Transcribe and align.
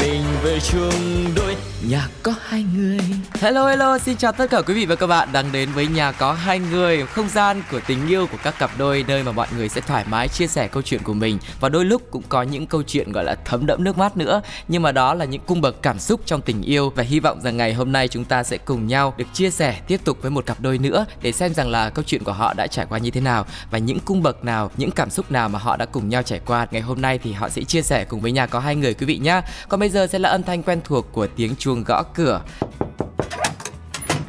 mình 0.00 0.22
về 0.42 0.58
chung 0.60 1.24
đôi 1.36 1.56
nhà 1.88 2.08
có 2.22 2.34
hai 2.42 2.64
người. 2.76 2.98
Hello 3.40 3.68
hello, 3.68 3.98
xin 3.98 4.16
chào 4.16 4.32
tất 4.32 4.50
cả 4.50 4.62
quý 4.62 4.74
vị 4.74 4.86
và 4.86 4.94
các 4.94 5.06
bạn 5.06 5.28
đang 5.32 5.52
đến 5.52 5.68
với 5.74 5.86
nhà 5.86 6.12
có 6.12 6.32
hai 6.32 6.58
người, 6.58 7.06
không 7.06 7.28
gian 7.28 7.62
của 7.70 7.80
tình 7.86 8.08
yêu 8.08 8.26
của 8.26 8.38
các 8.42 8.58
cặp 8.58 8.70
đôi 8.78 9.04
nơi 9.08 9.22
mà 9.22 9.32
mọi 9.32 9.46
người 9.56 9.68
sẽ 9.68 9.80
thoải 9.80 10.04
mái 10.10 10.28
chia 10.28 10.46
sẻ 10.46 10.68
câu 10.68 10.82
chuyện 10.82 11.02
của 11.02 11.14
mình 11.14 11.38
và 11.60 11.68
đôi 11.68 11.84
lúc 11.84 12.02
cũng 12.10 12.22
có 12.28 12.42
những 12.42 12.66
câu 12.66 12.82
chuyện 12.82 13.12
gọi 13.12 13.24
là 13.24 13.34
thấm 13.44 13.66
đẫm 13.66 13.84
nước 13.84 13.98
mắt 13.98 14.16
nữa. 14.16 14.42
Nhưng 14.68 14.82
mà 14.82 14.92
đó 14.92 15.14
là 15.14 15.24
những 15.24 15.40
cung 15.46 15.60
bậc 15.60 15.82
cảm 15.82 15.98
xúc 15.98 16.20
trong 16.26 16.42
tình 16.42 16.62
yêu 16.62 16.92
và 16.96 17.02
hy 17.02 17.20
vọng 17.20 17.40
rằng 17.42 17.56
ngày 17.56 17.74
hôm 17.74 17.92
nay 17.92 18.08
chúng 18.08 18.24
ta 18.24 18.42
sẽ 18.42 18.58
cùng 18.58 18.86
nhau 18.86 19.14
được 19.16 19.26
chia 19.32 19.50
sẻ 19.50 19.80
tiếp 19.86 20.00
tục 20.04 20.18
với 20.22 20.30
một 20.30 20.46
cặp 20.46 20.60
đôi 20.60 20.78
nữa 20.78 21.06
để 21.22 21.32
xem 21.32 21.54
rằng 21.54 21.68
là 21.68 21.90
câu 21.90 22.04
chuyện 22.06 22.24
của 22.24 22.32
họ 22.32 22.54
đã 22.54 22.66
trải 22.66 22.86
qua 22.88 22.98
như 22.98 23.10
thế 23.10 23.20
nào 23.20 23.46
và 23.70 23.78
những 23.78 24.00
cung 24.00 24.22
bậc 24.22 24.44
nào, 24.44 24.70
những 24.76 24.90
cảm 24.90 25.10
xúc 25.10 25.30
nào 25.30 25.48
mà 25.48 25.58
họ 25.58 25.76
đã 25.76 25.86
cùng 25.86 26.08
nhau 26.08 26.22
trải 26.22 26.40
qua. 26.46 26.66
Ngày 26.70 26.82
hôm 26.82 27.00
nay 27.00 27.18
thì 27.18 27.32
họ 27.32 27.48
sẽ 27.48 27.62
chia 27.62 27.82
sẻ 27.82 28.04
cùng 28.04 28.20
với 28.20 28.32
nhà 28.32 28.46
có 28.46 28.60
hai 28.60 28.76
người 28.76 28.94
quý 28.94 29.06
vị 29.06 29.18
nhá. 29.18 29.42
Còn 29.68 29.80
bây 29.80 29.89
giờ 29.90 30.06
sẽ 30.06 30.18
là 30.18 30.28
âm 30.28 30.42
thanh 30.42 30.62
quen 30.62 30.80
thuộc 30.84 31.06
của 31.12 31.26
tiếng 31.36 31.56
chuông 31.58 31.84
gõ 31.84 32.02
cửa. 32.14 32.40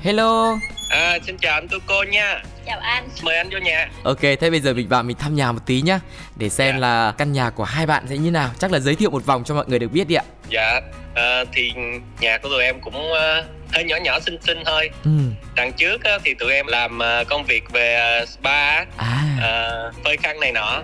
Hello. 0.01 0.57
À, 0.89 1.17
xin 1.25 1.37
chào 1.37 1.53
anh 1.53 1.67
Tu 1.67 1.77
cô 1.85 2.03
nha. 2.03 2.41
Chào 2.65 2.79
anh. 2.79 3.09
Mời 3.23 3.37
anh 3.37 3.49
vô 3.51 3.57
nhà. 3.57 3.89
Ok, 4.03 4.21
thế 4.21 4.49
bây 4.49 4.59
giờ 4.59 4.73
mình 4.73 4.87
vào 4.87 5.03
mình 5.03 5.17
thăm 5.17 5.35
nhà 5.35 5.51
một 5.51 5.59
tí 5.65 5.81
nhá 5.81 5.99
Để 6.35 6.49
xem 6.49 6.75
Dạ. 6.75 6.79
là 6.79 7.13
căn 7.17 7.31
nhà 7.31 7.49
của 7.49 7.63
hai 7.63 7.85
bạn 7.85 8.05
sẽ 8.09 8.17
như 8.17 8.31
nào 8.31 8.49
Chắc 8.59 8.71
là 8.71 8.79
giới 8.79 8.95
thiệu 8.95 9.09
một 9.09 9.25
vòng 9.25 9.43
cho 9.43 9.55
mọi 9.55 9.65
người 9.67 9.79
được 9.79 9.91
biết 9.91 10.07
đi 10.07 10.15
ạ 10.15 10.23
Dạ, 10.49 10.81
à, 11.15 11.43
thì 11.53 11.71
nhà 12.19 12.37
của 12.37 12.49
tụi 12.49 12.63
em 12.63 12.79
cũng 12.81 13.11
ờ, 13.13 13.43
hơi 13.73 13.83
nhỏ 13.83 13.95
nhỏ 14.03 14.19
xinh 14.19 14.37
xinh 14.47 14.57
thôi. 14.65 14.89
Ừ, 15.03 15.09
Đằng 15.55 15.73
trước 15.73 16.03
á, 16.03 16.11
thì 16.23 16.33
tụi 16.33 16.53
em 16.53 16.67
làm 16.67 16.99
ờ, 16.99 17.23
công 17.29 17.43
việc 17.45 17.71
về 17.71 17.95
ờ, 17.95 18.25
spa, 18.25 18.73
à, 18.97 19.23
ờ, 19.41 19.91
phơi 20.03 20.17
khăn 20.17 20.39
này 20.39 20.51
nọ. 20.51 20.81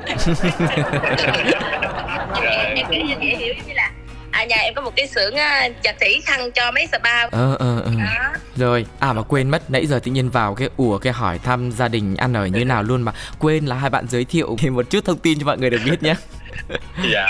Rồi. 2.43 2.65
Em 2.75 2.85
kể 2.91 3.01
cho 3.09 3.15
dễ 3.21 3.35
hiểu 3.35 3.53
như 3.67 3.73
là 3.73 3.91
à, 4.37 4.45
nhà 4.45 4.55
em 4.55 4.73
có 4.73 4.81
một 4.81 4.91
cái 4.95 5.07
xưởng 5.07 5.35
à, 5.35 5.69
chặt 5.83 5.95
thủy 5.99 6.21
khăn 6.25 6.51
cho 6.51 6.71
mấy 6.71 6.87
spa 6.87 7.21
ờ, 7.31 7.55
ờ, 7.59 7.81
ờ. 7.85 7.91
Rồi, 8.55 8.85
à 8.99 9.13
mà 9.13 9.21
quên 9.21 9.49
mất, 9.49 9.71
nãy 9.71 9.85
giờ 9.85 9.99
tự 10.03 10.11
nhiên 10.11 10.29
vào 10.29 10.55
cái 10.55 10.69
ủa 10.77 10.97
cái 10.97 11.13
hỏi 11.13 11.39
thăm 11.43 11.71
gia 11.71 11.87
đình 11.87 12.15
ăn 12.15 12.33
ở 12.33 12.45
như 12.45 12.65
nào 12.65 12.83
luôn 12.83 13.01
mà 13.01 13.11
Quên 13.39 13.65
là 13.65 13.75
hai 13.75 13.89
bạn 13.89 14.05
giới 14.09 14.25
thiệu 14.25 14.55
thêm 14.59 14.75
một 14.75 14.89
chút 14.89 15.05
thông 15.05 15.17
tin 15.19 15.39
cho 15.39 15.45
mọi 15.45 15.57
người 15.57 15.69
được 15.69 15.81
biết 15.85 16.03
nhé 16.03 16.15
Dạ. 17.13 17.27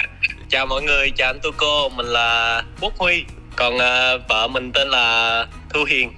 Chào 0.49 0.65
mọi 0.65 0.81
người, 0.81 1.11
chào 1.17 1.29
anh 1.29 1.39
Tu 1.43 1.51
cô, 1.57 1.89
mình 1.89 2.05
là 2.05 2.63
Quốc 2.81 2.93
Huy. 2.97 3.23
Còn 3.55 3.77
ờ, 3.77 4.17
vợ 4.29 4.47
mình 4.47 4.71
tên 4.71 4.87
là 4.89 5.45
Thu 5.73 5.83
Hiền. 5.89 6.13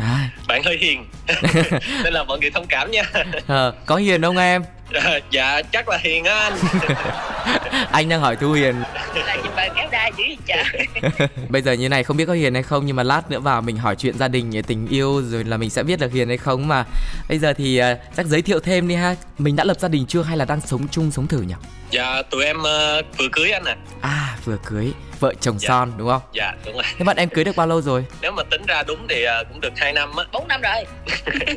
à, 0.00 0.28
Bạn 0.48 0.62
hơi 0.64 0.76
hiền. 0.80 1.04
Nên 2.04 2.12
là 2.12 2.24
mọi 2.24 2.38
người 2.40 2.50
thông 2.50 2.66
cảm 2.66 2.90
nha. 2.90 3.02
ờ, 3.46 3.74
Có 3.86 3.96
Hiền 3.96 4.22
không 4.22 4.38
em? 4.38 4.62
dạ, 5.30 5.62
chắc 5.72 5.88
là 5.88 5.98
hiền 6.02 6.24
á 6.24 6.34
anh. 6.34 6.52
Anh 7.92 8.08
đang 8.08 8.20
hỏi 8.20 8.36
Thu 8.36 8.52
Hiền 8.52 8.82
là 9.14 9.36
nhìn 9.36 9.52
bà 9.56 9.68
kéo 9.76 9.88
đai 9.92 10.12
dữ 10.16 10.24
vậy 10.26 10.36
trời 10.46 11.28
Bây 11.48 11.62
giờ 11.62 11.72
như 11.72 11.88
này 11.88 12.04
không 12.04 12.16
biết 12.16 12.26
có 12.26 12.32
Hiền 12.32 12.54
hay 12.54 12.62
không 12.62 12.86
Nhưng 12.86 12.96
mà 12.96 13.02
lát 13.02 13.30
nữa 13.30 13.40
vào 13.40 13.62
mình 13.62 13.76
hỏi 13.76 13.96
chuyện 13.96 14.18
gia 14.18 14.28
đình, 14.28 14.62
tình 14.66 14.88
yêu 14.88 15.22
Rồi 15.30 15.44
là 15.44 15.56
mình 15.56 15.70
sẽ 15.70 15.82
biết 15.82 16.00
là 16.00 16.08
Hiền 16.12 16.28
hay 16.28 16.36
không 16.36 16.68
mà 16.68 16.84
Bây 17.28 17.38
giờ 17.38 17.52
thì 17.52 17.78
à, 17.78 17.96
chắc 18.16 18.26
giới 18.26 18.42
thiệu 18.42 18.60
thêm 18.60 18.88
đi 18.88 18.94
ha 18.94 19.14
Mình 19.38 19.56
đã 19.56 19.64
lập 19.64 19.76
gia 19.80 19.88
đình 19.88 20.06
chưa 20.06 20.22
hay 20.22 20.36
là 20.36 20.44
đang 20.44 20.60
sống 20.60 20.88
chung 20.90 21.10
sống 21.10 21.26
thử 21.26 21.40
nhỉ? 21.40 21.54
Dạ, 21.90 22.22
tụi 22.30 22.44
em 22.44 22.62
ờ, 22.62 23.02
vừa 23.18 23.28
cưới 23.32 23.50
anh 23.50 23.64
à. 23.64 23.76
À 24.00 24.36
vừa 24.44 24.56
cưới 24.64 24.92
Vợ 25.22 25.34
chồng 25.40 25.58
Dạ. 25.58 25.68
son 25.68 25.92
đúng 25.96 26.08
không? 26.08 26.22
Dạ, 26.32 26.52
đúng 26.64 26.74
rồi. 26.74 26.82
Thế 26.98 27.04
bạn 27.04 27.16
em 27.16 27.28
cưới 27.28 27.44
được 27.44 27.56
bao 27.56 27.66
lâu 27.66 27.80
rồi? 27.80 28.04
nếu 28.22 28.32
mà 28.32 28.42
tính 28.42 28.62
ra 28.68 28.82
đúng 28.82 29.06
thì 29.08 29.22
ờ, 29.24 29.44
cũng 29.48 29.60
được 29.60 29.72
2 29.76 29.92
năm 29.92 30.16
á 30.16 30.24
bốn 30.32 30.48
năm 30.48 30.60
rồi 30.60 30.84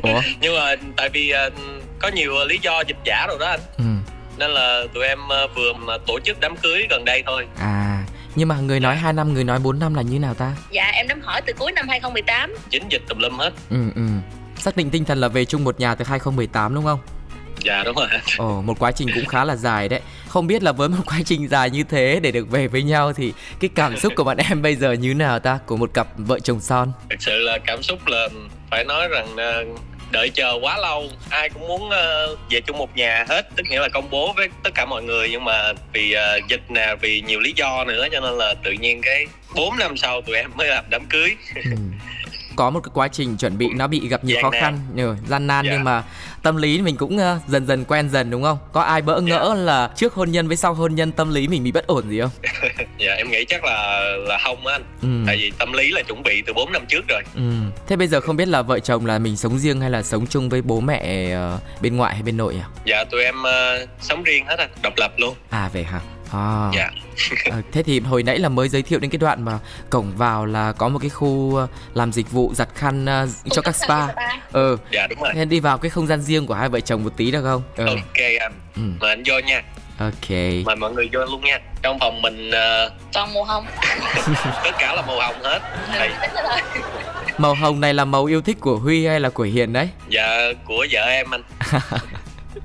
Ủa? 0.02 0.20
nhưng 0.40 0.54
mà 0.58 0.74
tại 0.96 1.08
vì 1.08 1.30
ờ, 1.30 1.50
có 1.98 2.08
nhiều 2.08 2.32
lý 2.48 2.58
do 2.62 2.80
dịch 2.86 2.96
giả 3.04 3.26
rồi 3.28 3.36
đó 3.40 3.46
anh 3.46 3.60
Ừ. 3.78 3.84
nên 4.38 4.50
là 4.50 4.82
tụi 4.94 5.04
em 5.06 5.18
vừa 5.54 5.72
mà 5.72 5.98
tổ 6.06 6.18
chức 6.24 6.40
đám 6.40 6.56
cưới 6.56 6.86
gần 6.90 7.04
đây 7.04 7.22
thôi 7.26 7.46
À 7.58 8.04
Nhưng 8.34 8.48
mà 8.48 8.56
người 8.60 8.80
nói 8.80 8.96
2 8.96 9.12
năm, 9.12 9.34
người 9.34 9.44
nói 9.44 9.58
4 9.58 9.78
năm 9.78 9.94
là 9.94 10.02
như 10.02 10.18
nào 10.18 10.34
ta? 10.34 10.52
dạ 10.70 10.90
em 10.94 11.08
đám 11.08 11.20
hỏi 11.20 11.42
từ 11.46 11.52
cuối 11.58 11.72
năm 11.72 11.88
2018 11.88 12.54
chính 12.70 12.88
dịch 12.88 13.02
tùm 13.08 13.18
lum 13.18 13.38
hết 13.38 13.50
Ừ 13.70 13.76
ừ 13.94 14.02
Xác 14.58 14.76
định 14.76 14.90
tinh 14.90 15.04
thần 15.04 15.18
là 15.20 15.28
về 15.28 15.44
chung 15.44 15.64
một 15.64 15.80
nhà 15.80 15.94
từ 15.94 16.04
2018 16.08 16.74
đúng 16.74 16.84
không? 16.84 16.98
Dạ 17.66 17.82
đúng 17.84 17.96
rồi 17.96 18.08
Ồ, 18.38 18.62
một 18.62 18.78
quá 18.78 18.92
trình 18.92 19.08
cũng 19.14 19.26
khá 19.26 19.44
là 19.44 19.56
dài 19.56 19.88
đấy 19.88 20.00
Không 20.28 20.46
biết 20.46 20.62
là 20.62 20.72
với 20.72 20.88
một 20.88 21.02
quá 21.06 21.18
trình 21.24 21.48
dài 21.48 21.70
như 21.70 21.82
thế 21.84 22.20
để 22.22 22.30
được 22.30 22.50
về 22.50 22.68
với 22.68 22.82
nhau 22.82 23.12
Thì 23.12 23.32
cái 23.60 23.70
cảm 23.74 23.96
xúc 23.96 24.12
của 24.16 24.24
bạn 24.24 24.36
em 24.50 24.62
bây 24.62 24.74
giờ 24.76 24.92
như 24.92 25.14
nào 25.14 25.38
ta? 25.38 25.58
Của 25.66 25.76
một 25.76 25.90
cặp 25.94 26.06
vợ 26.16 26.38
chồng 26.40 26.60
son 26.60 26.92
thực 27.10 27.22
sự 27.22 27.38
là 27.38 27.58
cảm 27.66 27.82
xúc 27.82 28.06
là 28.06 28.28
phải 28.70 28.84
nói 28.84 29.08
rằng 29.08 29.36
đợi 30.10 30.30
chờ 30.34 30.52
quá 30.62 30.78
lâu 30.78 31.08
ai 31.30 31.48
cũng 31.48 31.68
muốn 31.68 31.90
ờ, 31.90 32.36
về 32.50 32.60
chung 32.60 32.78
một 32.78 32.96
nhà 32.96 33.24
hết 33.28 33.42
tức 33.56 33.62
nghĩa 33.70 33.80
là 33.80 33.88
công 33.88 34.10
bố 34.10 34.32
với 34.36 34.48
tất 34.62 34.70
cả 34.74 34.84
mọi 34.86 35.02
người 35.02 35.28
nhưng 35.30 35.44
mà 35.44 35.72
vì 35.92 36.12
ờ, 36.12 36.38
dịch 36.48 36.70
nè 36.70 36.94
vì 37.00 37.20
nhiều 37.20 37.40
lý 37.40 37.52
do 37.56 37.84
nữa 37.84 38.06
cho 38.12 38.20
nên 38.20 38.32
là 38.32 38.54
tự 38.64 38.72
nhiên 38.72 39.00
cái 39.02 39.26
4 39.54 39.78
năm 39.78 39.96
sau 39.96 40.22
tụi 40.22 40.36
em 40.36 40.50
mới 40.56 40.66
làm 40.68 40.84
đám 40.90 41.06
cưới 41.06 41.30
ừ. 41.64 41.70
Có 42.56 42.70
một 42.70 42.80
cái 42.80 42.90
quá 42.94 43.08
trình 43.08 43.36
chuẩn 43.36 43.58
bị 43.58 43.66
nó 43.74 43.86
bị 43.86 44.08
gặp 44.08 44.24
nhiều 44.24 44.34
Gian 44.36 44.42
khó 44.42 44.50
nan. 44.50 44.60
khăn 44.62 44.78
ừ, 44.96 45.14
Gian 45.28 45.46
nan 45.46 45.64
Dạ. 45.66 45.72
nhưng 45.72 45.84
mà 45.84 46.02
tâm 46.46 46.56
lý 46.56 46.82
mình 46.82 46.96
cũng 46.96 47.18
ờ, 47.18 47.38
dần 47.48 47.66
dần 47.66 47.84
quen 47.84 48.08
dần 48.08 48.30
đúng 48.30 48.42
không? 48.42 48.58
Có 48.72 48.80
ai 48.80 49.02
bỡ 49.02 49.20
ngỡ 49.20 49.54
là 49.58 49.90
trước 49.96 50.14
hôn 50.14 50.30
nhân 50.30 50.48
với 50.48 50.56
sau 50.56 50.74
hôn 50.74 50.94
nhân 50.94 51.12
tâm 51.12 51.34
lý 51.34 51.48
mình 51.48 51.64
bị 51.64 51.72
bất 51.72 51.86
ổn 51.86 52.08
gì 52.10 52.20
không? 52.20 52.30
dạ 52.98 53.14
em 53.14 53.30
nghĩ 53.30 53.44
chắc 53.48 53.64
là 53.64 54.02
là 54.28 54.38
không 54.44 54.66
á 54.66 54.74
anh 54.74 54.82
Ừ. 55.02 55.08
tại 55.26 55.36
vì 55.36 55.52
tâm 55.58 55.72
lý 55.72 55.90
là 55.90 56.02
chuẩn 56.02 56.22
bị 56.22 56.42
từ 56.46 56.52
4 56.52 56.72
năm 56.72 56.82
trước 56.88 57.04
rồi 57.08 57.22
Ừ. 57.34 57.42
Thế 57.86 57.96
bây 57.96 58.08
giờ 58.08 58.20
không 58.20 58.36
biết 58.36 58.48
là 58.48 58.62
vợ 58.62 58.78
chồng 58.78 59.06
là 59.06 59.18
mình 59.18 59.36
sống 59.36 59.58
riêng 59.58 59.80
hay 59.80 59.90
là 59.90 60.02
sống 60.02 60.26
chung 60.26 60.48
với 60.48 60.62
bố 60.62 60.80
mẹ 60.80 61.30
ờ, 61.32 61.58
bên 61.80 61.96
ngoại 61.96 62.14
hay 62.14 62.22
bên 62.22 62.36
nội 62.36 62.56
à? 62.62 62.68
dạ 62.84 63.04
tụi 63.10 63.22
em 63.24 63.42
ờ, 63.42 63.86
sống 64.00 64.22
riêng 64.22 64.44
hết 64.46 64.58
anh 64.58 64.70
độc 64.82 64.92
lập 64.96 65.12
luôn 65.18 65.34
À 65.50 65.70
vậy 65.72 65.82
hả? 65.84 66.00
À. 66.32 66.70
dạ 66.76 66.90
Ờ, 67.50 67.62
thế 67.72 67.82
thì 67.82 68.00
hồi 68.00 68.22
nãy 68.22 68.38
là 68.38 68.48
mới 68.48 68.68
giới 68.68 68.82
thiệu 68.82 68.98
đến 68.98 69.10
cái 69.10 69.18
đoạn 69.18 69.42
mà 69.44 69.58
cổng 69.90 70.12
vào 70.16 70.46
là 70.46 70.72
có 70.72 70.88
một 70.88 70.98
cái 70.98 71.10
khu 71.10 71.56
ờ, 71.56 71.66
làm 71.94 72.12
dịch 72.12 72.30
vụ 72.30 72.52
giặt 72.54 72.68
khăn 72.74 73.06
ờ, 73.06 73.26
cho 73.50 73.62
các 73.62 73.76
spa. 73.76 74.06
Ừ. 74.52 74.76
dạ 74.92 75.06
đúng 75.06 75.20
rồi 75.22 75.32
Thế 75.34 75.44
đi 75.44 75.60
vào 75.60 75.78
cái 75.78 75.90
không 75.90 76.06
gian 76.06 76.20
riêng 76.22 76.46
của 76.46 76.54
hai 76.54 76.68
vợ 76.68 76.80
chồng 76.80 77.04
một 77.04 77.12
tí 77.16 77.30
được 77.30 77.42
không? 77.42 77.62
Ừ. 77.76 77.86
ok 77.86 78.18
anh 78.40 78.52
Ừ. 78.76 78.82
mời 79.00 79.10
anh 79.10 79.22
vô 79.26 79.38
nha 79.38 79.62
Ok. 79.98 80.30
mời 80.64 80.76
mọi 80.76 80.92
người 80.92 81.08
vô 81.12 81.20
luôn 81.20 81.40
nha 81.44 81.58
trong 81.82 81.98
phòng 81.98 82.22
mình 82.22 82.50
ờ, 82.50 82.90
toàn 83.12 83.32
mùa 83.34 83.44
hồng 83.44 83.66
tất 84.64 84.70
cả 84.78 84.94
là 84.94 85.02
màu 85.02 85.20
hồng 85.20 85.34
hết 85.42 85.58
Đây, 85.98 86.10
thôi 86.34 86.82
Màu 87.38 87.54
hồng 87.54 87.80
này 87.80 87.94
là 87.94 88.04
màu 88.04 88.24
yêu 88.24 88.40
thích 88.42 88.56
của 88.60 88.76
Huy 88.76 89.06
hay 89.06 89.20
là 89.20 89.28
của 89.30 89.42
Hiền 89.42 89.72
đấy? 89.72 89.88
dạ 90.08 90.38
của 90.64 90.86
vợ 90.90 91.00
em 91.00 91.30
anh 91.34 91.42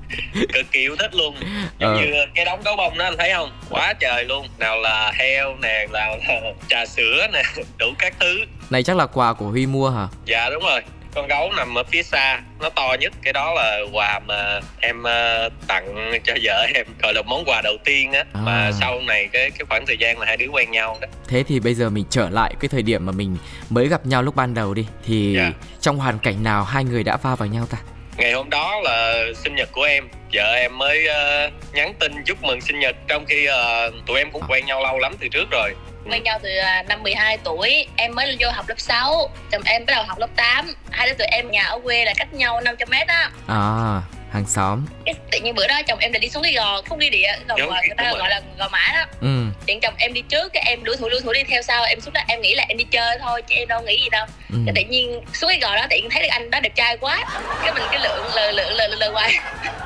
cực 0.52 0.66
kỳ 0.72 0.80
yêu 0.80 0.96
thích 0.98 1.14
luôn 1.14 1.34
giống 1.78 1.94
Ờ. 1.94 1.96
như 2.00 2.12
cái 2.34 2.44
đống 2.44 2.60
gấu 2.64 2.76
bông 2.76 2.98
đó 2.98 3.04
anh 3.04 3.16
thấy 3.18 3.32
không 3.34 3.50
quá 3.70 3.92
trời 4.00 4.24
luôn 4.24 4.46
nào 4.58 4.76
là 4.80 5.12
heo 5.14 5.56
nè 5.62 5.86
nào 5.92 6.16
là 6.28 6.40
trà 6.68 6.86
sữa 6.86 7.26
nè 7.32 7.42
đủ 7.78 7.86
các 7.98 8.14
thứ 8.20 8.38
Này 8.70 8.82
chắc 8.82 8.96
là 8.96 9.06
quà 9.06 9.32
của 9.32 9.46
Huy 9.46 9.66
mua 9.66 9.90
hả? 9.90 10.08
dạ 10.24 10.50
đúng 10.50 10.62
rồi 10.62 10.80
con 11.14 11.26
gấu 11.28 11.52
nằm 11.56 11.78
ở 11.78 11.82
phía 11.84 12.02
xa 12.02 12.40
nó 12.60 12.68
to 12.70 12.96
nhất 13.00 13.12
cái 13.22 13.32
đó 13.32 13.54
là 13.54 13.80
quà 13.92 14.20
mà 14.26 14.60
em 14.80 15.02
ờ, 15.02 15.48
tặng 15.66 16.12
cho 16.24 16.34
vợ 16.42 16.66
em 16.74 16.86
gọi 17.02 17.14
là 17.14 17.22
món 17.22 17.44
quà 17.46 17.60
đầu 17.64 17.74
tiên 17.84 18.12
á 18.12 18.24
À. 18.32 18.40
mà 18.44 18.70
sau 18.80 19.00
này 19.00 19.28
cái 19.32 19.50
cái 19.50 19.66
khoảng 19.68 19.86
thời 19.86 19.96
gian 19.98 20.18
mà 20.18 20.26
hai 20.26 20.36
đứa 20.36 20.46
quen 20.46 20.70
nhau 20.70 20.98
đó 21.00 21.08
Thế 21.28 21.42
thì 21.48 21.60
bây 21.60 21.74
giờ 21.74 21.90
mình 21.90 22.04
trở 22.10 22.28
lại 22.30 22.54
cái 22.60 22.68
thời 22.68 22.82
điểm 22.82 23.06
mà 23.06 23.12
mình 23.12 23.36
mới 23.70 23.88
gặp 23.88 24.06
nhau 24.06 24.22
lúc 24.22 24.36
ban 24.36 24.54
đầu 24.54 24.74
đi 24.74 24.86
Thì 25.06 25.34
Dạ. 25.36 25.50
trong 25.80 25.98
hoàn 25.98 26.18
cảnh 26.18 26.42
nào 26.42 26.64
hai 26.64 26.84
người 26.84 27.04
đã 27.04 27.16
va 27.16 27.34
vào 27.34 27.48
nhau 27.48 27.66
ta? 27.70 27.78
Ngày 28.16 28.32
hôm 28.32 28.50
đó 28.50 28.80
là 28.80 29.24
sinh 29.34 29.54
nhật 29.54 29.68
của 29.72 29.82
em. 29.82 30.08
Vợ 30.32 30.54
em 30.54 30.78
mới 30.78 31.06
ờ, 31.06 31.50
nhắn 31.72 31.94
tin 31.98 32.12
chúc 32.24 32.42
mừng 32.42 32.60
sinh 32.60 32.80
nhật. 32.80 32.96
Trong 33.08 33.24
khi 33.26 33.46
ờ, 33.46 33.90
tụi 34.06 34.18
em 34.18 34.30
cũng 34.30 34.42
quen 34.48 34.66
nhau 34.66 34.82
lâu 34.82 34.98
lắm 34.98 35.14
từ 35.20 35.28
trước 35.28 35.50
rồi. 35.50 35.74
Quen 36.10 36.22
nhau 36.22 36.38
từ 36.42 36.56
à, 36.56 36.84
năm 36.88 37.02
12 37.02 37.38
tuổi. 37.44 37.86
Em 37.96 38.14
mới 38.14 38.36
vô 38.40 38.50
học 38.50 38.64
lớp 38.68 38.80
6 38.80 39.30
chồng 39.50 39.62
em 39.64 39.86
bắt 39.86 39.92
đầu 39.94 40.04
học 40.04 40.18
lớp 40.18 40.30
8 40.36 40.74
hai 40.90 41.06
đứa 41.06 41.14
tụi 41.14 41.26
em 41.26 41.50
nhà 41.50 41.64
ở 41.64 41.80
quê 41.84 42.04
là 42.04 42.12
cách 42.16 42.34
nhau 42.34 42.60
500 42.60 42.88
mét 42.90 43.08
á. 43.08 43.30
À, 43.46 44.00
hàng 44.32 44.44
xóm. 44.46 44.86
Cái 45.04 45.14
tự 45.30 45.40
nhiên 45.40 45.54
bữa 45.54 45.66
đó 45.66 45.82
chồng 45.86 45.98
em 45.98 46.12
định 46.12 46.22
đi 46.22 46.28
xuống 46.28 46.42
cái 46.42 46.52
gò 46.52 46.82
không 46.88 46.98
đi 46.98 47.10
địa 47.10 47.32
gò 47.48 47.56
người 47.56 47.94
ta 47.96 48.12
gọi 48.18 48.30
là 48.30 48.40
gò 48.58 48.68
mã 48.68 48.92
đó. 48.94 49.04
Ừ, 49.20 49.44
điện 49.66 49.80
chồng 49.80 49.94
em 49.98 50.12
đi 50.12 50.22
trước 50.22 50.52
cái 50.52 50.62
em 50.66 50.84
lủi 50.84 50.96
thủi 50.96 51.10
lủi 51.10 51.20
thủi 51.20 51.34
đi 51.34 51.42
theo 51.42 51.62
sau 51.62 51.84
em 51.84 52.00
xuống 52.00 52.14
đó 52.14 52.20
em 52.28 52.40
nghĩ 52.40 52.54
là 52.54 52.64
em 52.68 52.78
đi 52.78 52.84
chơi 52.84 53.18
thôi 53.20 53.42
chứ 53.42 53.54
em 53.54 53.68
đâu 53.68 53.82
nghĩ 53.82 54.00
gì 54.02 54.08
đâu. 54.10 54.26
Ừ. 54.50 54.56
cái 54.66 54.74
tự 54.76 54.90
nhiên 54.90 55.20
xuống 55.32 55.50
cái 55.50 55.60
gò 55.60 55.76
đó 55.76 55.86
tự 55.90 55.96
nhiên 55.96 56.10
thấy 56.10 56.22
được 56.22 56.28
anh 56.30 56.50
đó 56.50 56.60
đẹp 56.60 56.72
trai 56.74 56.96
quá. 56.96 57.24
Cái 57.62 57.72
mình 57.74 57.82
cái 57.90 58.00
lượng 58.00 58.26
lờ 58.34 58.52
lờ 58.52 58.70
lờ 58.70 58.88
lờ 58.88 59.10
hoài. 59.10 59.34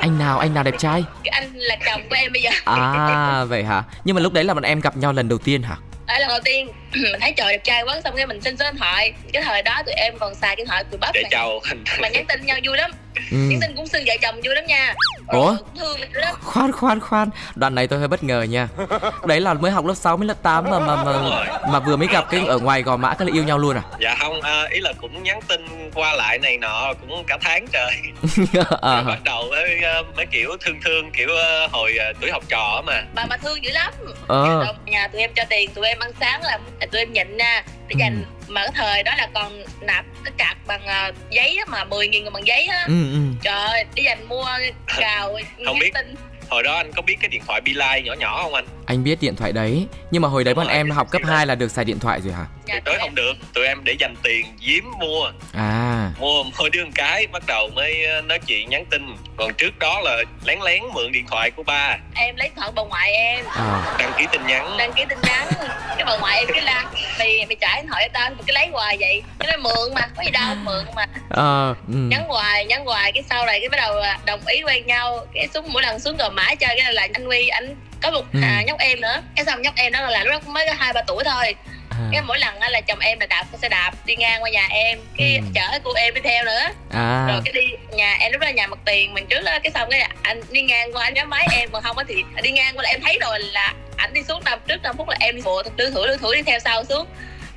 Anh 0.00 0.18
nào, 0.18 0.38
anh 0.38 0.54
nào 0.54 0.64
đẹp 0.64 0.74
trai? 0.78 1.04
cái 1.24 1.30
anh 1.30 1.52
là 1.54 1.76
chồng 1.86 2.08
của 2.08 2.16
em 2.16 2.32
bây 2.32 2.42
giờ. 2.42 2.50
À, 2.64 3.44
vậy 3.44 3.64
hả? 3.64 3.82
Nhưng 4.04 4.16
mà 4.16 4.22
lúc 4.22 4.32
đấy 4.32 4.44
là 4.44 4.54
bọn 4.54 4.62
em 4.62 4.80
gặp 4.80 4.96
nhau 4.96 5.12
lần 5.12 5.28
đầu 5.28 5.38
tiên 5.38 5.62
hả? 5.62 5.76
Đấy 6.06 6.20
lần 6.20 6.28
đầu 6.28 6.40
tiên 6.44 6.68
mình 6.92 7.20
thấy 7.20 7.32
trời 7.36 7.52
đẹp 7.52 7.64
trai 7.64 7.82
quá 7.82 8.00
xong 8.04 8.16
cái 8.16 8.26
mình 8.26 8.40
xin 8.40 8.56
số 8.56 8.64
điện 8.64 8.76
thoại. 8.78 9.12
Cái 9.32 9.42
thời 9.42 9.62
đó 9.62 9.82
tụi 9.86 9.94
em 9.94 10.18
còn 10.18 10.34
xài 10.34 10.56
điện 10.56 10.66
thoại 10.66 10.84
tụi 10.90 10.98
bắp 10.98 11.14
để 11.14 11.22
mà, 11.32 11.44
mà 12.00 12.08
nhắn 12.08 12.24
tin 12.28 12.46
nhau 12.46 12.58
vui 12.64 12.76
lắm. 12.76 12.90
Ừ. 13.30 13.36
nhắn 13.36 13.60
tin 13.60 13.76
cũng 13.76 13.86
xưng 13.86 14.04
vợ 14.06 14.14
chồng 14.22 14.40
vui 14.44 14.54
lắm 14.54 14.66
nha. 14.66 14.94
Ủa? 15.28 15.56
Thương 15.78 16.00
lắm. 16.12 16.34
Khoan 16.42 16.72
khoan 16.72 17.00
khoan, 17.00 17.30
đoạn 17.54 17.74
này 17.74 17.86
tôi 17.86 17.98
hơi 17.98 18.08
bất 18.08 18.24
ngờ 18.24 18.42
nha. 18.42 18.68
Đấy 19.26 19.40
là 19.40 19.54
mới 19.54 19.70
học 19.70 19.86
lớp 19.86 19.94
6 19.94 20.16
mới 20.16 20.28
lớp 20.28 20.42
8 20.42 20.64
mà 20.70 20.78
mà 20.78 20.96
mà, 21.04 21.12
mà 21.68 21.78
vừa 21.80 21.96
mới 21.96 22.08
gặp 22.12 22.24
cái 22.30 22.40
ở 22.48 22.58
ngoài 22.58 22.82
Gò 22.82 22.96
Mã 22.96 23.14
cái 23.14 23.26
là 23.28 23.34
yêu 23.34 23.44
nhau 23.44 23.58
luôn 23.58 23.76
à? 23.76 23.82
dạ 24.00 24.16
không 24.20 24.40
à, 24.40 24.62
ý 24.70 24.80
là 24.80 24.92
cũng 25.00 25.22
nhắn 25.22 25.40
tin 25.48 25.90
qua 25.94 26.12
lại 26.12 26.38
này 26.38 26.58
nọ 26.58 26.92
cũng 27.00 27.24
cả 27.26 27.38
tháng 27.40 27.66
trời. 27.72 27.90
À, 28.82 29.02
bắt 29.02 29.18
đầu 29.24 29.44
với 29.50 29.80
ờ, 29.82 30.02
mấy 30.16 30.26
kiểu 30.26 30.56
thương 30.60 30.80
thương 30.84 31.10
kiểu 31.12 31.28
ờ, 31.28 31.66
hồi 31.66 31.96
ờ, 31.98 32.12
tuổi 32.20 32.30
học 32.30 32.42
trò 32.48 32.74
á 32.76 32.82
mà. 32.86 33.02
Bà 33.14 33.26
mà 33.26 33.36
thương 33.36 33.64
dữ 33.64 33.70
lắm. 33.70 33.92
Ờ, 34.28 34.64
Rồi, 34.64 34.74
nhà 34.84 35.08
tụi 35.08 35.20
em 35.20 35.30
cho 35.36 35.42
tiền 35.50 35.70
tụi 35.74 35.86
em 35.88 35.98
ăn 35.98 36.10
sáng 36.20 36.42
là 36.42 36.58
tụi 36.92 37.00
em 37.00 37.12
nhịn 37.12 37.36
nha. 37.36 37.62
Để 37.88 37.94
Ừ. 37.94 37.98
dành 37.98 38.24
mà 38.48 38.60
cái 38.62 38.70
thời 38.74 39.02
đó 39.02 39.12
là 39.18 39.28
còn 39.34 39.62
nạp 39.80 40.04
cái 40.24 40.32
cạc 40.36 40.56
bằng 40.66 40.86
à, 40.86 41.12
giấy 41.30 41.56
á, 41.58 41.64
mà 41.68 41.84
10 41.84 42.08
nghìn 42.08 42.32
bằng 42.32 42.46
giấy 42.46 42.66
á. 42.66 42.84
Ừ 42.86 43.12
ừ. 43.12 43.18
trời 43.42 43.54
ơi 43.54 43.84
để 43.94 44.02
dành 44.02 44.28
mua 44.28 44.44
cào 45.00 45.38
Không 45.66 45.78
biết. 45.78 45.90
tin. 45.94 46.14
hồi 46.50 46.62
đó 46.62 46.76
anh 46.76 46.92
có 46.96 47.02
biết 47.02 47.16
cái 47.20 47.28
điện 47.28 47.42
thoại 47.46 47.60
Beeline 47.60 48.00
nhỏ 48.02 48.14
nhỏ 48.14 48.42
không 48.42 48.54
anh? 48.54 48.66
Anh 48.86 49.04
biết 49.04 49.18
điện 49.20 49.36
thoại 49.36 49.52
đấy, 49.52 49.86
nhưng 50.10 50.22
mà 50.22 50.28
hồi 50.28 50.44
đấy 50.44 50.54
bọn 50.54 50.66
em 50.68 50.90
học 50.90 51.10
cấp 51.10 51.22
2 51.24 51.46
là 51.46 51.54
được 51.54 51.70
xài 51.70 51.84
điện 51.84 51.98
thoại 51.98 52.20
rồi 52.20 52.32
hả? 52.32 52.44
đối 52.84 52.94
em 52.94 53.00
không 53.00 53.14
được 53.14 53.32
tụi 53.54 53.66
em 53.66 53.84
để 53.84 53.92
dành 53.98 54.14
tiền 54.22 54.46
giếm 54.66 54.84
mua. 55.00 55.30
À, 55.52 56.10
mua 56.20 56.42
mỗi 56.58 56.70
đứa 56.70 56.84
một 56.84 56.90
cái 56.94 57.26
bắt 57.26 57.42
đầu 57.46 57.68
mới 57.74 58.04
ờ, 58.06 58.20
nói 58.20 58.38
chuyện 58.46 58.70
nhắn 58.70 58.84
tin. 58.90 59.16
Còn 59.36 59.54
trước 59.54 59.78
đó 59.78 60.00
là 60.00 60.22
lén 60.44 60.58
lén 60.60 60.82
mượn 60.94 61.12
điện 61.12 61.26
thoại 61.30 61.50
của 61.50 61.62
ba. 61.62 61.96
Em 62.14 62.36
lấy 62.36 62.50
thợ 62.56 62.70
bà 62.70 62.82
ngoại 62.82 63.12
em. 63.12 63.44
À, 63.50 63.96
đăng 63.98 64.12
ký 64.18 64.26
tin 64.32 64.46
nhắn. 64.46 64.76
Đăng 64.78 64.92
ký 64.92 65.04
tin 65.08 65.18
nhắn 65.22 65.48
cái 65.96 66.04
bà 66.04 66.16
ngoại 66.16 66.38
em 66.38 66.48
cái 66.52 66.62
la 66.62 66.84
mày 67.18 67.44
mày 67.48 67.56
trả 67.60 67.76
điện 67.76 67.86
thoại 67.90 68.08
cho 68.08 68.12
tao 68.12 68.30
mày 68.30 68.38
cứ 68.46 68.52
lấy 68.52 68.68
hoài 68.72 68.96
vậy. 69.00 69.22
Cái 69.38 69.46
nói 69.48 69.58
mượn 69.58 69.94
mà 69.94 70.00
có 70.16 70.22
gì 70.22 70.30
đâu 70.30 70.54
mượn 70.64 70.84
mà. 70.96 71.04
Ờ, 71.30 71.74
ừ. 71.88 71.94
nhắn 71.94 72.24
hoài 72.28 72.64
nhắn 72.64 72.84
hoài 72.84 73.12
cái 73.12 73.22
sau 73.30 73.46
này 73.46 73.60
cái 73.60 73.68
bắt 73.68 73.76
đầu 73.76 74.00
à, 74.00 74.18
đồng 74.26 74.40
ý 74.46 74.62
quen 74.62 74.86
nhau 74.86 75.26
cái 75.34 75.48
xuống 75.54 75.72
mỗi 75.72 75.82
lần 75.82 76.00
xuống 76.00 76.16
gò 76.16 76.28
mã 76.28 76.54
chơi 76.54 76.76
cái 76.82 76.92
là 76.92 77.08
anh 77.14 77.24
huy 77.26 77.48
anh 77.48 77.76
có 78.02 78.10
một 78.10 78.24
Ừ. 78.32 78.40
à, 78.42 78.62
nhóc 78.66 78.78
em 78.78 79.00
nữa. 79.00 79.22
Cái 79.36 79.44
xong 79.44 79.62
nhóc 79.62 79.74
em 79.76 79.92
đó 79.92 80.00
là 80.00 80.24
lúc 80.24 80.32
đó 80.46 80.52
mới 80.52 80.66
có 80.66 80.74
hai 80.78 80.92
ba 80.92 81.02
tuổi 81.06 81.24
thôi 81.24 81.54
À, 81.98 82.08
cái 82.12 82.22
mỗi 82.22 82.38
lần 82.38 82.54
là 82.70 82.80
chồng 82.80 82.98
em 82.98 83.20
là 83.20 83.26
đạp 83.26 83.44
cái 83.52 83.58
xe 83.62 83.68
đạp 83.68 83.92
đi 84.04 84.16
ngang 84.16 84.42
qua 84.42 84.50
nhà 84.50 84.66
em 84.70 84.98
cái 85.18 85.36
Ừ. 85.36 85.42
chở 85.54 85.78
cô 85.84 85.92
em 85.94 86.14
đi 86.14 86.20
theo 86.24 86.44
nữa. 86.44 86.62
À, 86.92 87.26
rồi 87.28 87.40
cái 87.44 87.52
đi 87.52 87.96
nhà 87.96 88.16
em 88.20 88.32
lúc 88.32 88.40
đó 88.40 88.44
là 88.46 88.50
nhà 88.52 88.66
mặt 88.66 88.78
tiền 88.84 89.14
mình 89.14 89.26
trước 89.26 89.40
đó 89.44 89.58
cái 89.62 89.72
xong 89.72 89.90
cái 89.90 90.10
anh 90.22 90.40
đi 90.50 90.62
ngang 90.62 90.92
qua 90.92 91.04
anh 91.04 91.14
nhắm 91.14 91.30
máy 91.30 91.46
em 91.52 91.68
còn 91.72 91.82
không 91.82 91.98
á 91.98 92.04
thì 92.08 92.14
đi 92.42 92.50
ngang 92.50 92.76
qua 92.76 92.82
là 92.82 92.88
em 92.90 93.00
thấy 93.04 93.18
rồi 93.20 93.38
là 93.40 93.74
anh 93.96 94.12
đi 94.14 94.22
xuống 94.22 94.42
năm 94.44 94.58
trước 94.68 94.82
năm 94.82 94.96
phút 94.98 95.08
là 95.08 95.16
em 95.20 95.36
đi 95.36 95.42
phụ 95.44 95.62
đưa 95.76 95.90
thủi 95.90 96.06
đưa 96.08 96.16
thủi 96.16 96.36
đi 96.36 96.42
theo 96.42 96.58
sau 96.58 96.84
xuống. 96.84 97.06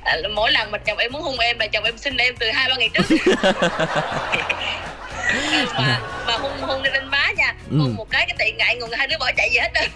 À, 0.04 0.16
mỗi 0.34 0.52
lần 0.52 0.70
mà 0.70 0.78
chồng 0.78 0.98
em 0.98 1.12
muốn 1.12 1.22
hung 1.22 1.38
em 1.38 1.58
là 1.58 1.66
chồng 1.66 1.84
em 1.84 1.98
xin 1.98 2.16
em 2.16 2.36
từ 2.36 2.50
hai 2.50 2.68
ba 2.68 2.74
ngày 2.76 2.88
trước 2.94 3.04
mà 5.78 6.00
mà 6.26 6.32
hung 6.36 6.60
hung 6.60 6.82
lên 6.82 7.04
má 7.10 7.32
nha. 7.36 7.54
Ừ. 7.70 7.76
hung 7.78 7.96
một 7.96 8.10
cái 8.10 8.26
cái 8.26 8.36
tiện 8.38 8.56
ngại 8.56 8.76
ngùng 8.76 8.90
hai 8.98 9.06
đứa 9.06 9.16
bỏ 9.20 9.30
chạy 9.36 9.50
về 9.54 9.60
hết 9.60 9.70
rồi 9.74 9.88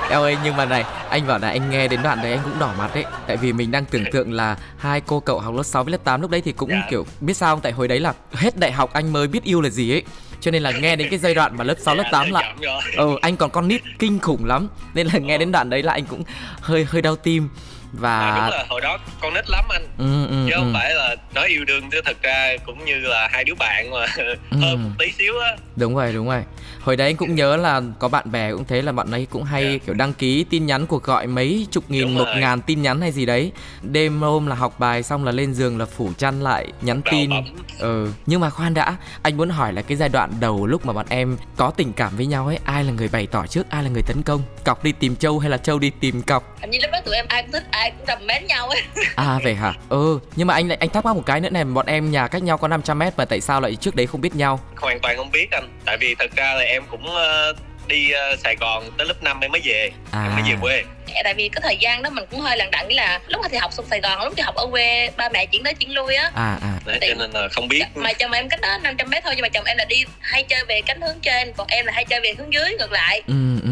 Eo 0.10 0.22
ơi 0.22 0.36
nhưng 0.44 0.56
mà 0.56 0.64
này 0.64 0.84
Anh 1.10 1.26
bảo 1.26 1.38
là 1.38 1.48
anh 1.48 1.70
nghe 1.70 1.88
đến 1.88 2.00
đoạn 2.02 2.18
đấy 2.22 2.32
anh 2.32 2.40
cũng 2.44 2.58
đỏ 2.58 2.72
mặt 2.78 2.90
đấy. 2.94 3.04
Tại 3.26 3.36
vì 3.36 3.52
mình 3.52 3.70
đang 3.70 3.84
tưởng 3.84 4.04
tượng 4.12 4.32
là 4.32 4.56
Hai 4.78 5.00
cô 5.00 5.20
cậu 5.20 5.38
học 5.40 5.54
lớp 5.54 5.62
6 5.62 5.84
với 5.84 5.92
lớp 5.92 6.04
8 6.04 6.20
lúc 6.20 6.30
đấy 6.30 6.42
thì 6.44 6.52
cũng 6.52 6.70
Dạ. 6.70 6.86
kiểu 6.90 7.06
Biết 7.20 7.34
sao 7.36 7.54
không? 7.54 7.60
Tại 7.62 7.72
hồi 7.72 7.88
đấy 7.88 8.00
là 8.00 8.12
hết 8.32 8.56
đại 8.58 8.72
học 8.72 8.92
anh 8.92 9.12
mới 9.12 9.26
biết 9.28 9.44
yêu 9.44 9.60
là 9.60 9.68
gì 9.70 9.92
ấy. 9.92 10.02
Cho 10.40 10.50
nên 10.50 10.62
là 10.62 10.70
nghe 10.70 10.96
đến 10.96 11.08
cái 11.10 11.18
giai 11.18 11.34
đoạn 11.34 11.56
mà 11.56 11.64
lớp 11.64 11.74
6 11.80 11.94
lớp 11.94 12.02
Dạ, 12.04 12.08
8 12.12 12.32
đã 12.32 12.40
là 12.40 12.40
chậm 12.40 12.60
rồi. 12.60 12.82
Ừ 12.96 13.16
anh 13.22 13.36
còn 13.36 13.50
con 13.50 13.68
nít 13.68 13.82
kinh 13.98 14.18
khủng 14.18 14.44
lắm. 14.44 14.68
Nên 14.94 15.06
là 15.06 15.18
nghe 15.18 15.38
đến 15.38 15.52
đoạn 15.52 15.70
đấy 15.70 15.82
là 15.82 15.92
anh 15.92 16.04
cũng 16.04 16.22
hơi 16.60 16.86
hơi 16.90 17.02
đau 17.02 17.16
tim 17.16 17.48
à, 17.92 18.00
Và 18.00 18.32
đúng 18.36 18.58
là 18.58 18.64
hồi 18.68 18.80
đó 18.80 18.98
con 19.20 19.34
nít 19.34 19.50
lắm 19.50 19.64
anh 19.68 19.82
ừ, 19.98 20.26
ừ, 20.28 20.46
chứ 20.48 20.52
ừ. 20.54 20.58
không 20.58 20.72
phải 20.74 20.94
là 20.94 21.16
nói 21.34 21.48
yêu 21.48 21.64
đương 21.64 21.90
chứ 21.90 22.00
thật 22.04 22.16
ra 22.22 22.56
cũng 22.66 22.84
như 22.84 22.94
là 23.00 23.28
hai 23.32 23.44
đứa 23.44 23.54
bạn 23.54 23.90
mà 23.90 24.06
Ừ. 24.16 24.58
hơn 24.60 24.82
một 24.84 24.90
tí 24.98 25.12
xíu 25.18 25.38
á 25.38 25.56
Đúng 25.76 25.94
rồi 25.96 26.12
đúng 26.12 26.26
rồi 26.28 26.42
Hồi 26.80 26.96
đấy 26.96 27.06
anh 27.08 27.16
cũng 27.16 27.34
nhớ 27.34 27.56
là 27.56 27.80
có 27.98 28.08
bạn 28.08 28.32
bè 28.32 28.52
cũng 28.52 28.64
thấy 28.64 28.82
là 28.82 28.92
bọn 28.92 29.10
ấy 29.10 29.26
cũng 29.30 29.44
hay 29.44 29.62
Dạ. 29.72 29.78
kiểu 29.86 29.94
đăng 29.94 30.12
ký 30.12 30.44
tin 30.44 30.66
nhắn 30.66 30.86
cuộc 30.86 31.02
gọi 31.02 31.26
mấy 31.26 31.66
chục 31.70 31.84
nghìn 31.88 32.02
Đúng 32.02 32.14
một 32.14 32.24
rồi. 32.24 32.36
ngàn 32.36 32.60
tin 32.60 32.82
nhắn 32.82 33.00
hay 33.00 33.12
gì 33.12 33.26
đấy 33.26 33.52
Đêm 33.82 34.20
hôm 34.20 34.46
là 34.46 34.54
học 34.56 34.78
bài 34.80 35.02
xong 35.02 35.24
là 35.24 35.32
lên 35.32 35.54
giường 35.54 35.78
là 35.78 35.84
phủ 35.86 36.10
chăn 36.18 36.40
lại 36.42 36.66
nhắn 36.80 37.00
đầu 37.04 37.12
tin 37.12 37.30
bấm 37.30 37.44
Ừ 37.78 38.12
nhưng 38.26 38.40
mà 38.40 38.50
khoan 38.50 38.74
đã 38.74 38.96
Anh 39.22 39.36
muốn 39.36 39.48
hỏi 39.50 39.72
là 39.72 39.82
cái 39.82 39.96
giai 39.96 40.08
đoạn 40.08 40.30
đầu 40.40 40.66
lúc 40.66 40.86
mà 40.86 40.92
bọn 40.92 41.06
em 41.08 41.36
có 41.56 41.70
tình 41.76 41.92
cảm 41.92 42.16
với 42.16 42.26
nhau 42.26 42.46
ấy 42.46 42.58
Ai 42.64 42.84
là 42.84 42.92
người 42.92 43.08
bày 43.12 43.26
tỏ 43.26 43.46
trước 43.46 43.70
ai 43.70 43.82
là 43.82 43.88
người 43.90 44.02
tấn 44.06 44.22
công 44.22 44.42
Cọc 44.64 44.84
đi 44.84 44.92
tìm 44.92 45.16
Châu 45.16 45.38
hay 45.38 45.50
là 45.50 45.56
Châu 45.56 45.78
đi 45.78 45.90
tìm 46.00 46.22
Cọc 46.22 46.56
hình 46.60 46.70
như 46.70 46.78
lúc 46.82 46.90
đó 46.92 46.98
tụi 47.04 47.14
em 47.14 47.26
ai 47.28 47.42
cũng 47.42 47.52
thích 47.52 47.64
ai 47.70 47.81
cũng 47.90 48.06
đầm 48.06 48.26
mến 48.26 48.46
nhau 48.46 48.68
ấy. 48.68 48.82
À 49.16 49.38
vậy 49.44 49.54
hả? 49.54 49.72
Ừ 49.88 50.18
nhưng 50.36 50.46
mà 50.46 50.54
anh 50.54 50.68
lại 50.68 50.78
anh 50.80 50.88
thắc 50.88 51.04
mắc 51.04 51.16
một 51.16 51.22
cái 51.26 51.40
nữa 51.40 51.48
này 51.50 51.64
Bọn 51.64 51.86
em 51.86 52.10
nhà 52.10 52.26
cách 52.28 52.42
nhau 52.42 52.58
có 52.58 52.68
500 52.68 52.98
mét 52.98 53.12
mà 53.16 53.24
tại 53.24 53.40
sao 53.40 53.60
lại 53.60 53.76
trước 53.76 53.94
đấy 53.96 54.06
không 54.06 54.20
biết 54.20 54.34
nhau? 54.34 54.60
Hoàn 54.76 55.00
toàn 55.00 55.16
không 55.16 55.30
biết 55.30 55.50
anh 55.50 55.68
tại 55.84 55.96
vì 55.96 56.14
thật 56.18 56.30
ra 56.36 56.54
là 56.54 56.62
em 56.64 56.82
cũng 56.90 57.14
ờ, 57.14 57.52
đi 57.86 58.10
ờ, 58.10 58.36
Sài 58.44 58.56
Gòn 58.56 58.90
tới 58.98 59.06
lớp 59.06 59.22
5 59.22 59.40
em 59.40 59.52
mới 59.52 59.60
về 59.64 59.90
À. 60.10 60.22
em 60.22 60.34
mới 60.34 60.52
về 60.52 60.56
quê. 60.60 60.82
Tại 61.24 61.34
vì 61.34 61.48
cái 61.48 61.60
thời 61.64 61.76
gian 61.76 62.02
đó 62.02 62.10
mình 62.10 62.24
cũng 62.30 62.40
hơi 62.40 62.56
lằng 62.56 62.70
đằng 62.70 62.88
nghĩa 62.88 62.94
là 62.94 63.20
lúc 63.28 63.42
mà 63.42 63.48
thì 63.48 63.56
học 63.56 63.72
xong 63.72 63.86
Sài 63.90 64.00
Gòn 64.00 64.24
lúc 64.24 64.32
thì 64.36 64.42
học 64.42 64.54
ở 64.54 64.66
quê 64.70 65.10
ba 65.16 65.28
mẹ 65.28 65.46
chuyển 65.46 65.62
tới 65.62 65.74
chuyển 65.74 65.94
lui 65.94 66.14
á. 66.14 66.30
À 66.34 66.58
à. 66.62 66.72
Đấy, 66.86 66.98
cho 67.00 67.14
nên 67.14 67.30
là 67.30 67.48
không 67.52 67.68
biết. 67.68 67.84
mà 67.94 68.12
chồng 68.12 68.32
em 68.32 68.48
cách 68.48 68.60
đó 68.60 68.78
500 68.82 69.10
mét 69.10 69.24
thôi 69.24 69.32
nhưng 69.36 69.42
mà 69.42 69.48
chồng 69.48 69.64
em 69.64 69.76
là 69.76 69.84
đi 69.84 70.04
hay 70.20 70.42
chơi 70.42 70.64
về 70.68 70.80
cánh 70.86 71.00
hướng 71.00 71.20
trên 71.22 71.52
còn 71.56 71.66
em 71.70 71.86
là 71.86 71.92
hay 71.92 72.04
chơi 72.04 72.20
về 72.20 72.34
hướng 72.38 72.52
dưới 72.54 72.70
ngược 72.78 72.92
lại. 72.92 73.22
Ừ 73.26 73.34
ừ 73.62 73.68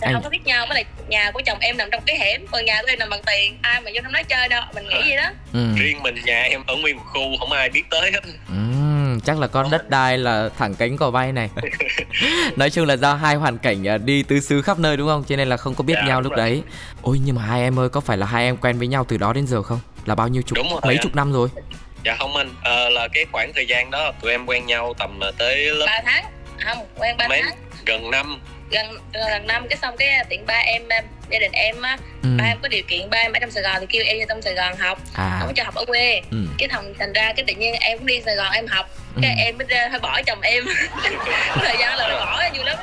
anh 0.00 0.12
không 0.14 0.22
có 0.22 0.30
biết 0.30 0.44
nhau? 0.44 0.66
Với 0.68 0.74
lại 0.74 0.84
nhà 1.08 1.30
của 1.30 1.42
chồng 1.46 1.58
em 1.60 1.76
nằm 1.76 1.88
trong 1.92 2.02
cái 2.06 2.18
hẻm 2.18 2.46
còn 2.52 2.64
nhà 2.64 2.78
của 2.82 2.88
em 2.88 2.98
nằm 2.98 3.10
bằng 3.10 3.20
tiền. 3.26 3.58
Ai 3.62 3.80
mà 3.80 3.90
vô 3.94 4.00
trong 4.02 4.12
đó 4.12 4.20
chơi 4.28 4.48
đâu 4.48 4.62
mình 4.74 4.88
nghĩ 4.88 4.96
vậy 5.08 5.16
đó. 5.16 5.30
Ừ. 5.52 5.66
riêng 5.78 6.02
mình 6.02 6.14
nhà 6.24 6.42
em 6.42 6.62
ở 6.66 6.74
nguyên 6.76 6.96
một 6.96 7.02
khu 7.06 7.20
không 7.40 7.52
ai 7.52 7.68
biết 7.68 7.82
tới 7.90 8.10
hết. 8.12 8.20
Ừm, 8.48 9.20
chắc 9.20 9.38
là 9.38 9.46
con 9.46 9.70
đất 9.70 9.90
đai 9.90 10.18
là 10.18 10.48
thẳng 10.58 10.74
cánh 10.74 10.96
cò 10.96 11.10
bay 11.10 11.32
này. 11.32 11.50
Nói 12.56 12.70
chung 12.70 12.86
là 12.86 12.94
do 12.96 13.14
hai 13.14 13.34
hoàn 13.34 13.58
cảnh 13.58 13.88
à, 13.88 13.98
đi 13.98 14.22
tứ 14.22 14.40
xứ 14.40 14.62
khắp 14.62 14.78
nơi 14.78 14.96
đúng 14.96 15.08
không? 15.08 15.24
Cho 15.28 15.36
nên 15.36 15.48
là 15.48 15.56
không 15.56 15.74
có 15.74 15.84
biết 15.84 15.94
Dạ, 15.96 16.06
nhau 16.08 16.20
lúc 16.20 16.32
rồi. 16.32 16.36
đấy. 16.38 16.62
Ôi 17.02 17.20
nhưng 17.24 17.36
mà 17.36 17.42
hai 17.42 17.60
em 17.62 17.78
ơi 17.78 17.88
có 17.88 18.00
phải 18.00 18.16
là 18.16 18.26
hai 18.26 18.44
em 18.44 18.56
quen 18.56 18.78
với 18.78 18.86
nhau 18.88 19.04
từ 19.08 19.16
đó 19.16 19.32
đến 19.32 19.46
giờ 19.46 19.62
không? 19.62 19.80
Là 20.06 20.14
bao 20.14 20.28
nhiêu 20.28 20.42
chục 20.42 20.56
Đúng 20.56 20.70
rồi 20.72 20.80
mấy 20.84 20.94
anh. 20.94 21.02
chục 21.02 21.14
năm 21.14 21.32
rồi? 21.32 21.48
Dạ 22.04 22.16
không 22.18 22.36
anh. 22.36 22.50
Ờ, 22.64 22.88
là 22.88 23.08
cái 23.08 23.24
khoảng 23.32 23.52
thời 23.54 23.66
gian 23.66 23.90
đó 23.90 24.12
tụi 24.22 24.30
em 24.30 24.46
quen 24.46 24.66
nhau 24.66 24.94
tầm 24.98 25.20
ờ, 25.20 25.32
tới 25.38 25.56
lớp 25.56 25.86
ba 25.86 26.00
tháng. 26.04 26.24
Không 26.64 26.86
quen 26.98 27.16
ba 27.16 27.28
mấy? 27.28 27.42
tháng. 27.42 27.54
Gần 27.86 28.10
năm 28.10 28.40
gần 28.70 28.98
gần 29.12 29.46
năm 29.46 29.66
cái 29.68 29.76
xong 29.82 29.96
cái 29.96 30.24
tiện 30.28 30.46
ba 30.46 30.54
em 30.54 30.82
gia 31.30 31.38
đình 31.38 31.52
em 31.52 31.82
á. 31.82 31.96
Ừ. 32.22 32.28
ba 32.38 32.44
em 32.44 32.58
có 32.62 32.68
điều 32.68 32.82
kiện 32.88 33.10
ba 33.10 33.18
em 33.18 33.32
ở 33.32 33.38
trong 33.40 33.50
Sài 33.50 33.62
Gòn 33.62 33.76
thì 33.80 33.86
kêu 33.90 34.02
em 34.06 34.18
vô 34.18 34.24
trong 34.28 34.42
Sài 34.42 34.54
Gòn 34.54 34.76
học. 34.76 34.98
À. 35.14 35.38
Không 35.40 35.54
cho 35.54 35.62
học 35.64 35.74
ở 35.74 35.84
quê. 35.84 36.20
Ừ. 36.30 36.36
cái 36.58 36.68
thằng 36.68 36.94
thành 36.98 37.12
ra 37.12 37.32
cái 37.36 37.44
tự 37.46 37.54
nhiên 37.54 37.74
em 37.80 37.98
cũng 37.98 38.06
đi 38.06 38.20
Sài 38.24 38.34
Gòn 38.36 38.52
em 38.52 38.66
học. 38.66 38.90
Cái 39.22 39.30
Ừ. 39.38 39.42
em 39.44 39.58
mới 39.58 39.66
ra 39.70 39.88
hơi 39.90 40.00
bỏ 40.00 40.22
chồng 40.26 40.40
em. 40.40 40.64
Thời 41.54 41.76
gian 41.80 41.96
là 41.96 42.08
bỏ 42.08 42.42
vui 42.56 42.64
lắm. 42.64 42.76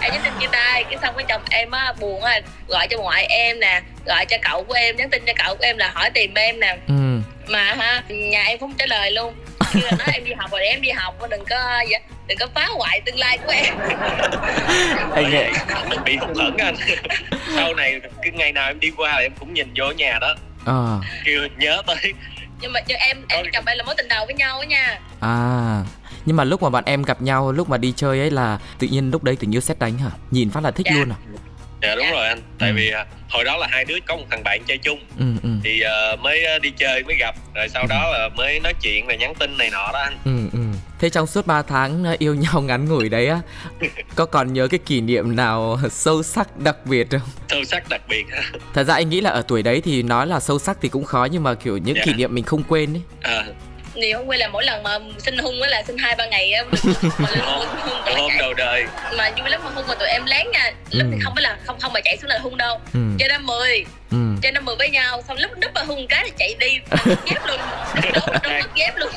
Em 0.00 0.12
nhắn 0.12 0.20
tin 0.24 0.32
chia 0.40 0.46
tay 0.52 0.84
cái 0.84 0.98
xong 1.02 1.14
cái 1.16 1.24
chồng 1.28 1.42
em 1.50 1.70
á 1.70 1.92
buồn 2.00 2.22
á 2.24 2.40
gọi 2.68 2.86
cho 2.88 2.98
ngoại 2.98 3.24
em 3.26 3.60
nè 3.60 3.80
gọi 4.06 4.26
cho 4.26 4.36
cậu 4.42 4.64
của 4.64 4.74
em 4.74 4.96
nhắn 4.96 5.10
tin 5.10 5.24
cho 5.26 5.32
cậu 5.44 5.54
của 5.56 5.64
em 5.64 5.78
là 5.78 5.90
hỏi 5.94 6.10
tìm 6.10 6.34
em 6.34 6.60
nè. 6.60 6.76
Ừ. 6.88 6.94
mà 7.46 7.64
ha 7.74 8.02
nhà 8.08 8.42
em 8.44 8.58
không 8.58 8.74
trả 8.78 8.86
lời 8.86 9.10
luôn 9.10 9.34
kêu 9.72 9.82
là 9.90 9.96
nói 9.98 10.08
em 10.12 10.24
đi 10.24 10.32
học 10.32 10.50
rồi 10.50 10.60
để 10.60 10.66
em 10.66 10.80
đi 10.82 10.90
học 10.90 11.14
đừng 11.30 11.44
có 11.50 11.82
đừng 12.26 12.38
có 12.38 12.46
phá 12.54 12.68
hoại 12.76 13.00
tương 13.00 13.18
lai 13.18 13.38
của 13.38 13.52
em. 13.52 13.74
Anh 15.14 15.30
nghe 15.30 15.50
bị 16.04 16.16
hụt 16.16 16.36
hẫng 16.36 16.56
anh. 16.56 16.74
Sau 17.56 17.74
này 17.74 18.00
cái 18.22 18.30
ngày 18.32 18.52
nào 18.52 18.66
em 18.70 18.80
đi 18.80 18.90
qua 18.96 19.12
là 19.12 19.18
em 19.18 19.32
cũng 19.40 19.54
nhìn 19.54 19.72
vô 19.76 19.90
nhà 19.90 20.18
đó. 20.20 20.34
Ờ. 20.64 21.00
Kêu 21.24 21.40
nhớ 21.58 21.82
tới. 21.86 22.12
Nhưng 22.60 22.72
mà 22.72 22.80
chứ 22.80 22.94
em 22.98 23.16
em 23.28 23.46
chồng 23.52 23.64
em 23.66 23.78
là 23.78 23.84
mối 23.84 23.94
tình 23.96 24.08
đầu 24.08 24.26
với 24.26 24.34
nhau 24.34 24.58
á 24.60 24.66
nha. 24.66 24.98
À. 25.20 25.82
Nhưng 26.24 26.36
mà 26.36 26.44
lúc 26.44 26.62
mà 26.62 26.70
bọn 26.70 26.84
em 26.86 27.02
gặp 27.02 27.22
nhau 27.22 27.52
lúc 27.52 27.68
mà 27.68 27.76
đi 27.78 27.92
chơi 27.96 28.18
ấy 28.20 28.30
là 28.30 28.58
tự 28.78 28.86
nhiên 28.86 29.10
lúc 29.10 29.24
đấy 29.24 29.36
tình 29.40 29.54
yêu 29.54 29.60
xét 29.60 29.78
đánh 29.78 29.98
hả? 29.98 30.10
Nhìn 30.30 30.50
phát 30.50 30.62
là 30.64 30.70
thích 30.70 30.86
Dạ. 30.90 30.92
luôn 30.94 31.08
à 31.12 31.16
dạ 31.82 31.94
đúng 31.94 32.04
Dạ. 32.06 32.12
rồi 32.12 32.26
anh 32.28 32.38
tại 32.58 32.70
Ừ. 32.70 32.74
vì 32.76 32.90
à, 32.90 33.06
hồi 33.30 33.44
đó 33.44 33.56
là 33.56 33.66
hai 33.70 33.84
đứa 33.84 33.94
có 34.06 34.16
một 34.16 34.24
thằng 34.30 34.42
bạn 34.44 34.62
chơi 34.66 34.78
chung 34.78 34.98
ừ 35.18 35.24
ừ 35.42 35.48
thì 35.64 35.80
ờ, 35.80 36.16
mới 36.16 36.44
ờ, 36.44 36.58
đi 36.58 36.70
chơi 36.78 37.02
mới 37.02 37.16
gặp 37.16 37.34
rồi 37.54 37.68
sau 37.68 37.86
đó 37.86 38.08
là 38.12 38.28
mới 38.36 38.60
nói 38.60 38.74
chuyện 38.82 39.06
rồi 39.06 39.16
nhắn 39.16 39.34
tin 39.38 39.58
này 39.58 39.70
nọ 39.70 39.90
đó 39.92 39.98
anh 40.04 40.18
Ừ, 40.24 40.48
ừ. 40.52 40.58
Thế 40.98 41.10
trong 41.10 41.26
suốt 41.26 41.46
3 41.46 41.62
tháng 41.62 42.04
yêu 42.18 42.34
nhau 42.34 42.60
ngắn 42.66 42.84
ngủi 42.88 43.08
đấy 43.08 43.28
á 43.28 43.40
Có 44.14 44.26
còn 44.26 44.52
nhớ 44.52 44.68
cái 44.68 44.78
kỷ 44.86 45.00
niệm 45.00 45.36
nào 45.36 45.78
sâu 45.90 46.22
sắc 46.22 46.56
đặc 46.58 46.76
biệt 46.86 47.06
không? 47.10 47.20
sâu 47.48 47.64
sắc 47.64 47.88
đặc 47.88 48.00
biệt 48.08 48.24
Thật 48.74 48.84
ra 48.84 48.94
anh 48.94 49.08
nghĩ 49.10 49.20
là 49.20 49.30
ở 49.30 49.42
tuổi 49.48 49.62
đấy 49.62 49.80
thì 49.84 50.02
nói 50.02 50.26
là 50.26 50.40
sâu 50.40 50.58
sắc 50.58 50.78
thì 50.82 50.88
cũng 50.88 51.04
khó 51.04 51.24
Nhưng 51.24 51.42
mà 51.42 51.54
kiểu 51.54 51.76
những 51.76 51.96
Dạ. 51.96 52.02
kỷ 52.04 52.12
niệm 52.14 52.34
mình 52.34 52.44
không 52.44 52.62
quên 52.68 52.94
ấy 52.94 53.02
à, 53.22 53.44
nhiều 53.94 54.18
không 54.18 54.28
quên 54.28 54.40
là 54.40 54.48
mỗi 54.48 54.64
lần 54.64 54.82
mà 54.82 54.98
sinh 55.18 55.38
hung 55.38 55.62
á 55.62 55.68
là 55.68 55.82
sinh 55.86 55.98
hai 55.98 56.14
ba 56.16 56.26
ngày 56.26 56.52
á 56.52 56.64
hôm 58.16 58.30
đầu 58.38 58.54
đời. 58.54 58.84
Mà 59.18 59.30
vui 59.40 59.50
lắm 59.50 59.60
mà 59.64 59.70
hung 59.74 59.86
mà 59.88 59.94
tụi 59.94 60.08
em 60.08 60.22
lén 60.26 60.46
nha 60.52 60.72
lúc 60.90 61.06
Ừ. 61.06 61.08
thì 61.12 61.18
không 61.24 61.34
phải 61.34 61.42
là 61.42 61.56
không 61.66 61.78
không 61.80 61.92
mà 61.92 62.00
chạy 62.04 62.16
xuống 62.16 62.30
là 62.30 62.38
hung 62.38 62.56
đâu. 62.56 62.80
Ừ, 62.94 63.00
chơi 63.18 63.28
năm 63.28 63.46
mười. 63.46 63.84
Ừ. 64.10 64.16
chơi 64.42 64.52
năm 64.52 64.64
mười 64.64 64.76
với 64.76 64.90
nhau 64.90 65.22
xong 65.28 65.38
lúc 65.38 65.50
đứt 65.58 65.70
mà 65.74 65.82
hung 65.82 66.06
cái 66.08 66.22
thì 66.24 66.32
chạy 66.38 66.54
đi. 66.58 66.78
Dép 67.26 67.46
luôn. 67.46 67.60
Đốt 68.14 68.42
mất 68.60 68.74
dép 68.74 68.96
luôn. 68.96 69.12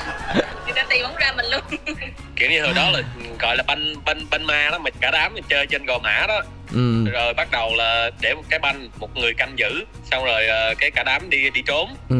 Người 0.65 0.74
ta 0.75 0.84
tìm 0.89 1.03
không 1.03 1.15
ra 1.15 1.32
mình 1.32 1.46
luôn. 1.46 1.62
Kiểu 2.36 2.50
như 2.50 2.63
hồi 2.63 2.74
đó 2.75 2.89
là 2.89 3.01
gọi 3.39 3.58
là 3.58 3.63
banh 3.67 3.96
banh 4.05 4.25
banh 4.29 4.46
ma 4.48 4.70
đó 4.72 4.77
mà 4.79 4.89
cả 5.01 5.12
đám 5.12 5.34
mình 5.34 5.44
chơi 5.50 5.65
trên 5.67 5.86
gò 5.86 5.98
mã 6.00 6.25
đó. 6.27 6.41
Ừ, 6.74 7.05
rồi 7.13 7.34
bắt 7.34 7.51
đầu 7.51 7.75
là 7.75 8.10
để 8.22 8.34
một 8.34 8.44
cái 8.50 8.60
banh 8.60 8.89
một 9.00 9.17
người 9.17 9.34
canh 9.34 9.53
giữ 9.60 9.86
xong 10.12 10.25
rồi 10.25 10.48
ờ, 10.48 10.74
cái 10.79 10.91
cả 10.91 11.03
đám 11.03 11.29
đi 11.29 11.50
đi 11.50 11.62
trốn. 11.67 11.96
Ừ, 12.10 12.15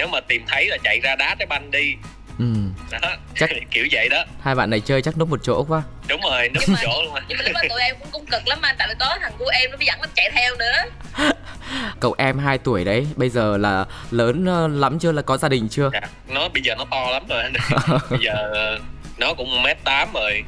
nếu 0.00 0.08
mà 0.08 0.20
tìm 0.20 0.44
thấy 0.48 0.66
là 0.68 0.76
chạy 0.84 1.00
ra 1.00 1.16
đá 1.16 1.34
cái 1.38 1.46
banh 1.46 1.70
đi. 1.70 1.94
Ừ. 2.38 2.44
đó 3.02 3.10
Chắc- 3.36 3.50
kiểu 3.70 3.86
vậy 3.92 4.08
đó. 4.08 4.24
Hai 4.42 4.54
bạn 4.54 4.70
này 4.70 4.80
chơi 4.80 5.02
chắc 5.02 5.18
núp 5.18 5.28
một 5.28 5.40
chỗ 5.42 5.64
quá. 5.68 5.82
Đúng 6.08 6.20
rồi 6.20 6.48
núp 6.48 6.62
mà- 6.68 6.78
chỗ 6.82 7.02
luôn 7.04 7.14
à 7.14 7.22
nhưng 7.28 7.38
mà 7.38 7.44
lúc 7.44 7.52
đó 7.54 7.60
tụi 7.68 7.82
em 7.82 7.96
cũng 8.00 8.08
cũng 8.12 8.26
cực 8.26 8.48
lắm 8.48 8.58
anh 8.62 8.76
tại 8.78 8.88
vì 8.88 8.94
có 9.00 9.18
thằng 9.20 9.32
của 9.38 9.48
em 9.48 9.70
nó 9.70 9.76
mới 9.76 9.86
dẫn 9.86 9.98
nó 10.00 10.06
chạy 10.14 10.30
theo 10.34 10.54
nữa. 10.56 10.72
Cậu 12.00 12.14
em 12.18 12.38
2 12.38 12.58
tuổi 12.58 12.84
đấy, 12.84 13.06
bây 13.16 13.28
giờ 13.28 13.56
là 13.56 13.84
lớn 14.10 14.44
ờ, 14.46 14.68
lắm 14.68 14.98
chưa? 14.98 15.12
Là 15.12 15.22
có 15.22 15.36
gia 15.36 15.48
đình 15.48 15.68
chưa? 15.68 15.90
dạ. 15.92 16.00
nó 16.28 16.48
bây 16.48 16.62
giờ 16.62 16.74
nó 16.78 16.84
to 16.90 17.10
lắm 17.10 17.22
rồi 17.28 17.42
bây 18.10 18.18
giờ 18.22 18.34
ờ, 18.54 18.78
nó 19.18 19.34
cũng 19.34 19.62
mét 19.62 19.84
tám 19.84 20.08
rồi. 20.14 20.42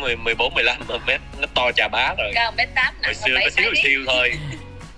Mười 0.00 0.16
mười 0.16 0.34
bốn 0.34 0.54
mười 0.54 0.64
lăm 0.64 0.76
mét 1.06 1.20
nó 1.38 1.46
to 1.54 1.72
chà 1.76 1.88
bá 1.88 2.14
rồi. 2.18 2.32
Cao 2.34 2.52
mét 2.56 2.68
tám 2.74 2.94
hồi 3.04 3.14
xưa 3.14 3.34
bảy 3.34 3.44
có 3.44 3.50
xíu 3.62 3.74
siêu 3.82 4.00
thôi 4.06 4.32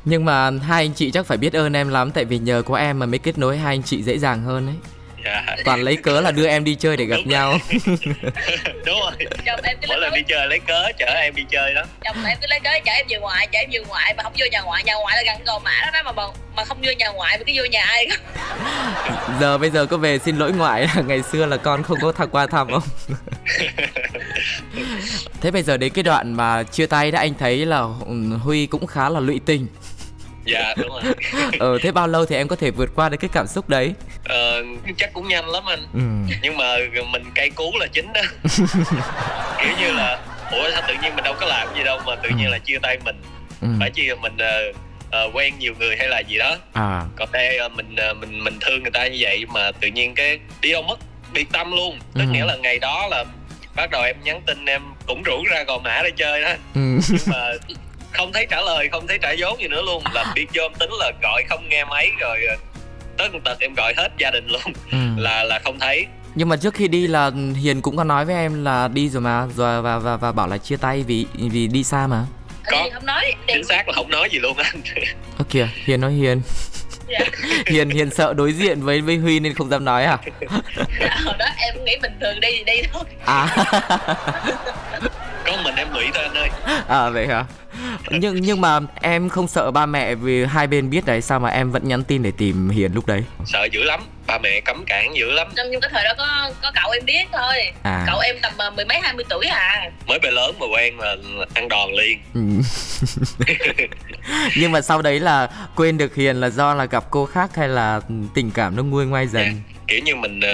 Nhưng 0.05 0.25
mà 0.25 0.51
hai 0.51 0.85
anh 0.85 0.93
chị 0.95 1.11
chắc 1.11 1.27
phải 1.27 1.39
biết 1.39 1.53
ơn 1.53 1.73
em 1.73 1.89
lắm 1.89 2.11
tại 2.11 2.25
vì 2.25 2.39
nhờ 2.39 2.63
có 2.67 2.77
em 2.77 2.99
mà 2.99 3.07
mới 3.07 3.19
kết 3.19 3.39
nối 3.39 3.59
hai 3.59 3.75
anh 3.75 3.83
chị 3.83 4.03
dễ 4.03 4.19
dàng 4.19 4.43
hơn 4.43 4.67
ấy. 4.67 4.77
dạ 5.25 5.57
Toàn 5.65 5.83
lấy 5.83 5.97
cớ 5.97 6.21
là 6.21 6.31
đưa 6.31 6.47
em 6.47 6.65
đi 6.65 6.75
chơi 6.75 6.97
để 6.97 7.05
gặp 7.05 7.17
Đúng 7.17 7.29
nhau. 7.29 7.59
đúng 8.87 9.01
rồi 9.01 9.13
chồng 9.47 9.61
em 9.63 9.77
cứ 9.83 9.87
mỗi 9.89 9.99
lần 9.99 10.13
đi 10.15 10.23
chơi 10.29 10.47
lấy 10.49 10.59
cớ 10.67 10.85
chở 10.99 11.07
em 11.07 11.35
đi 11.35 11.43
chơi 11.51 11.75
đó 11.75 11.83
chồng 12.05 12.25
em 12.25 12.39
cứ 12.41 12.47
lấy 12.51 12.61
cớ 12.61 12.71
chở 12.85 12.93
em 12.93 13.07
về 13.09 13.19
ngoại 13.19 13.49
chở 13.53 13.59
em 13.59 13.71
về 13.73 13.81
ngoại 13.89 14.15
mà 14.17 14.23
không 14.23 14.33
vô 14.39 14.47
nhà 14.53 14.61
ngoại 14.61 14.85
nhà 14.85 14.95
ngoại 14.95 15.17
là 15.17 15.33
gần 15.33 15.45
gò 15.45 15.59
mã 15.59 15.81
đó, 15.83 15.91
đó 15.93 16.01
mà 16.05 16.13
mà, 16.13 16.23
mà 16.57 16.65
không 16.65 16.79
vô 16.83 16.93
nhà 16.99 17.09
ngoại 17.09 17.39
mà 17.39 17.45
cứ 17.47 17.53
vô 17.57 17.65
nhà 17.65 17.85
ai 17.85 18.09
Giờ 19.41 19.59
bây 19.59 19.71
giờ 19.71 19.87
có 19.87 19.97
về 19.97 20.19
xin 20.19 20.37
lỗi 20.37 20.53
ngoại 20.53 20.89
là 20.97 21.03
ngày 21.03 21.23
xưa 21.23 21.47
là 21.47 21.57
con 21.57 21.83
không 21.83 21.99
có 22.03 22.13
thằng 22.13 22.29
qua 22.31 22.47
thăm 22.47 22.69
không? 22.71 22.83
Thế 25.41 25.51
bây 25.51 25.63
giờ 25.63 25.77
đến 25.77 25.93
cái 25.93 26.03
đoạn 26.03 26.35
mà 26.35 26.63
chia 26.63 26.87
tay 26.87 27.11
đó 27.11 27.19
anh 27.19 27.35
thấy 27.39 27.67
là 27.67 27.79
ừ, 28.07 28.37
Huy 28.43 28.67
cũng 28.67 28.87
khá 28.87 29.09
là 29.09 29.21
lụy 29.21 29.41
tình. 29.47 29.67
Dạ 30.45 30.75
đúng 30.77 30.89
rồi 30.89 31.03
Ờ 31.59 31.79
thế 31.83 31.93
bao 31.93 32.09
lâu 32.09 32.27
thì 32.27 32.37
em 32.37 32.49
có 32.49 32.57
thể 32.57 32.71
vượt 32.71 32.91
qua 32.95 33.09
được 33.09 33.17
cái 33.21 33.31
cảm 33.33 33.47
xúc 33.47 33.69
đấy? 33.69 33.95
ờ, 34.25 34.63
chắc 34.99 35.13
cũng 35.13 35.29
nhanh 35.29 35.49
lắm 35.49 35.63
anh 35.67 35.87
Ừ. 35.95 36.35
nhưng 36.43 36.57
mà 36.57 36.75
mình 37.13 37.23
cây 37.35 37.51
cú 37.51 37.73
là 37.81 37.87
chính 37.87 38.13
đó 38.13 38.21
kiểu 39.63 39.73
như 39.81 39.93
là 39.93 40.19
ủa 40.51 40.71
sao 40.73 40.83
tự 40.89 40.95
nhiên 41.03 41.15
mình 41.17 41.25
đâu 41.25 41.35
có 41.41 41.47
làm 41.47 41.69
gì 41.77 41.85
đâu 41.85 41.99
mà 42.07 42.17
tự 42.17 42.29
nhiên 42.39 42.51
là 42.51 42.59
chia 42.59 42.79
tay 42.83 42.99
mình 43.05 43.17
Ừ. 43.61 43.69
phải 43.81 43.91
chi 43.91 44.07
là 44.07 44.15
mình 44.15 44.37
ờ, 44.39 44.73
ờ, 45.11 45.31
quen 45.35 45.55
nhiều 45.59 45.75
người 45.79 45.97
hay 45.97 46.09
là 46.09 46.21
gì 46.21 46.39
đó 46.39 46.57
À. 46.73 47.03
còn 47.17 47.29
đây 47.33 47.57
ờ, 47.59 47.69
mình 47.69 47.97
ờ, 47.97 48.15
mình 48.15 48.45
mình 48.45 48.59
thương 48.61 48.83
người 48.83 48.91
ta 48.91 49.07
như 49.07 49.17
vậy 49.21 49.45
mà 49.49 49.73
tự 49.81 49.89
nhiên 49.89 50.15
cái 50.15 50.39
đi 50.61 50.73
đâu 50.73 50.83
mất 50.83 50.99
biệt 51.33 51.49
tâm 51.53 51.71
luôn 51.73 51.99
tức 52.15 52.25
Ừ. 52.25 52.31
nghĩa 52.33 52.45
là 52.45 52.57
ngày 52.57 52.79
đó 52.79 53.07
là 53.11 53.25
bắt 53.77 53.91
đầu 53.91 54.03
em 54.03 54.17
nhắn 54.25 54.41
tin 54.47 54.65
em 54.67 54.83
cũng 55.07 55.23
rủ 55.23 55.45
ra 55.51 55.63
gò 55.63 55.79
mã 55.79 56.01
để 56.05 56.11
chơi 56.17 56.43
đó 56.43 56.49
Ừ. 56.75 56.81
nhưng 57.11 57.23
mà 57.27 57.53
không 58.13 58.33
thấy 58.33 58.47
trả 58.51 58.61
lời 58.61 58.89
không 58.93 59.07
thấy 59.07 59.19
trả 59.23 59.35
vốn 59.39 59.61
gì 59.61 59.69
nữa 59.69 59.83
luôn 59.83 60.03
là 60.13 60.25
biết 60.35 60.47
vô 60.55 60.63
em 60.63 60.73
tính 60.79 60.91
là 60.99 61.13
gọi 61.23 61.43
không 61.49 61.69
nghe 61.69 61.85
máy 61.85 62.11
rồi 62.21 62.39
ờ, 62.49 62.57
tất 63.19 63.29
tần 63.33 63.41
tật 63.45 63.57
em 63.61 63.75
gọi 63.75 63.95
hết 63.97 64.09
gia 64.19 64.31
đình 64.31 64.47
luôn 64.49 64.61
Ừ. 64.93 64.99
là 65.17 65.45
là 65.45 65.59
không 65.65 65.79
thấy 65.79 66.07
Nhưng 66.35 66.49
mà 66.49 66.57
trước 66.57 66.75
khi 66.75 66.89
đi 66.89 67.07
là 67.07 67.31
Hiền 67.63 67.83
cũng 67.83 67.97
có 67.97 68.05
nói 68.05 68.25
với 68.25 68.35
em 68.35 68.65
là 68.65 68.89
đi 68.89 69.09
rồi 69.09 69.21
mà 69.23 69.47
rồi 69.57 69.83
và 69.83 69.99
và 69.99 70.17
và 70.17 70.33
bảo 70.33 70.49
là 70.49 70.59
chia 70.59 70.77
tay 70.77 71.03
vì 71.07 71.27
vì 71.53 71.67
đi 71.69 71.85
xa 71.85 72.07
mà. 72.07 72.25
Có. 72.71 72.77
Thì 72.85 72.91
không 72.91 73.07
nói 73.07 73.33
chính 73.47 73.65
xác 73.65 73.89
là 73.89 73.95
không 73.95 74.11
nói 74.11 74.29
gì 74.33 74.39
luôn 74.39 74.57
anh 74.57 74.83
Ơ 75.39 75.45
kìa, 75.51 75.69
Hiền 75.85 76.01
nói 76.01 76.13
Hiền. 76.13 76.43
Dạ. 77.09 77.19
Hiền 77.67 77.91
Hiền 77.91 78.11
sợ 78.11 78.35
đối 78.35 78.53
diện 78.53 78.81
với 78.83 79.01
với 79.01 79.17
Huy 79.17 79.41
nên 79.41 79.55
không 79.55 79.71
dám 79.71 79.85
nói 79.85 80.05
à? 80.05 80.19
hồi 81.25 81.35
đó 81.39 81.47
em 81.59 81.85
nghĩ 81.85 81.97
bình 82.03 82.13
thường 82.21 82.41
đi 82.41 82.49
thì 82.59 82.65
đi 82.65 82.83
thôi 82.93 83.05
À. 83.25 83.49
có 85.47 85.53
mình 85.65 85.75
em 85.77 85.89
lụy 85.95 86.05
thôi 86.15 86.23
anh 86.25 86.35
ơi 86.35 86.49
à 86.89 87.09
vậy 87.11 87.27
hả? 87.27 87.45
Nhưng 88.11 88.41
nhưng 88.41 88.61
mà 88.61 88.81
em 89.01 89.29
không 89.29 89.49
sợ 89.49 89.71
ba 89.71 89.87
mẹ 89.87 90.15
vì 90.15 90.45
hai 90.45 90.67
bên 90.67 90.91
biết 90.91 91.07
đấy, 91.07 91.21
sao 91.21 91.41
mà 91.41 91.49
em 91.49 91.71
vẫn 91.71 91.89
nhắn 91.89 92.05
tin 92.05 92.23
để 92.23 92.31
tìm 92.31 92.69
Hiền 92.69 92.93
lúc 92.93 93.07
đấy? 93.07 93.25
sợ 93.45 93.65
dữ 93.73 93.83
lắm 93.83 94.01
ba 94.31 94.39
mẹ 94.39 94.61
cấm 94.61 94.85
cản 94.87 95.17
dữ 95.17 95.31
lắm 95.31 95.49
nhưng 95.57 95.71
nhưng 95.71 95.81
cái 95.81 95.91
thời 95.95 96.05
đó 96.05 96.15
có 96.19 96.51
có 96.63 96.73
cậu 96.83 96.91
em 96.91 97.05
biết 97.05 97.25
thôi 97.33 97.73
À. 97.83 98.05
cậu 98.07 98.19
em 98.19 98.37
tầm 98.43 98.53
ờ, 98.57 98.71
mười 98.71 98.85
mấy 98.85 99.01
hai 99.03 99.13
mươi 99.15 99.25
tuổi 99.29 99.47
à 99.47 99.91
mới 100.07 100.19
bề 100.19 100.31
lớn 100.31 100.55
mà 100.61 100.67
quen 100.73 100.97
mà 100.97 101.15
ăn 101.55 101.69
đòn 101.69 101.91
liền 101.93 102.19
Ừ. 102.35 102.41
nhưng 104.57 104.73
mà 104.73 104.81
sau 104.81 105.03
đấy 105.03 105.21
là 105.21 105.49
quên 105.77 105.99
được 105.99 106.15
Hiền 106.15 106.37
là 106.41 106.49
do 106.51 106.75
là 106.75 106.85
gặp 106.85 107.05
cô 107.11 107.27
khác 107.27 107.51
hay 107.57 107.69
là 107.69 108.01
tình 108.35 108.51
cảm 108.55 108.77
nó 108.77 108.83
nguôi 108.83 109.07
ngoai 109.07 109.27
dần? 109.27 109.61
kiểu 109.89 110.01
như 110.05 110.17
mình 110.17 110.41
ờ, 110.41 110.53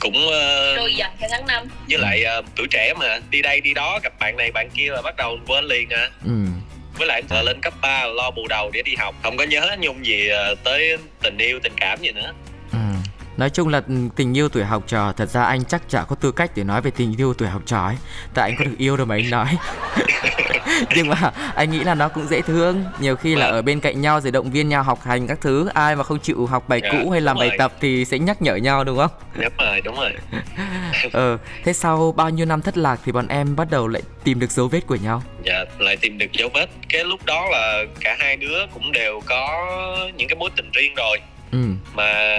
cũng 0.00 0.28
ờ, 0.30 0.76
trôi 0.76 0.94
dần 0.94 1.10
theo 1.20 1.28
tháng 1.32 1.46
năm 1.46 1.62
với 1.88 1.98
lại 1.98 2.24
ờ, 2.24 2.42
tuổi 2.56 2.66
trẻ 2.70 2.94
mà 2.98 3.18
đi 3.30 3.42
đây 3.42 3.60
đi 3.60 3.74
đó 3.74 3.98
gặp 4.02 4.12
bạn 4.20 4.36
này 4.36 4.50
bạn 4.52 4.68
kia 4.74 4.90
là 4.90 5.02
bắt 5.02 5.16
đầu 5.16 5.38
quên 5.46 5.64
liền 5.64 5.88
à 5.90 6.08
Ừ. 6.24 6.32
với 6.98 7.06
lại 7.06 7.22
giờ 7.30 7.42
lên 7.42 7.60
cấp 7.60 7.74
3 7.80 8.04
lo 8.06 8.30
bù 8.30 8.46
đầu 8.48 8.70
để 8.70 8.82
đi 8.82 8.94
học 8.98 9.14
không 9.22 9.36
có 9.36 9.44
nhớ 9.44 9.76
nhung 9.80 10.06
gì 10.06 10.28
tới 10.64 10.96
tình 11.22 11.38
yêu 11.38 11.60
tình 11.62 11.72
cảm 11.76 11.98
gì 12.02 12.10
nữa. 12.10 12.32
Nói 13.36 13.50
chung 13.50 13.68
là 13.68 13.82
ừ, 13.88 13.94
tình 14.16 14.36
yêu 14.36 14.48
tuổi 14.48 14.64
học 14.64 14.82
trò 14.86 15.12
Thật 15.12 15.30
ra 15.30 15.42
anh 15.42 15.64
chắc 15.64 15.88
chả 15.88 16.02
có 16.02 16.16
tư 16.16 16.32
cách 16.32 16.50
để 16.54 16.64
nói 16.64 16.80
về 16.82 16.90
tình 16.90 17.14
yêu 17.20 17.34
tuổi 17.34 17.48
học 17.48 17.62
trò 17.66 17.84
ấy. 17.86 17.96
Tại 18.34 18.50
anh 18.50 18.56
có 18.58 18.64
được 18.64 18.74
yêu 18.78 18.96
đâu 18.96 19.06
mà 19.06 19.14
anh 19.14 19.30
nói. 19.30 19.46
Nhưng 20.96 21.08
mà 21.08 21.32
anh 21.54 21.70
nghĩ 21.70 21.78
là 21.78 21.94
nó 21.94 22.08
cũng 22.08 22.26
dễ 22.28 22.40
thương. 22.40 22.84
Nhiều 23.00 23.16
khi 23.16 23.34
là 23.34 23.46
Vâng. 23.46 23.54
ở 23.54 23.62
bên 23.62 23.80
cạnh 23.80 24.00
nhau 24.00 24.20
rồi 24.20 24.32
động 24.32 24.50
viên 24.50 24.68
nhau 24.68 24.82
học 24.82 24.98
hành 25.04 25.26
các 25.26 25.38
thứ 25.40 25.68
Ai 25.74 25.96
mà 25.96 26.04
không 26.04 26.18
chịu 26.18 26.46
học 26.46 26.68
bài 26.68 26.80
Dạ, 26.82 26.90
cũ 26.92 27.10
hay 27.10 27.20
làm 27.20 27.38
bài 27.38 27.48
rồi. 27.48 27.58
tập 27.58 27.72
thì 27.80 28.04
sẽ 28.04 28.18
nhắc 28.18 28.42
nhở 28.42 28.56
nhau 28.56 28.84
đúng 28.84 28.96
không? 28.96 29.10
đúng 29.34 29.52
rồi 29.58 29.80
đúng 29.80 29.96
rồi. 29.96 30.12
Ờ, 31.12 31.38
thế 31.64 31.72
sau 31.72 32.12
bao 32.12 32.30
nhiêu 32.30 32.46
năm 32.46 32.62
thất 32.62 32.78
lạc 32.78 33.00
thì 33.04 33.12
bọn 33.12 33.28
em 33.28 33.56
bắt 33.56 33.70
đầu 33.70 33.88
lại 33.88 34.02
tìm 34.24 34.40
được 34.40 34.50
dấu 34.50 34.68
vết 34.68 34.86
của 34.86 34.96
nhau? 34.96 35.22
Dạ 35.44 35.64
lại 35.78 35.96
tìm 35.96 36.18
được 36.18 36.32
dấu 36.32 36.48
vết. 36.54 36.66
Cái 36.88 37.04
lúc 37.04 37.20
đó 37.24 37.46
là 37.50 37.82
cả 38.00 38.16
hai 38.18 38.36
đứa 38.36 38.58
cũng 38.74 38.92
đều 38.92 39.20
có 39.26 39.66
những 40.16 40.28
cái 40.28 40.36
mối 40.36 40.50
tình 40.56 40.70
riêng 40.72 40.94
rồi. 40.96 41.18
Ừ, 41.52 41.58
mà 41.94 42.36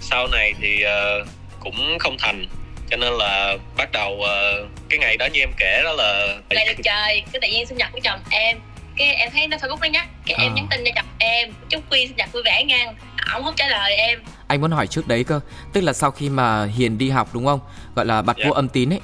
sau 0.00 0.26
này 0.28 0.54
thì 0.60 0.82
ờ, 0.82 1.24
cũng 1.60 1.98
không 2.00 2.16
thành 2.18 2.46
cho 2.90 2.96
nên 2.96 3.12
là 3.12 3.56
bắt 3.76 3.92
đầu 3.92 4.20
ờ, 4.22 4.66
cái 4.88 4.98
ngày 4.98 5.16
đó 5.16 5.26
như 5.32 5.40
em 5.40 5.50
kể 5.56 5.80
đó 5.84 5.92
là 5.92 6.36
lại 6.50 6.64
được 6.66 6.82
trời 6.84 7.22
cái 7.32 7.40
tự 7.42 7.48
nhiên 7.52 7.66
sinh 7.66 7.78
nhật 7.78 7.88
của 7.92 8.00
chồng 8.02 8.20
em 8.30 8.58
cái 8.96 9.14
em 9.14 9.30
thấy 9.32 9.48
nó 9.48 9.56
facebook 9.56 9.78
nó 9.80 9.86
nhắc 9.88 10.06
cái 10.26 10.36
em 10.38 10.52
À. 10.52 10.54
nhắn 10.56 10.66
tin 10.70 10.80
cho 10.84 10.90
chồng 10.96 11.06
em 11.18 11.52
chúc 11.68 11.82
quy 11.90 12.06
sinh 12.06 12.16
nhật 12.16 12.32
vui 12.32 12.42
vẻ 12.44 12.64
ngang 12.64 12.94
ổng 13.34 13.44
không 13.44 13.54
trả 13.56 13.68
lời 13.68 13.94
em 13.96 14.22
anh 14.48 14.60
muốn 14.60 14.70
hỏi 14.70 14.86
trước 14.86 15.08
đấy 15.08 15.24
cơ 15.24 15.40
Tức 15.72 15.80
là 15.80 15.92
sau 15.92 16.10
khi 16.10 16.28
mà 16.28 16.64
Hiền 16.76 16.98
đi 16.98 17.10
học 17.10 17.28
đúng 17.32 17.46
không? 17.46 17.60
Gọi 17.94 18.06
là 18.06 18.22
bật 18.22 18.36
Dạ. 18.38 18.44
vô 18.48 18.52
âm 18.52 18.68
tín 18.68 18.92
ấy 18.92 19.00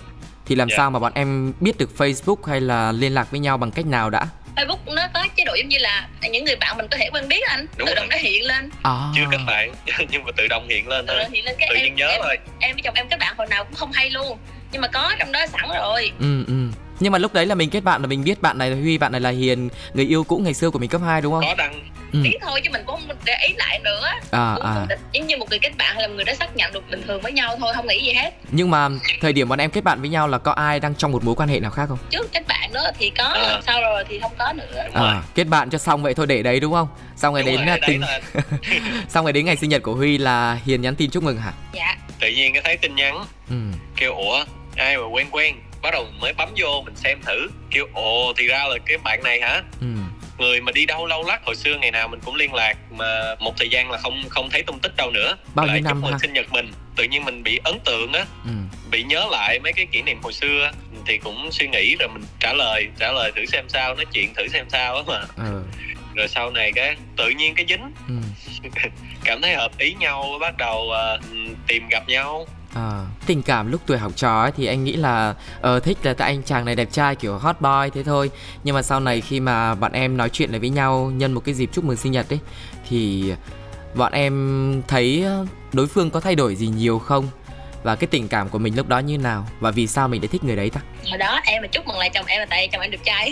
Thì 0.47 0.55
làm 0.55 0.69
Dạ. 0.71 0.77
sao 0.77 0.91
mà 0.91 0.99
bọn 0.99 1.13
em 1.15 1.53
biết 1.61 1.79
được 1.79 1.91
Facebook 1.97 2.37
hay 2.47 2.61
là 2.61 2.93
liên 2.93 3.15
lạc 3.15 3.31
với 3.31 3.41
nhau 3.41 3.57
bằng 3.59 3.71
cách 3.71 3.87
nào 3.87 4.11
đã? 4.11 4.27
Facebook 4.57 4.95
nó 4.95 5.03
có 5.15 5.27
chế 5.37 5.45
độ 5.45 5.55
giống 5.55 5.69
như 5.69 5.79
là 5.79 6.09
những 6.31 6.45
người 6.45 6.57
bạn 6.57 6.77
mình 6.77 6.87
có 6.91 6.97
thể 6.97 7.09
quen 7.13 7.29
biết 7.29 7.43
anh 7.49 7.67
Đúng 7.77 7.87
tự 7.89 7.95
rồi. 7.95 7.95
động 7.97 8.09
nó 8.11 8.17
hiện 8.17 8.47
lên 8.47 8.71
À. 8.83 8.93
chưa 9.17 9.23
kết 9.31 9.39
bạn 9.47 9.73
nhưng 10.11 10.25
mà 10.25 10.31
tự 10.37 10.49
động 10.49 10.69
hiện 10.69 10.89
lên 10.89 11.07
tự 11.07 11.15
thôi 11.15 11.25
hiện 11.33 11.45
lên 11.45 11.55
cái 11.59 11.69
tự 11.71 11.75
em 11.77 11.85
nhiên 11.85 11.95
nhớ 11.95 12.09
em, 12.09 12.21
thôi 12.23 12.39
em 12.61 12.73
với 12.77 12.83
chồng 12.83 12.95
em 12.95 13.09
kết 13.09 13.19
bạn 13.19 13.35
hồi 13.39 13.47
nào 13.51 13.65
cũng 13.65 13.75
không 13.75 13.93
hay 13.93 14.11
luôn 14.11 14.39
nhưng 14.73 14.83
mà 14.83 14.89
có 14.89 15.15
trong 15.19 15.33
đó 15.33 15.47
sẵn 15.47 15.69
rồi 15.75 16.11
Ừ 16.21 16.45
ừ. 16.47 16.66
Nhưng 17.01 17.13
mà 17.13 17.19
lúc 17.19 17.33
đấy 17.35 17.47
là 17.47 17.55
mình 17.55 17.71
kết 17.71 17.81
bạn 17.85 18.01
là 18.03 18.07
mình 18.07 18.25
biết 18.25 18.43
bạn 18.43 18.59
này 18.59 18.71
là 18.71 18.77
Huy, 18.77 18.99
bạn 18.99 19.13
này 19.13 19.21
là 19.21 19.31
Hiền, 19.31 19.69
người 19.95 20.05
yêu 20.07 20.25
cũ 20.25 20.39
ngày 20.39 20.55
xưa 20.55 20.71
của 20.71 20.79
mình 20.79 20.91
cấp 20.91 21.01
2 21.05 21.21
đúng 21.21 21.33
không? 21.33 21.43
có 21.49 21.55
đăng 21.55 21.83
Ừ. 22.13 22.21
ý 22.25 22.31
thôi 22.43 22.61
chứ 22.65 22.71
mình 22.73 22.83
cũng 22.87 23.01
không 23.09 23.17
để 23.25 23.37
ý 23.49 23.55
lại 23.59 23.79
nữa 23.85 24.07
À 24.31 24.55
cũng 24.57 24.65
à. 24.67 24.87
giống 25.13 25.27
như 25.27 25.37
một 25.37 25.51
người 25.51 25.59
kết 25.59 25.71
bạn 25.79 25.95
hay 25.95 26.03
là 26.03 26.09
một 26.09 26.15
người 26.15 26.25
đã 26.25 26.35
xác 26.35 26.57
nhận 26.57 26.73
được 26.73 26.91
bình 26.91 27.03
thường 27.07 27.21
với 27.23 27.33
nhau 27.33 27.57
thôi 27.61 27.73
không 27.77 27.87
nghĩ 27.87 28.05
gì 28.07 28.13
hết 28.13 28.31
Nhưng 28.51 28.71
mà 28.71 28.89
thời 29.21 29.33
điểm 29.33 29.49
bọn 29.49 29.59
em 29.61 29.71
kết 29.71 29.85
bạn 29.85 30.01
với 30.01 30.09
nhau 30.09 30.29
là 30.29 30.39
có 30.39 30.53
ai 30.53 30.81
đang 30.81 30.95
trong 30.95 31.13
một 31.13 31.25
mối 31.25 31.35
quan 31.35 31.49
hệ 31.49 31.61
nào 31.61 31.71
khác 31.71 31.87
không? 31.89 31.99
trước 32.11 32.33
kết 32.33 32.43
bạn 32.49 32.73
nữa 32.73 32.91
thì 32.99 33.11
có 33.11 33.25
À. 33.25 33.61
sau 33.67 33.81
rồi 33.81 34.05
thì 34.09 34.19
không 34.21 34.33
có 34.39 34.53
nữa 34.53 34.83
đúng 34.87 34.95
rồi 35.03 35.09
À, 35.09 35.23
kết 35.35 35.45
bạn 35.45 35.71
cho 35.71 35.79
xong 35.79 36.03
vậy 36.03 36.15
thôi 36.15 36.27
để 36.27 36.43
đấy 36.43 36.61
đúng 36.61 36.73
không? 36.73 36.89
Xong 37.17 37.35
rồi 37.35 37.43
Đúng 37.43 37.57
đến 37.57 37.67
rồi, 37.67 37.79
tình 37.87 38.01
là 38.01 38.21
xong 39.09 39.25
rồi 39.25 39.33
đến 39.33 39.45
ngày 39.45 39.57
sinh 39.57 39.71
nhật 39.71 39.83
của 39.83 39.95
Huy 39.95 40.19
là 40.19 40.59
Hiền 40.65 40.81
nhắn 40.83 40.95
tin 40.95 41.11
chúc 41.11 41.23
mừng 41.23 41.39
hả? 41.39 41.53
dạ 41.73 41.97
tự 42.21 42.29
nhiên 42.29 42.53
cái 42.53 42.63
thấy 42.65 42.77
tin 42.77 42.95
nhắn 42.95 43.25
Ừ. 43.51 43.57
kêu 43.97 44.15
ủa 44.15 44.45
ai 44.77 44.97
mà 44.97 45.07
quen 45.07 45.27
quen 45.31 45.55
bắt 45.87 45.93
đầu 45.93 46.07
mới 46.21 46.33
bấm 46.33 46.49
vô 46.57 46.83
mình 46.85 46.97
xem 46.97 47.19
thử 47.23 47.49
kêu 47.71 47.87
ồ 47.95 48.33
thì 48.37 48.47
ra 48.47 48.65
là 48.69 48.77
cái 48.87 48.99
bạn 48.99 49.23
này 49.23 49.41
hả 49.41 49.63
Ừ. 49.81 49.87
người 50.39 50.61
mà 50.61 50.73
đi 50.73 50.87
đâu 50.87 51.07
lâu 51.07 51.23
lắc 51.27 51.45
hồi 51.45 51.57
xưa 51.57 51.75
ngày 51.81 51.91
nào 51.91 52.09
mình 52.09 52.21
cũng 52.25 52.35
liên 52.35 52.55
lạc 52.55 52.75
mà 52.91 53.35
một 53.41 53.55
thời 53.59 53.69
gian 53.69 53.91
là 53.91 53.99
không 53.99 54.23
không 54.29 54.51
thấy 54.51 54.63
tung 54.63 54.79
tích 54.79 54.97
đâu 54.97 55.11
nữa 55.11 55.37
Bao 55.55 55.67
nhiêu 55.67 55.73
lại 55.73 55.81
năm 55.81 56.03
ha? 56.03 56.19
sinh 56.19 56.33
nhật 56.33 56.53
mình 56.53 56.73
tự 56.97 57.05
nhiên 57.05 57.25
mình 57.25 57.43
bị 57.43 57.61
ấn 57.65 57.79
tượng 57.85 58.13
á 58.13 58.25
Ừ. 58.45 58.51
bị 58.91 59.03
nhớ 59.03 59.27
lại 59.31 59.59
mấy 59.63 59.73
cái 59.73 59.87
kỷ 59.93 60.03
niệm 60.03 60.19
hồi 60.23 60.33
xưa 60.33 60.71
thì 61.07 61.19
cũng 61.19 61.53
suy 61.53 61.69
nghĩ 61.69 61.97
rồi 61.99 62.09
mình 62.09 62.23
trả 62.41 62.53
lời 62.53 62.89
trả 62.99 63.13
lời 63.13 63.33
thử 63.37 63.47
xem 63.47 63.65
sao 63.69 63.95
nói 63.95 64.05
chuyện 64.13 64.35
thử 64.35 64.49
xem 64.49 64.67
sao 64.71 64.97
á 64.97 65.03
mà 65.07 65.21
Ờ. 65.37 65.63
rồi 66.15 66.29
sau 66.29 66.51
này 66.51 66.73
cái 66.73 66.97
tự 67.17 67.29
nhiên 67.31 67.55
cái 67.55 67.67
dính 67.69 67.93
Ừ. 68.09 68.15
cảm 69.25 69.41
thấy 69.43 69.55
hợp 69.55 69.79
ý 69.79 69.95
nhau 70.01 70.39
bắt 70.41 70.55
đầu 70.59 70.91
ờ, 70.91 71.21
tìm 71.67 71.89
gặp 71.91 72.09
nhau 72.09 72.47
À, 72.77 73.07
tình 73.27 73.43
cảm 73.43 73.73
lúc 73.73 73.81
tuổi 73.87 73.99
học 73.99 74.13
trò 74.17 74.43
ấy 74.43 74.53
thì 74.57 74.67
anh 74.67 74.85
nghĩ 74.85 74.93
là 74.93 75.35
ờ, 75.61 75.81
thích 75.81 75.99
là 76.03 76.15
tại 76.15 76.29
anh 76.29 76.43
chàng 76.43 76.65
này 76.65 76.75
đẹp 76.75 76.89
trai 76.93 77.17
kiểu 77.17 77.39
hot 77.39 77.61
boy 77.61 77.91
thế 77.95 78.03
thôi. 78.03 78.31
Nhưng 78.65 78.75
mà 78.75 78.83
sau 78.83 79.01
này 79.01 79.21
khi 79.21 79.41
mà 79.41 79.75
bọn 79.75 79.93
em 79.93 80.17
nói 80.17 80.29
chuyện 80.29 80.51
lại 80.51 80.61
với 80.61 80.71
nhau 80.71 81.13
nhân 81.15 81.33
một 81.33 81.43
cái 81.45 81.55
dịp 81.55 81.71
chúc 81.73 81.85
mừng 81.85 81.97
sinh 81.97 82.13
nhật 82.13 82.33
ấy 82.33 82.39
thì 82.89 83.33
bọn 83.95 84.13
em 84.13 84.83
thấy 84.89 85.23
ờ, 85.27 85.47
đối 85.73 85.87
phương 85.87 86.11
có 86.11 86.21
thay 86.21 86.35
đổi 86.35 86.57
gì 86.57 86.67
nhiều 86.67 86.99
không? 86.99 87.29
Và 87.83 87.97
cái 87.97 88.07
tình 88.07 88.29
cảm 88.29 88.49
của 88.49 88.59
mình 88.59 88.77
lúc 88.77 88.89
đó 88.89 88.99
như 88.99 89.19
nào? 89.19 89.47
Và 89.61 89.71
vì 89.71 89.87
sao 89.87 90.09
mình 90.09 90.23
lại 90.23 90.29
thích 90.29 90.45
người 90.45 90.57
đấy 90.57 90.71
ta? 90.71 90.81
Hồi 91.09 91.19
đó 91.19 91.41
em 91.45 91.63
mà 91.63 91.69
chúc 91.69 91.87
mừng 91.87 91.99
lại 91.99 92.11
chồng 92.15 92.27
em 92.27 92.41
là 92.41 92.47
tại 92.51 92.69
chồng 92.73 92.83
em 92.83 92.91
đẹp 92.91 93.01
trai. 93.05 93.31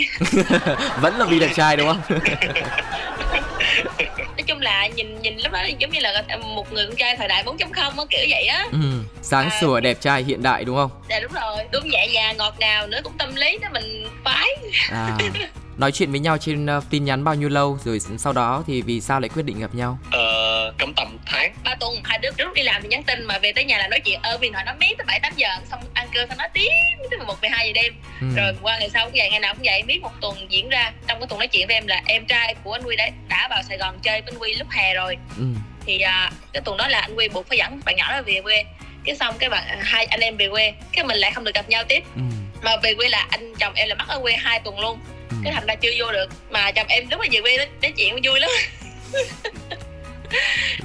Vẫn 1.01 1.15
là 1.15 1.25
vì 1.25 1.39
đẹp 1.39 1.51
trai 1.55 1.77
đúng 1.77 1.87
không 1.87 2.19
chung 4.47 4.61
là 4.61 4.87
nhìn 4.87 5.21
nhìn 5.21 5.37
lúc 5.37 5.51
đó 5.53 5.59
giống 5.79 5.91
như 5.91 5.99
là 5.99 6.23
một 6.55 6.73
người 6.73 6.85
con 6.87 6.95
trai 6.95 7.15
thời 7.17 7.27
đại 7.27 7.43
4.0 7.43 7.73
á 7.75 8.03
kiểu 8.09 8.25
vậy 8.29 8.45
á 8.45 8.65
ừ. 8.71 8.77
sáng 9.21 9.49
À. 9.49 9.57
sủa 9.61 9.79
đẹp 9.79 9.97
trai 10.01 10.23
hiện 10.23 10.43
đại 10.43 10.63
đúng 10.65 10.75
không 10.75 10.91
dạ 11.09 11.19
đúng 11.19 11.31
rồi 11.31 11.57
đúng 11.71 11.89
nhẹ 11.89 12.07
nhàng 12.13 12.37
ngọt 12.37 12.53
ngào 12.59 12.87
nữa 12.87 12.99
cũng 13.03 13.13
tâm 13.17 13.35
lý 13.35 13.57
đó 13.61 13.67
mình 13.73 14.07
phái 14.23 14.47
à 14.91 15.17
nói 15.77 15.91
chuyện 15.91 16.11
với 16.11 16.19
nhau 16.19 16.37
trên 16.37 16.65
ờ, 16.65 16.81
tin 16.89 17.05
nhắn 17.05 17.23
bao 17.23 17.35
nhiêu 17.35 17.49
lâu 17.49 17.79
rồi 17.85 17.99
sau 18.17 18.33
đó 18.33 18.63
thì 18.67 18.81
vì 18.81 19.01
sao 19.01 19.19
lại 19.19 19.29
quyết 19.29 19.43
định 19.45 19.59
gặp 19.59 19.75
nhau? 19.75 19.97
Ờ, 20.11 20.73
trong 20.77 20.93
tầm 20.93 21.17
tháng. 21.25 21.53
Ba 21.63 21.75
tuần 21.75 21.95
hai 22.03 22.19
đứa 22.19 22.29
lúc 22.37 22.53
đi 22.53 22.63
làm 22.63 22.81
thì 22.81 22.87
nhắn 22.87 23.03
tin 23.03 23.25
mà 23.25 23.39
về 23.39 23.51
tới 23.53 23.65
nhà 23.65 23.77
là 23.77 23.87
nói 23.87 23.99
chuyện 23.99 24.19
ơ 24.23 24.37
điện 24.41 24.53
thoại 24.53 24.65
nó 24.65 24.73
miết 24.79 24.97
tới 24.97 25.05
bảy 25.07 25.19
tám 25.19 25.33
giờ 25.35 25.47
xong 25.71 25.79
ăn 25.93 26.07
cơm 26.13 26.29
xong 26.29 26.37
nó 26.37 26.45
tiếng 26.53 26.71
tới 27.11 27.19
một 27.27 27.35
mười 27.41 27.49
hai 27.49 27.67
giờ 27.67 27.81
đêm. 27.81 27.93
Ừ. 28.21 28.27
rồi 28.35 28.53
qua 28.61 28.77
ngày 28.79 28.89
sau 28.93 29.05
cũng 29.05 29.13
vậy 29.17 29.29
ngày 29.29 29.39
nào 29.39 29.53
cũng 29.53 29.63
vậy 29.65 29.81
biết 29.87 29.99
một 30.01 30.11
tuần 30.21 30.51
diễn 30.51 30.69
ra. 30.69 30.91
Trong 31.07 31.19
cái 31.19 31.27
tuần 31.27 31.39
nói 31.39 31.47
chuyện 31.47 31.67
với 31.67 31.75
em 31.75 31.87
là 31.87 32.01
em 32.05 32.25
trai 32.25 32.55
của 32.63 32.71
anh 32.71 32.83
Huy 32.83 32.95
đã 32.95 33.09
đã 33.27 33.47
vào 33.49 33.61
Sài 33.69 33.77
Gòn 33.77 33.99
chơi 34.03 34.21
với 34.21 34.31
anh 34.33 34.39
Huy 34.39 34.53
lúc 34.53 34.67
hè 34.71 34.93
rồi. 34.93 35.17
Ừ. 35.37 35.45
thì 35.85 35.99
à, 35.99 36.31
cái 36.53 36.61
tuần 36.65 36.77
đó 36.77 36.87
là 36.87 36.99
anh 36.99 37.15
Huy 37.15 37.29
buộc 37.29 37.47
phải 37.47 37.57
dẫn 37.57 37.79
bạn 37.85 37.95
nhỏ 37.95 38.11
đó 38.11 38.21
về 38.25 38.41
quê. 38.43 38.63
Cái 39.03 39.15
xong 39.15 39.35
cái 39.39 39.49
bạn 39.49 39.79
hai 39.81 40.05
anh 40.05 40.19
em 40.19 40.37
về 40.37 40.49
quê 40.49 40.73
cái 40.91 41.05
mình 41.05 41.17
lại 41.17 41.31
không 41.31 41.43
được 41.43 41.55
gặp 41.55 41.69
nhau 41.69 41.83
tiếp. 41.87 42.03
Ừ. 42.15 42.21
mà 42.63 42.77
về 42.83 42.93
quê 42.93 43.09
là 43.09 43.27
anh 43.29 43.53
chồng 43.59 43.73
em 43.75 43.87
là 43.89 43.95
mất 43.95 44.05
ở 44.07 44.19
quê 44.21 44.33
hai 44.33 44.59
tuần 44.59 44.79
luôn 44.79 44.99
Ừ. 45.35 45.41
cái 45.43 45.53
thành 45.53 45.65
ra 45.67 45.75
chưa 45.75 45.91
vô 45.99 46.11
được. 46.11 46.27
Mà 46.49 46.71
chồng 46.71 46.87
em 46.87 47.03
lúc 47.11 47.19
mà 47.19 47.25
về 47.31 47.41
quê 47.41 47.57
đó 47.57 47.63
nói 47.81 47.91
chuyện 47.97 48.19
vui 48.23 48.39
lắm. 48.39 48.49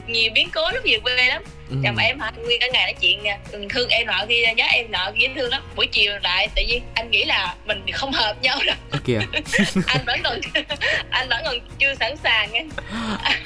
Nhiều 0.07 0.31
biến 0.35 0.49
cố 0.55 0.71
lúc 0.71 0.83
về 0.85 0.99
quê 1.03 1.27
lắm. 1.27 1.43
Ừ. 1.71 1.77
chồng 1.85 1.97
em 1.97 2.21
hả? 2.21 2.33
Nguyên 2.37 2.61
cả 2.61 2.67
ngày 2.73 2.85
nói 2.85 2.95
chuyện 3.01 3.23
nha. 3.23 3.39
Ừ, 3.53 3.67
thương 3.71 3.89
em 3.89 4.07
nọ 4.07 4.25
kia 4.29 4.43
nhớ 4.57 4.65
em 4.73 4.91
nọ 4.93 5.11
kia 5.19 5.27
thương 5.37 5.51
lắm. 5.51 5.63
Buổi 5.77 5.87
chiều 5.87 6.13
lại 6.23 6.49
tự 6.57 6.63
nhiên 6.69 6.83
anh 6.95 7.11
nghĩ 7.11 7.25
là 7.25 7.55
mình 7.67 7.83
không 7.93 8.13
hợp 8.13 8.35
nhau 8.43 8.59
đâu 8.67 8.77
kìa. 9.05 9.19
Anh 9.87 10.05
vẫn 10.07 10.21
còn 10.25 10.41
anh 11.11 11.29
vẫn 11.29 11.41
còn 11.45 11.55
chưa 11.79 11.95
sẵn 12.01 12.17
sàng 12.17 12.53
nha. 12.53 12.61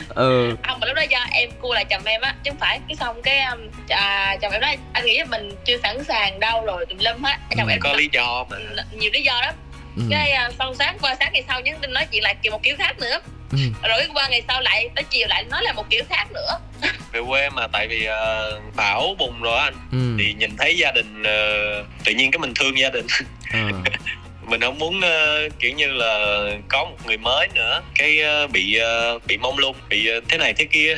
Ờ 0.08 0.56
không 0.68 0.80
mà 0.80 0.86
lúc 0.86 0.96
đó 0.96 1.02
do 1.02 1.26
em 1.32 1.50
cua 1.60 1.74
lại 1.74 1.84
chồng 1.84 2.04
em 2.04 2.20
á 2.20 2.34
chứ 2.44 2.50
không 2.50 2.60
phải. 2.60 2.80
Cái 2.88 2.96
xong 2.96 3.22
cái 3.22 3.40
um, 3.40 3.58
à, 3.88 4.36
chồng 4.42 4.52
em 4.52 4.60
nói 4.60 4.76
anh 4.92 5.06
nghĩ 5.06 5.18
là 5.18 5.24
mình 5.24 5.50
chưa 5.64 5.76
sẵn 5.82 6.04
sàng 6.04 6.40
đâu 6.40 6.64
rồi 6.66 6.86
tùm 6.86 6.98
lum 6.98 7.22
hết. 7.22 7.36
Chồng 7.56 7.66
Ừ. 7.68 7.72
em 7.72 7.80
có 7.80 7.92
lý 7.92 8.08
do 8.12 8.44
mà. 8.50 8.56
Nhiều 8.92 9.10
lý 9.12 9.22
do 9.22 9.40
lắm 9.40 9.54
ừ. 9.96 10.02
cái 10.10 10.32
uh, 10.48 10.54
xong 10.58 10.74
sáng 10.74 10.96
qua 11.00 11.16
sáng 11.20 11.32
ngày 11.32 11.44
sau 11.48 11.60
nhắn 11.60 11.78
tin 11.82 11.92
nói 11.92 12.06
chuyện 12.12 12.22
lại 12.22 12.36
kiểu 12.42 12.52
một 12.52 12.62
kiểu 12.62 12.76
khác 12.78 12.98
nữa 12.98 13.18
Ừ. 13.52 13.58
rồi 13.88 13.98
cái 13.98 14.08
qua 14.14 14.28
ngày 14.28 14.42
sau 14.48 14.60
lại 14.60 14.88
tới 14.94 15.04
chiều 15.10 15.26
lại 15.28 15.44
nói 15.44 15.62
là 15.64 15.72
một 15.72 15.90
kiểu 15.90 16.02
khác 16.10 16.26
nữa 16.32 16.58
về 17.12 17.20
quê 17.28 17.50
mà 17.50 17.66
tại 17.66 17.88
vì 17.88 18.04
ờ, 18.04 18.60
bão 18.76 19.14
bùng 19.18 19.42
rồi 19.42 19.58
anh 19.58 19.74
Ừ. 19.92 19.98
thì 20.18 20.34
nhìn 20.34 20.56
thấy 20.58 20.76
gia 20.76 20.92
đình 20.92 21.22
ờ, 21.22 21.84
tự 22.04 22.12
nhiên 22.12 22.30
cái 22.30 22.38
mình 22.38 22.54
thương 22.54 22.78
gia 22.78 22.90
đình 22.90 23.06
Ờ. 23.52 23.58
mình 24.42 24.60
không 24.60 24.78
muốn 24.78 25.00
ờ, 25.00 25.48
kiểu 25.60 25.72
như 25.72 25.86
là 25.92 26.40
có 26.68 26.84
một 26.84 26.96
người 27.06 27.16
mới 27.16 27.48
nữa 27.54 27.82
cái 27.94 28.20
ờ, 28.20 28.46
bị 28.46 28.76
ờ, 28.76 29.18
bị 29.26 29.36
mông 29.36 29.58
lung 29.58 29.76
bị 29.88 30.06
ờ, 30.06 30.20
thế 30.28 30.38
này 30.38 30.52
thế 30.54 30.64
kia. 30.64 30.96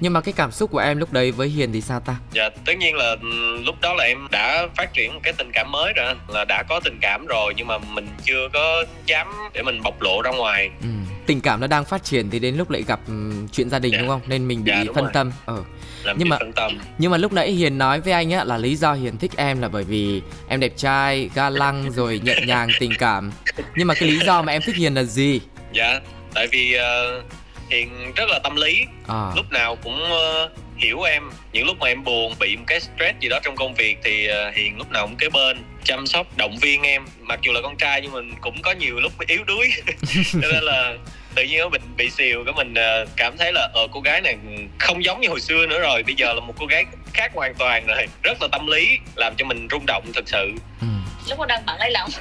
Nhưng 0.00 0.12
mà 0.12 0.20
cái 0.20 0.32
cảm 0.36 0.52
xúc 0.52 0.70
của 0.70 0.78
em 0.78 0.98
lúc 0.98 1.12
đấy 1.12 1.30
với 1.32 1.48
hiền 1.48 1.72
thì 1.72 1.80
sao 1.80 2.00
ta? 2.00 2.16
Dạ 2.32 2.48
tất 2.64 2.72
nhiên 2.78 2.94
là 2.94 3.16
ừ, 3.22 3.56
lúc 3.64 3.74
đó 3.80 3.94
là 3.94 4.04
em 4.04 4.28
đã 4.30 4.66
phát 4.76 4.92
triển 4.94 5.14
một 5.14 5.20
cái 5.22 5.32
tình 5.32 5.50
cảm 5.52 5.72
mới 5.72 5.92
rồi 5.96 6.14
là 6.28 6.44
đã 6.44 6.62
có 6.68 6.80
tình 6.84 6.98
cảm 7.02 7.26
rồi 7.26 7.52
nhưng 7.56 7.66
mà 7.66 7.78
mình 7.78 8.08
chưa 8.24 8.48
có 8.52 8.84
dám 9.06 9.26
để 9.54 9.62
mình 9.62 9.82
bộc 9.82 10.02
lộ 10.02 10.22
ra 10.22 10.30
ngoài. 10.30 10.70
Ừ. 10.82 10.88
tình 11.26 11.40
cảm 11.40 11.60
nó 11.60 11.66
đang 11.66 11.84
phát 11.84 12.04
triển 12.04 12.30
thì 12.30 12.38
đến 12.38 12.56
lúc 12.56 12.70
lại 12.70 12.82
gặp 12.86 13.00
ừ, 13.06 13.32
chuyện 13.52 13.70
gia 13.70 13.78
đình 13.78 13.92
Dạ. 13.92 13.98
đúng 13.98 14.08
không? 14.08 14.20
Nên 14.26 14.48
mình 14.48 14.64
bị 14.64 14.72
Dạ, 14.72 14.84
phân 14.94 15.04
rồi. 15.04 15.12
tâm. 15.14 15.32
Ờ. 15.46 15.62
Làm 16.04 16.16
Nhưng 16.18 16.28
mà- 16.28 16.38
phân 16.38 16.52
tâm. 16.52 16.78
nhưng 16.98 17.10
mà 17.10 17.16
lúc 17.16 17.32
nãy 17.32 17.50
hiền 17.52 17.78
nói 17.78 18.00
với 18.00 18.12
anh 18.12 18.30
á 18.30 18.44
là 18.44 18.56
lý 18.58 18.76
do 18.76 18.92
hiền 18.92 19.16
thích 19.16 19.30
em 19.36 19.60
là 19.62 19.68
bởi 19.68 19.84
vì 19.84 20.22
em 20.48 20.60
đẹp 20.60 20.72
trai 20.76 21.30
ga 21.34 21.50
lăng 21.50 21.90
rồi 21.96 22.20
nhẹ 22.24 22.36
nhàng 22.46 22.68
tình 22.80 22.92
cảm. 22.98 23.32
Nhưng 23.76 23.86
mà 23.86 23.94
cái 23.94 24.08
lý 24.08 24.18
do 24.26 24.42
mà 24.42 24.52
em 24.52 24.62
thích 24.66 24.76
hiền 24.76 24.94
là 24.94 25.02
gì? 25.02 25.40
Dạ 25.72 26.00
tại 26.34 26.46
vì 26.52 26.72
ờ, 26.74 27.22
hiền 27.70 28.12
rất 28.16 28.28
là 28.28 28.38
tâm 28.38 28.56
lý. 28.56 28.84
À. 29.08 29.32
Lúc 29.36 29.52
nào 29.52 29.76
cũng 29.76 30.02
ờ, 30.10 30.50
hiểu 30.76 31.02
em. 31.02 31.22
Những 31.52 31.66
lúc 31.66 31.76
mà 31.80 31.88
em 31.88 32.04
buồn 32.04 32.34
bị 32.40 32.56
một 32.56 32.64
cái 32.66 32.80
stress 32.80 33.18
gì 33.20 33.28
đó 33.28 33.38
trong 33.42 33.56
công 33.56 33.74
việc 33.74 33.98
thì 34.04 34.26
ờ, 34.26 34.50
hiền 34.50 34.78
lúc 34.78 34.90
nào 34.90 35.06
cũng 35.06 35.16
kế 35.16 35.28
bên 35.28 35.64
chăm 35.84 36.06
sóc 36.06 36.36
động 36.36 36.56
viên 36.60 36.82
em. 36.82 37.04
Mặc 37.20 37.40
dù 37.42 37.52
là 37.52 37.60
con 37.62 37.76
trai 37.76 38.00
nhưng 38.00 38.12
mình 38.12 38.34
cũng 38.40 38.62
có 38.62 38.72
nhiều 38.72 39.00
lúc 39.00 39.12
yếu 39.26 39.44
đuối. 39.44 39.72
Cho 40.32 40.48
nên 40.52 40.62
là 40.62 40.94
tự 41.34 41.42
nhiên 41.42 41.58
nó 41.58 41.68
mình 41.68 41.82
bị 41.96 42.10
xìu 42.10 42.44
cái 42.44 42.54
mình 42.54 42.74
ờ, 42.74 43.06
cảm 43.16 43.36
thấy 43.38 43.52
là 43.52 43.68
ờ 43.74 43.86
cô 43.92 44.00
gái 44.00 44.20
này 44.20 44.36
không 44.78 45.04
giống 45.04 45.20
như 45.20 45.28
hồi 45.28 45.40
xưa 45.40 45.66
nữa 45.66 45.80
rồi. 45.80 46.02
Bây 46.02 46.14
giờ 46.14 46.32
là 46.32 46.40
một 46.40 46.54
cô 46.58 46.66
gái 46.66 46.84
khác 47.12 47.32
hoàn 47.34 47.54
toàn 47.54 47.86
rồi. 47.86 48.06
Rất 48.22 48.42
là 48.42 48.48
tâm 48.52 48.66
lý 48.66 48.98
làm 49.14 49.34
cho 49.36 49.44
mình 49.44 49.68
rung 49.70 49.86
động 49.86 50.04
thật 50.14 50.24
sự. 50.26 50.52
Ừ. 50.80 50.86
lúc 51.28 51.38
mà 51.38 51.46
đang 51.46 51.62
bận 51.66 51.76
lấy 51.78 51.90
lòng. 51.90 52.10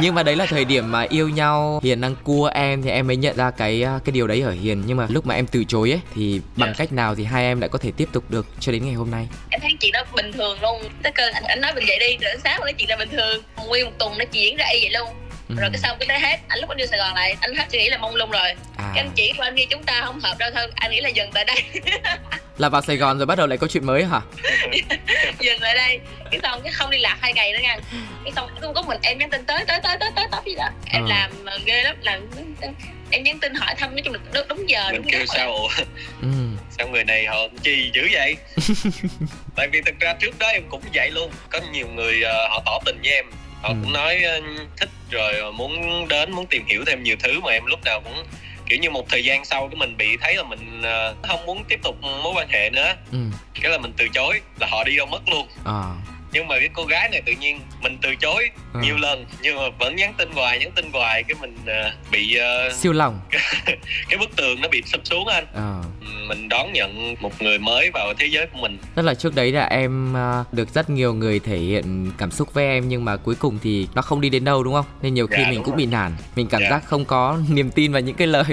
Nhưng 0.00 0.14
mà 0.14 0.22
đấy 0.22 0.36
là 0.36 0.46
thời 0.46 0.64
điểm 0.64 0.92
mà 0.92 1.06
yêu 1.08 1.28
nhau. 1.28 1.80
Hiền 1.82 2.00
đang 2.00 2.14
cua 2.24 2.50
em 2.54 2.82
thì 2.82 2.90
em 2.90 3.06
mới 3.06 3.16
nhận 3.16 3.36
ra 3.36 3.50
cái 3.50 3.82
à, 3.82 3.98
cái 4.04 4.12
điều 4.12 4.26
đấy 4.26 4.40
ở 4.40 4.50
hiền. 4.50 4.82
Nhưng 4.86 4.96
mà 4.96 5.06
lúc 5.10 5.26
mà 5.26 5.34
em 5.34 5.46
từ 5.46 5.64
chối 5.64 5.90
ấy 5.90 6.00
thì 6.14 6.40
bằng 6.56 6.68
Dạ. 6.68 6.74
cách 6.78 6.92
nào 6.92 7.14
thì 7.14 7.24
hai 7.24 7.44
em 7.44 7.60
lại 7.60 7.68
có 7.68 7.78
thể 7.78 7.90
tiếp 7.96 8.08
tục 8.12 8.24
được 8.28 8.46
cho 8.60 8.72
đến 8.72 8.84
ngày 8.84 8.94
hôm 8.94 9.10
nay? 9.10 9.28
Em 9.50 9.60
thấy 9.60 9.70
chuyện 9.80 9.92
đó 9.92 10.00
bình 10.16 10.32
thường 10.32 10.58
luôn. 10.62 10.82
Tới 11.02 11.12
cơn 11.12 11.32
anh, 11.32 11.44
anh 11.44 11.60
nói 11.60 11.72
mình 11.74 11.84
vậy 11.88 11.98
đi 11.98 12.16
rồi 12.20 12.32
sáng 12.44 12.60
nói 12.60 12.72
chuyện 12.72 12.88
là 12.90 12.96
bình 12.96 13.08
thường. 13.12 13.42
Nguyên 13.68 13.84
một 13.84 13.92
tuần 13.98 14.18
nó 14.18 14.24
diễn 14.32 14.56
ra 14.56 14.64
y 14.74 14.80
vậy 14.80 14.90
luôn 14.90 15.08
ừ. 15.56 15.60
rồi 15.60 15.70
cái 15.72 15.78
xong 15.78 15.96
cái 16.00 16.06
tới 16.08 16.18
hết 16.18 16.38
anh 16.48 16.58
lúc 16.60 16.70
anh 16.70 16.76
đi 16.78 16.86
sài 16.86 16.98
gòn 16.98 17.14
lại 17.14 17.36
anh 17.40 17.54
hết 17.54 17.64
suy 17.72 17.78
nghĩ 17.78 17.88
là 17.90 17.98
mông 17.98 18.14
lung 18.14 18.30
rồi. 18.30 18.48
À, 18.76 18.92
cái 18.94 19.04
anh 19.04 19.10
chỉ 19.14 19.32
của 19.36 19.42
anh 19.42 19.54
đi 19.54 19.66
chúng 19.66 19.82
ta 19.84 20.02
không 20.04 20.20
hợp 20.20 20.38
đâu 20.38 20.50
thôi 20.54 20.66
anh 20.74 20.90
nghĩ 20.90 21.00
là 21.00 21.08
dừng 21.08 21.30
tại 21.34 21.44
đây. 21.44 21.62
Là 22.58 22.68
vào 22.68 22.82
sài 22.82 22.96
gòn 22.96 23.18
rồi 23.18 23.26
bắt 23.26 23.38
đầu 23.38 23.46
lại 23.46 23.58
có 23.58 23.66
chuyện 23.66 23.86
mới 23.86 24.04
hả? 24.04 24.20
Dừng 25.40 25.60
lại 25.60 25.74
đây. 25.74 26.00
Cái 26.30 26.40
xong 26.42 26.60
cái 26.62 26.72
không 26.72 26.90
đi 26.90 26.98
lạc 26.98 27.16
hai 27.20 27.32
ngày 27.32 27.52
nữa 27.52 27.58
nha. 27.62 27.76
Cái 28.24 28.32
xong 28.36 28.50
không 28.60 28.74
có 28.74 28.82
mình 28.82 28.98
em 29.02 29.18
nhắn 29.18 29.30
tin 29.30 29.44
tới 29.44 29.64
tới 29.66 29.80
tới 29.82 29.96
tới 30.00 30.10
tới 30.30 30.40
gì 30.46 30.54
đó. 30.54 30.68
Em 30.86 31.02
Ờ. 31.04 31.08
làm 31.08 31.30
ghê 31.66 31.82
lắm 31.82 31.96
làm 32.00 32.20
em 33.10 33.22
nhắn 33.22 33.38
tin 33.38 33.54
hỏi 33.54 33.74
thăm 33.78 33.90
nói 33.90 34.02
chung 34.04 34.14
là 34.14 34.20
đúng, 34.34 34.48
đúng 34.48 34.68
giờ 34.68 34.88
mình 34.92 35.02
đúng 35.02 35.12
kêu 35.12 35.26
sao? 35.26 35.52
Ủa 35.52 35.68
ừ. 36.22 36.28
sao 36.78 36.88
người 36.88 37.04
này 37.04 37.26
họ 37.26 37.36
chi 37.62 37.90
dữ 37.94 38.08
vậy? 38.12 38.36
Tại 39.56 39.68
vì 39.72 39.80
thực 39.86 40.00
ra 40.00 40.14
trước 40.20 40.38
đó 40.38 40.46
em 40.48 40.62
cũng 40.68 40.82
vậy 40.94 41.10
luôn. 41.10 41.30
Có 41.50 41.60
nhiều 41.72 41.88
người 41.88 42.22
ờ, 42.22 42.48
họ 42.48 42.62
tỏ 42.66 42.78
tình 42.84 42.98
với 43.02 43.12
em 43.12 43.24
họ 43.62 43.68
Ừ. 43.68 43.74
cũng 43.82 43.92
nói 43.92 44.22
ờ, 44.22 44.40
thích 44.76 44.88
rồi 45.10 45.52
muốn 45.52 46.08
đến 46.08 46.32
muốn 46.32 46.46
tìm 46.46 46.64
hiểu 46.66 46.84
thêm 46.86 47.02
nhiều 47.02 47.16
thứ 47.22 47.40
mà 47.40 47.50
em 47.52 47.66
lúc 47.66 47.80
nào 47.84 48.00
cũng 48.00 48.24
kiểu 48.68 48.78
như 48.78 48.90
một 48.90 49.08
thời 49.08 49.24
gian 49.24 49.44
sau 49.44 49.68
cái 49.68 49.76
mình 49.76 49.96
bị 49.96 50.16
thấy 50.20 50.34
là 50.36 50.42
mình 50.42 50.82
ờ, 50.82 51.14
không 51.22 51.46
muốn 51.46 51.64
tiếp 51.68 51.80
tục 51.82 51.96
mối 52.02 52.32
quan 52.36 52.48
hệ 52.48 52.70
nữa 52.70 52.94
ừ. 53.12 53.18
cái 53.62 53.72
là 53.72 53.78
mình 53.78 53.92
từ 53.96 54.08
chối 54.08 54.40
là 54.60 54.66
họ 54.70 54.84
đi 54.84 54.96
đâu 54.96 55.06
mất 55.06 55.28
luôn 55.28 55.48
à. 55.64 55.82
nhưng 56.32 56.48
mà 56.48 56.58
cái 56.58 56.68
cô 56.72 56.84
gái 56.84 57.08
này 57.12 57.22
tự 57.26 57.32
nhiên 57.32 57.60
mình 57.80 57.98
từ 58.02 58.14
chối 58.16 58.50
Ừ. 58.74 58.80
nhiều 58.82 58.96
lần 58.96 59.26
nhưng 59.40 59.56
mà 59.56 59.62
vẫn 59.78 59.96
nhắn 59.96 60.14
tin 60.18 60.30
hoài 60.32 60.58
nhắn 60.58 60.70
tin 60.76 60.90
hoài 60.92 61.22
cái 61.22 61.34
mình 61.40 61.56
ờ, 61.66 61.92
bị 62.10 62.34
ờ, 62.36 62.72
siêu 62.72 62.92
lòng 62.92 63.20
cái 64.08 64.18
bức 64.18 64.36
tường 64.36 64.60
nó 64.60 64.68
bị 64.68 64.82
sụp 64.86 65.00
xuống 65.04 65.26
anh 65.28 65.44
à. 65.54 65.82
Mình 66.28 66.48
đón 66.48 66.72
nhận 66.72 67.14
một 67.20 67.42
người 67.42 67.58
mới 67.58 67.90
vào 67.94 68.14
thế 68.18 68.26
giới 68.26 68.46
của 68.46 68.58
mình 68.62 68.78
Tức 68.94 69.02
là 69.02 69.14
trước 69.14 69.34
đấy 69.34 69.52
là 69.52 69.64
em 69.64 70.16
à, 70.16 70.44
được 70.52 70.74
rất 70.74 70.90
nhiều 70.90 71.14
người 71.14 71.38
thể 71.38 71.56
hiện 71.58 72.10
cảm 72.18 72.30
xúc 72.30 72.54
với 72.54 72.64
em 72.66 72.88
nhưng 72.88 73.04
mà 73.04 73.16
cuối 73.16 73.34
cùng 73.34 73.58
thì 73.62 73.88
nó 73.94 74.02
không 74.02 74.20
đi 74.20 74.28
đến 74.28 74.44
đâu 74.44 74.62
đúng 74.62 74.74
không? 74.74 74.84
Nên 75.02 75.14
nhiều 75.14 75.26
khi 75.26 75.42
Dạ, 75.42 75.50
mình 75.50 75.58
cũng 75.62 75.70
rồi. 75.74 75.76
bị 75.76 75.86
nản, 75.86 76.12
mình 76.36 76.46
cảm 76.46 76.60
Dạ. 76.62 76.70
giác 76.70 76.84
không 76.86 77.04
có 77.04 77.38
niềm 77.50 77.70
tin 77.70 77.92
vào 77.92 78.00
những 78.00 78.14
cái 78.16 78.26
lời 78.26 78.44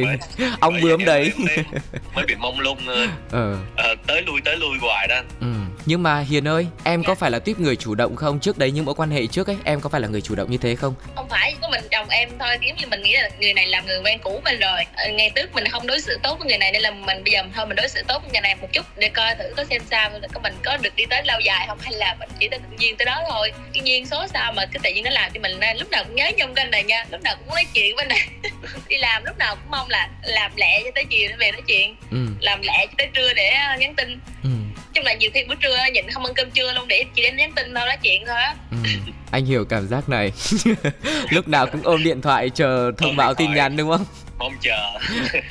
ong 0.59 0.73
Bởi 0.73 0.81
bướm 0.81 1.05
đấy. 1.05 1.31
mới, 1.37 1.57
mới 2.15 2.25
bị 2.27 2.35
mông 2.39 2.59
lung 2.59 2.77
ờ, 2.87 3.07
Ờ. 3.31 3.57
ờ, 3.75 3.95
tới 4.07 4.21
lui 4.21 4.41
tới 4.41 4.57
lui 4.57 4.77
hoài 4.81 5.07
đó 5.07 5.21
Ừ. 5.41 5.47
Nhưng 5.89 6.03
mà 6.03 6.19
Hiền 6.19 6.47
ơi, 6.47 6.67
em 6.83 7.03
có 7.03 7.15
phải 7.15 7.31
là 7.31 7.39
tiếp 7.39 7.59
người 7.59 7.75
chủ 7.75 7.95
động 7.95 8.15
không? 8.15 8.39
Trước 8.39 8.57
đấy 8.57 8.71
những 8.71 8.85
mối 8.85 8.95
quan 8.95 9.11
hệ 9.11 9.27
trước 9.27 9.47
ấy, 9.49 9.57
em 9.63 9.81
có 9.81 9.89
phải 9.89 10.01
là 10.01 10.07
người 10.07 10.21
chủ 10.21 10.35
động 10.35 10.51
như 10.51 10.57
thế 10.57 10.75
không? 10.75 10.93
không 11.15 11.29
phải 11.29 11.55
có 11.61 11.69
mình 11.69 11.83
chồng 11.91 12.09
em 12.09 12.29
thôi 12.39 12.57
giống 12.67 12.77
như 12.77 12.87
mình 12.87 13.01
nghĩ 13.03 13.13
là 13.13 13.29
người 13.39 13.53
này 13.53 13.67
làm 13.67 13.85
người 13.85 13.99
quen 14.05 14.19
cũ 14.23 14.41
mình 14.45 14.59
rồi 14.59 14.79
Ờ, 14.95 15.09
ngày 15.09 15.31
trước 15.35 15.53
mình 15.55 15.63
không 15.71 15.87
đối 15.87 16.01
xử 16.01 16.17
tốt 16.23 16.39
với 16.39 16.47
người 16.47 16.57
này 16.57 16.71
nên 16.71 16.81
là 16.81 16.91
mình 16.91 17.23
bây 17.23 17.31
giờ 17.33 17.43
thôi 17.55 17.65
mình 17.67 17.75
đối 17.75 17.87
xử 17.89 18.01
tốt 18.07 18.19
với 18.23 18.31
người 18.31 18.41
này 18.41 18.55
một 18.55 18.67
chút 18.73 18.85
để 18.97 19.09
coi 19.09 19.35
thử 19.35 19.43
có 19.57 19.63
xem 19.63 19.81
sao 19.91 20.09
có 20.33 20.39
mình 20.43 20.53
có 20.63 20.77
được 20.77 20.95
đi 20.95 21.03
tới 21.09 21.21
lâu 21.25 21.39
dài 21.39 21.65
không 21.67 21.77
hay 21.81 21.93
là 21.93 22.15
mình 22.19 22.29
chỉ 22.39 22.47
tới 22.47 22.59
tự 22.59 22.77
nhiên 22.77 22.95
tới 22.97 23.05
đó 23.05 23.21
thôi 23.29 23.51
cái 23.73 23.81
duyên 23.85 24.05
số 24.05 24.27
sao 24.33 24.51
mà 24.53 24.65
cái 24.65 24.79
tự 24.83 24.89
nhiên 24.95 25.03
nó 25.03 25.11
làm 25.11 25.31
cho 25.33 25.39
mình 25.41 25.51
lúc 25.79 25.89
nào 25.91 26.03
cũng 26.03 26.15
nhớ 26.15 26.31
nhung 26.37 26.53
kênh 26.55 26.71
này 26.71 26.83
nha 26.83 27.05
lúc 27.11 27.21
nào 27.21 27.35
cũng 27.39 27.47
nói 27.55 27.65
chuyện 27.73 27.95
với 27.95 28.05
này 28.05 28.27
đi 28.87 28.97
làm 28.97 29.25
lúc 29.25 29.37
nào 29.37 29.55
cũng 29.55 29.71
mong 29.71 29.89
là 29.89 30.09
làm 30.23 30.51
lẹ 30.55 30.81
cho 30.85 30.91
tới 30.95 31.05
chiều 31.09 31.29
để 31.29 31.35
về 31.39 31.51
nói 31.51 31.61
chuyện 31.67 31.95
Ừ. 32.11 32.17
làm 32.41 32.61
lẹ 32.61 32.85
cho 32.87 32.93
tới 32.97 33.07
trưa 33.13 33.33
để 33.33 33.49
ờ, 33.49 33.75
nhắn 33.79 33.95
tin 33.95 34.19
Ừ. 34.43 34.49
chung 34.93 35.05
là 35.05 35.13
nhiều 35.13 35.29
khi 35.33 35.43
bữa 35.49 35.55
trưa 35.55 35.77
nhịn 35.93 36.09
không 36.11 36.25
ăn 36.25 36.33
cơm 36.33 36.51
trưa 36.51 36.73
luôn 36.73 36.87
để 36.87 37.03
chỉ 37.15 37.21
đến 37.21 37.35
nhắn 37.37 37.51
tin 37.55 37.65
thôi 37.75 37.85
nói 37.85 37.97
chuyện 38.03 38.23
thôi 38.27 38.35
á 38.35 38.55
Ừ. 38.71 38.77
Anh 39.31 39.45
hiểu 39.45 39.65
cảm 39.65 39.87
giác 39.87 40.09
này. 40.09 40.31
Lúc 41.29 41.47
nào 41.47 41.67
cũng 41.67 41.81
ôm 41.83 42.03
điện 42.03 42.21
thoại 42.21 42.49
chờ 42.49 42.91
thông 42.97 43.15
báo 43.15 43.33
tin 43.33 43.53
nhắn 43.53 43.77
đúng 43.77 43.89
không? 43.91 44.05
mong 44.39 44.53
chờ 44.61 44.91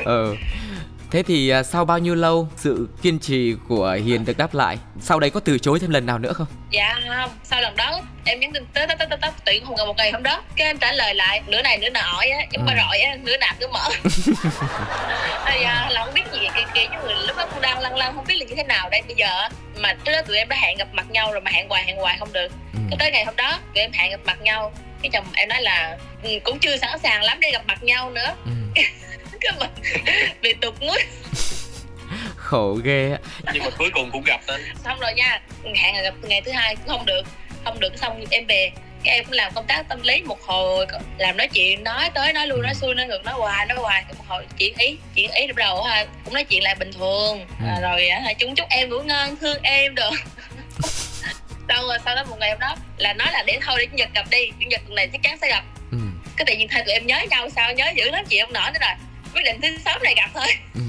Ờ. 0.05 0.35
Thế 1.11 1.23
thì 1.23 1.49
à, 1.49 1.63
sau 1.63 1.85
bao 1.85 1.99
nhiêu 1.99 2.15
lâu 2.15 2.49
sự 2.57 2.89
kiên 3.03 3.19
trì 3.19 3.55
của 3.69 3.99
Hiền 4.07 4.25
được 4.25 4.37
đáp 4.39 4.55
lại? 4.55 4.79
Sau 5.01 5.21
đấy 5.21 5.31
có 5.31 5.41
từ 5.41 5.59
chối 5.59 5.79
thêm 5.81 5.91
lần 5.91 6.07
nào 6.07 6.19
nữa 6.19 6.33
không? 6.33 6.47
dạ 6.71 6.95
không 7.17 7.31
sau 7.45 7.61
lần 7.61 7.77
đó 7.77 8.01
em 8.25 8.41
nhắn 8.41 8.53
tin 8.53 8.67
tới 8.73 8.87
tới 8.87 8.97
tới 8.99 9.19
tới, 9.21 9.31
tới 9.45 9.61
không 9.67 9.75
ngờ 9.77 9.87
một 9.87 9.97
ngày 9.97 10.13
hôm 10.13 10.23
đó 10.23 10.43
cái 10.57 10.67
em 10.67 10.79
trả 10.79 10.93
lời 10.93 11.15
lại 11.15 11.43
nửa 11.47 11.63
này 11.63 11.79
nửa 11.79 11.89
nọ 11.91 12.01
á 12.31 12.39
giống 12.53 12.67
Ừ. 12.67 12.73
rọi 12.77 12.99
á 12.99 13.17
nửa 13.23 13.37
nạp 13.37 13.61
nửa 13.61 13.69
mở 13.69 13.89
thì 15.47 15.63
à, 15.63 15.89
là 15.91 16.05
không 16.05 16.15
biết 16.15 16.23
gì 16.33 16.39
kỳ 16.57 16.63
kỳ 16.75 16.87
chứ 16.87 16.97
người 17.05 17.15
lúc 17.27 17.37
đó 17.37 17.47
cũng 17.53 17.61
đang 17.61 17.79
lăn 17.81 17.97
lăn 17.97 18.15
không 18.15 18.25
biết 18.27 18.35
là 18.35 18.45
như 18.47 18.55
thế 18.57 18.63
nào 18.65 18.89
đây 18.91 19.03
bây 19.07 19.15
giờ 19.17 19.49
mà 19.77 19.95
trước 20.05 20.13
đó 20.13 20.23
tụi 20.27 20.37
em 20.37 20.49
đã 20.49 20.57
hẹn 20.57 20.77
gặp 20.79 20.89
mặt 20.93 21.11
nhau 21.11 21.33
rồi 21.33 21.41
mà 21.41 21.51
hẹn 21.51 21.69
hoài 21.69 21.85
hẹn 21.85 21.97
hoài 21.97 22.17
không 22.19 22.33
được 22.33 22.49
Ừ. 22.75 22.79
cái 22.91 22.97
tới 22.99 23.11
ngày 23.11 23.25
hôm 23.25 23.37
đó 23.37 23.51
tụi 23.75 23.83
em 23.83 23.93
hẹn 23.93 24.11
gặp 24.11 24.21
mặt 24.25 24.41
nhau 24.43 24.73
cái 25.03 25.11
chồng 25.13 25.25
em 25.35 25.49
nói 25.49 25.63
là 25.63 25.97
ừ, 26.23 26.31
cũng 26.45 26.59
chưa 26.59 26.77
sẵn 26.77 26.99
sàng 27.03 27.23
lắm 27.23 27.39
để 27.41 27.51
gặp 27.53 27.63
mặt 27.67 27.83
nhau 27.83 28.11
nữa 28.11 28.35
Ừ. 28.45 28.51
cái 29.41 29.53
mình 29.59 29.71
bị 30.43 30.55
tụt 30.61 30.75
muối 30.81 30.99
khổ 32.49 32.79
ghê 32.85 33.11
á. 33.11 33.19
Nhưng 33.53 33.65
mà 33.65 33.71
cuối 33.79 33.91
cùng 33.93 34.11
cũng 34.11 34.23
gặp 34.25 34.41
anh 34.47 34.61
xong 34.85 35.01
rồi 35.01 35.15
nha 35.15 35.41
hẹn 35.77 35.95
là 35.95 36.03
gặp 36.03 36.15
ngày 36.23 36.43
thứ 36.43 36.51
hai 36.53 36.77
cũng 36.77 36.89
không 36.89 37.07
được. 37.07 37.23
Không 37.65 37.81
được 37.81 37.99
xong 37.99 38.25
em 38.31 38.47
về. 38.47 38.71
Cái 39.05 39.15
em 39.15 39.25
cũng 39.25 39.33
làm 39.33 39.53
công 39.55 39.67
tác 39.67 39.89
tâm 39.89 40.03
lý 40.03 40.23
một 40.23 40.43
hồi 40.43 40.87
làm 41.19 41.37
nói 41.37 41.49
chuyện 41.49 41.85
nói 41.85 42.11
tới 42.15 42.33
nói 42.33 42.47
lui 42.47 42.59
nói 42.63 42.75
xuôi 42.75 42.95
nói 42.95 43.07
ngược 43.07 43.25
nói 43.25 43.35
hoài 43.35 43.67
nói 43.67 43.79
hoài. 43.79 44.05
Một 44.19 44.25
hồi 44.29 44.45
chuyện 44.59 44.75
ý 44.79 44.97
chuyện 45.15 45.31
ý 45.31 45.47
lúc 45.47 45.57
đầu 45.57 45.83
ha 45.83 46.07
cũng 46.25 46.35
nói 46.35 46.45
chuyện 46.45 46.63
lại 46.63 46.75
bình 46.75 46.93
thường. 46.93 47.47
Ừ. 47.61 47.67
à, 47.69 47.81
rồi 47.81 48.11
hả 48.11 48.33
chúng 48.33 48.55
chúc 48.55 48.67
em 48.71 48.91
ngủ 48.91 49.01
ngon 49.03 49.37
thương 49.37 49.59
em 49.63 49.95
được 49.95 50.11
xong 51.69 51.87
rồi 51.87 51.99
sau 52.05 52.17
đó 52.17 52.25
một 52.25 52.37
ngày 52.41 52.51
hôm 52.51 52.59
đó 52.61 52.77
là 52.97 53.13
nói 53.13 53.29
là 53.33 53.43
để 53.47 53.59
thôi 53.67 53.77
để 53.79 53.87
chủ 53.87 53.97
nhật 53.97 54.09
gặp 54.15 54.27
đi. 54.31 54.51
Chủ 54.61 54.67
nhật 54.69 54.81
tuần 54.85 54.95
này 54.95 55.09
chắc 55.13 55.23
chắn 55.23 55.39
sẽ 55.41 55.49
gặp. 55.49 55.65
Ừ. 55.91 55.99
Cái 56.37 56.47
tự 56.47 56.55
nhiên 56.55 56.69
thay 56.69 56.83
tụi 56.85 56.95
em 56.95 57.07
nhớ 57.07 57.21
nhau 57.31 57.49
sao 57.51 57.73
nhớ 57.73 57.93
dữ 57.97 58.11
lắm 58.11 58.25
chị 58.29 58.41
không 58.41 58.53
nổi 58.53 58.71
nữa 58.73 58.79
rồi 58.81 59.08
quyết 59.35 59.43
định 59.45 59.61
thứ 59.63 59.69
sáu 59.85 59.99
này 60.03 60.15
gặp 60.17 60.31
thôi 60.35 60.47
ừ 60.75 60.81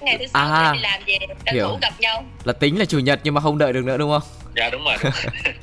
ngày 0.00 0.18
thứ 0.18 0.26
sáu 0.26 0.52
À. 0.52 0.72
đi 0.72 0.78
làm 0.80 1.00
về 1.06 1.18
tranh 1.44 1.54
Hiểu. 1.54 1.68
thủ 1.68 1.78
gặp 1.82 2.00
nhau 2.00 2.24
là 2.44 2.52
tính 2.52 2.78
là 2.78 2.84
chủ 2.84 2.98
nhật 2.98 3.20
nhưng 3.24 3.34
mà 3.34 3.40
không 3.40 3.58
đợi 3.58 3.72
được 3.72 3.84
nữa 3.84 3.96
đúng 3.96 4.10
không 4.10 4.22
dạ 4.56 4.70
đúng 4.70 4.84
rồi, 4.84 4.96
đúng 5.02 5.12
rồi. 5.24 5.54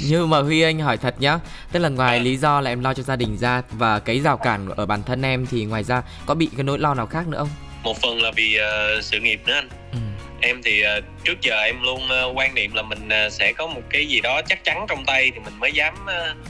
nhưng 0.00 0.30
mà 0.30 0.38
huy 0.40 0.62
anh 0.62 0.78
hỏi 0.80 0.96
thật 0.96 1.14
nhá 1.18 1.38
tức 1.72 1.78
là 1.80 1.88
ngoài 1.88 2.16
Ờ. 2.18 2.22
lý 2.22 2.36
do 2.36 2.60
là 2.60 2.70
em 2.70 2.80
lo 2.80 2.94
cho 2.94 3.02
gia 3.02 3.16
đình 3.16 3.36
ra 3.38 3.62
và 3.70 3.98
cái 3.98 4.20
rào 4.20 4.36
cản 4.36 4.68
ở 4.76 4.86
bản 4.86 5.02
thân 5.02 5.22
em 5.22 5.46
thì 5.46 5.64
ngoài 5.64 5.84
ra 5.84 6.02
có 6.26 6.34
bị 6.34 6.48
cái 6.56 6.64
nỗi 6.64 6.78
lo 6.78 6.94
nào 6.94 7.06
khác 7.06 7.28
nữa 7.28 7.38
không 7.38 7.50
một 7.82 7.96
phần 8.02 8.22
là 8.22 8.30
vì 8.36 8.56
ờ, 8.56 9.00
sự 9.02 9.20
nghiệp 9.20 9.40
nữa 9.46 9.54
anh 9.54 9.68
em 10.40 10.62
thì 10.64 10.80
ờ, 10.80 11.00
trước 11.24 11.40
giờ 11.40 11.60
em 11.60 11.82
luôn 11.82 12.08
ờ, 12.08 12.32
quan 12.34 12.54
niệm 12.54 12.74
là 12.74 12.82
mình 12.82 13.08
ờ, 13.08 13.30
sẽ 13.30 13.52
có 13.52 13.66
một 13.66 13.82
cái 13.90 14.06
gì 14.06 14.20
đó 14.20 14.40
chắc 14.48 14.64
chắn 14.64 14.86
trong 14.88 15.04
tay 15.04 15.30
thì 15.34 15.40
mình 15.40 15.54
mới 15.58 15.72
dám 15.72 15.94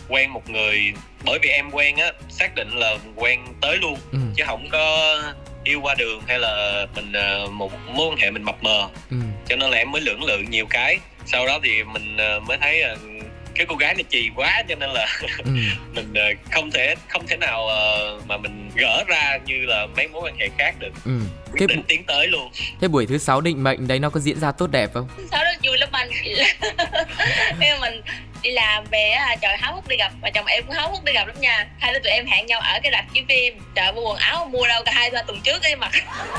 quen 0.08 0.30
một 0.30 0.50
người. 0.50 0.92
Bởi 1.24 1.38
vì 1.42 1.48
em 1.48 1.70
quen 1.70 1.96
á 1.96 2.12
xác 2.28 2.54
định 2.54 2.70
là 2.70 2.96
quen 3.16 3.40
tới 3.60 3.76
luôn 3.76 3.98
ừ. 4.12 4.18
chứ 4.36 4.44
không 4.46 4.68
có 4.70 5.16
yêu 5.64 5.80
qua 5.82 5.94
đường 5.94 6.22
hay 6.28 6.38
là 6.38 6.86
mình 6.94 7.12
một 7.52 7.72
mối 7.86 8.08
quan 8.08 8.16
hệ 8.16 8.30
mình 8.30 8.42
mập 8.42 8.62
mờ. 8.62 8.88
Ừ. 9.10 9.16
Cho 9.48 9.56
nên 9.56 9.70
là 9.70 9.78
em 9.78 9.92
mới 9.92 10.00
lưỡng 10.00 10.24
lự 10.24 10.38
nhiều 10.50 10.66
cái. 10.70 10.98
Sau 11.26 11.46
đó 11.46 11.58
thì 11.62 11.84
mình 11.84 12.16
mới 12.16 12.58
thấy 12.60 12.84
cái 13.58 13.66
cô 13.70 13.76
gái 13.76 13.94
này 13.94 14.04
chì 14.10 14.30
quá 14.36 14.62
cho 14.68 14.74
nên 14.74 14.90
là 14.90 15.06
ừ. 15.44 15.50
mình 15.94 16.14
ờ, 16.14 16.24
không 16.52 16.70
thể 16.70 16.94
không 17.08 17.26
thể 17.26 17.36
nào 17.36 17.66
ờ, 17.68 18.20
mà 18.26 18.36
mình 18.36 18.70
gỡ 18.76 19.04
ra 19.08 19.38
như 19.46 19.54
là 19.66 19.86
mấy 19.96 20.08
mối 20.08 20.22
quan 20.24 20.36
hệ 20.38 20.48
khác 20.58 20.74
được. 20.78 20.92
Ừ. 21.04 21.10
Quyết 21.52 21.58
cái 21.58 21.66
định 21.66 21.78
bu- 21.78 21.82
tiến 21.88 22.04
tới 22.04 22.26
luôn. 22.26 22.50
Thế 22.80 22.88
buổi 22.88 23.06
thứ 23.06 23.18
sáu 23.18 23.40
định 23.40 23.62
mệnh 23.62 23.88
đấy 23.88 23.98
nó 23.98 24.10
có 24.10 24.20
diễn 24.20 24.40
ra 24.40 24.52
tốt 24.52 24.66
đẹp 24.70 24.90
không? 24.94 25.08
Sau 25.30 25.44
đó 25.44 25.50
vui 25.64 25.78
lắm 25.78 25.88
anh. 25.92 26.08
Nhưng 27.60 27.80
mình 27.80 28.02
đi 28.42 28.50
làm 28.50 28.84
về 28.90 29.08
á 29.10 29.36
trời 29.42 29.56
háo 29.60 29.74
hức 29.74 29.88
đi 29.88 29.96
gặp 29.96 30.12
và 30.22 30.30
chồng 30.30 30.46
em 30.46 30.64
cũng 30.66 30.74
háo 30.76 30.92
hức 30.92 31.04
đi 31.04 31.12
gặp 31.12 31.26
lắm 31.26 31.40
nha. 31.40 31.66
Hai 31.78 31.92
đứa 31.92 31.98
tụi 31.98 32.12
em 32.12 32.26
hẹn 32.26 32.46
nhau 32.46 32.60
ở 32.60 32.78
cái 32.82 32.92
rạp 32.92 33.04
chiếu 33.14 33.24
phim. 33.28 33.58
Trời 33.74 33.92
mua 33.92 34.00
quần 34.08 34.16
áo 34.18 34.48
mua 34.52 34.66
đâu 34.68 34.82
cả 34.84 34.92
hai 34.94 35.10
ba 35.10 35.22
tuần 35.22 35.40
trước 35.40 35.62
ấy 35.62 35.76
mặc. 35.76 35.90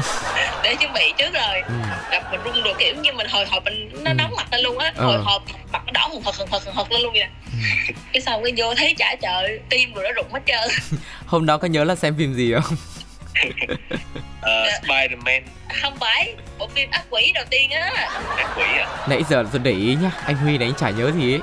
Để 0.64 0.76
chuẩn 0.76 0.94
bị 0.94 1.14
trước 1.18 1.34
rồi. 1.34 1.62
Ừ. 1.68 1.74
Gặp 2.12 2.24
mình 2.32 2.42
run 2.44 2.64
rồi 2.64 2.74
kiểu 2.80 2.96
như 2.96 3.14
mình 3.14 3.28
hồi 3.30 3.46
hộp 3.46 3.64
mình 3.66 3.90
nó 4.04 4.12
Ừ. 4.12 4.16
nóng 4.16 4.34
mặt 4.38 4.48
lên 4.52 4.62
luôn 4.62 4.78
á. 4.78 4.92
Ờ. 4.96 5.06
hồi 5.06 5.18
hộp 5.24 5.44
mặt 5.72 5.82
nó 5.86 5.92
đỏ 5.94 6.08
hừng 6.12 6.22
hực 6.24 6.36
hừng 6.36 6.48
hực 6.52 6.64
hừng 6.66 6.76
hực 6.76 6.92
lên 6.92 7.02
luôn 7.02 7.14
vậy 7.14 7.22
nè. 7.24 7.30
Ừ. 7.54 7.94
cái 8.14 8.22
xong 8.22 8.44
cái 8.44 8.54
vô 8.58 8.76
thấy 8.76 8.96
chả 8.98 9.16
trời 9.22 9.60
tim 9.70 9.94
rồi 9.94 10.04
nó 10.04 10.12
rụng 10.12 10.34
hết 10.34 10.40
trơn. 10.46 10.70
Hôm 11.26 11.46
đó 11.46 11.58
có 11.58 11.68
nhớ 11.68 11.84
là 11.84 11.96
xem 11.96 12.16
phim 12.18 12.34
gì 12.34 12.54
không? 12.54 12.76
Ờ, 14.42 14.66
Spider-Man. 14.82 15.42
Không 15.82 15.98
phải 16.00 16.34
bộ 16.58 16.68
phim 16.76 16.92
ác 16.92 17.04
quỷ 17.10 17.32
đầu 17.36 17.44
tiên 17.50 17.70
á. 17.72 17.92
Ác 18.38 18.48
quỷ 18.58 18.64
à? 18.64 18.88
Nãy 19.10 19.22
giờ 19.30 19.44
tôi 19.52 19.62
để 19.64 19.72
ý 19.72 19.96
nhá 20.02 20.12
anh 20.26 20.36
huy 20.36 20.58
này 20.58 20.68
anh 20.68 20.76
chả 20.76 20.90
nhớ 20.90 21.12
gì 21.20 21.34
ấy 21.34 21.40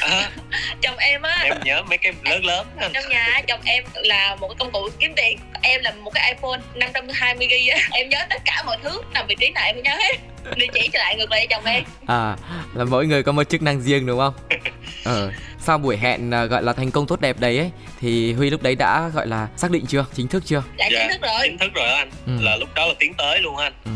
à, 0.00 0.30
chồng 0.82 0.96
em 0.96 1.22
á. 1.22 1.40
Em 1.44 1.54
nhớ 1.64 1.82
mấy 1.82 1.98
cái 1.98 2.12
lớn 2.24 2.44
lớn 2.44 2.66
trong 2.94 3.08
nhà 3.08 3.40
chồng 3.48 3.60
em 3.64 3.84
là 3.94 4.36
một 4.40 4.48
cái 4.48 4.56
công 4.58 4.70
cụ 4.72 4.88
kiếm 4.98 5.12
tiền. 5.16 5.38
Em 5.62 5.80
là 5.82 5.92
một 5.92 6.10
cái 6.14 6.34
iphone 6.34 6.60
520 6.74 7.46
g 7.46 7.68
á. 7.68 7.78
Em 7.92 8.08
nhớ 8.08 8.18
tất 8.30 8.42
cả 8.44 8.62
mọi 8.66 8.76
thứ 8.82 9.02
nằm 9.14 9.26
vị 9.26 9.36
trí 9.40 9.50
nào 9.50 9.64
em 9.66 9.74
phải 9.74 9.82
nhớ 9.82 9.96
hết. 10.04 10.16
Địa 10.56 10.66
chỉ 10.74 10.88
trở 10.92 10.98
lại 10.98 11.16
ngược 11.16 11.30
lại 11.30 11.46
cho 11.50 11.56
chồng 11.56 11.64
em. 11.64 11.84
À 12.06 12.36
là 12.74 12.84
mỗi 12.84 13.06
người 13.06 13.22
có 13.22 13.32
một 13.32 13.44
chức 13.44 13.62
năng 13.62 13.80
riêng 13.80 14.06
đúng 14.06 14.18
không? 14.18 14.34
Ờ 15.04 15.30
sau 15.60 15.78
buổi 15.78 15.96
hẹn 15.96 16.34
à, 16.34 16.44
gọi 16.44 16.62
là 16.62 16.72
thành 16.72 16.90
công 16.90 17.06
tốt 17.06 17.20
đẹp 17.20 17.40
đấy 17.40 17.58
ấy 17.58 17.70
thì 18.00 18.32
huy 18.32 18.50
lúc 18.50 18.62
đấy 18.62 18.74
đã 18.74 19.08
gọi 19.14 19.26
là 19.26 19.48
xác 19.56 19.70
định 19.70 19.86
chưa? 19.86 20.06
Chính 20.14 20.28
thức 20.28 20.42
chưa? 20.46 20.62
Đã 20.76 20.88
chính 20.90 21.08
thức 21.08 21.22
rồi. 21.22 21.40
chính 21.42 21.58
thức 21.58 21.74
rồi 21.74 21.86
đó 21.88 21.94
anh. 21.94 22.10
Ừ. 22.26 22.32
là 22.40 22.56
lúc 22.56 22.68
đó 22.74 22.86
là 22.86 22.94
tiến 22.98 23.14
tới 23.14 23.38
luôn 23.40 23.56
anh. 23.56 23.72
Ừ 23.84 23.90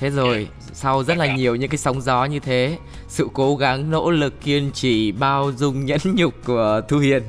thế 0.00 0.10
rồi 0.10 0.48
sau 0.72 1.04
rất 1.04 1.18
là 1.18 1.34
nhiều 1.34 1.56
những 1.56 1.70
cái 1.70 1.78
sóng 1.78 2.00
gió 2.00 2.24
như 2.24 2.38
thế 2.38 2.78
sự 3.08 3.28
cố 3.32 3.56
gắng 3.56 3.90
nỗ 3.90 4.10
lực 4.10 4.40
kiên 4.40 4.70
trì 4.72 5.12
bao 5.12 5.52
dung 5.56 5.84
nhẫn 5.84 5.98
nhục 6.04 6.34
của 6.44 6.80
thu 6.88 6.98
hiền 6.98 7.22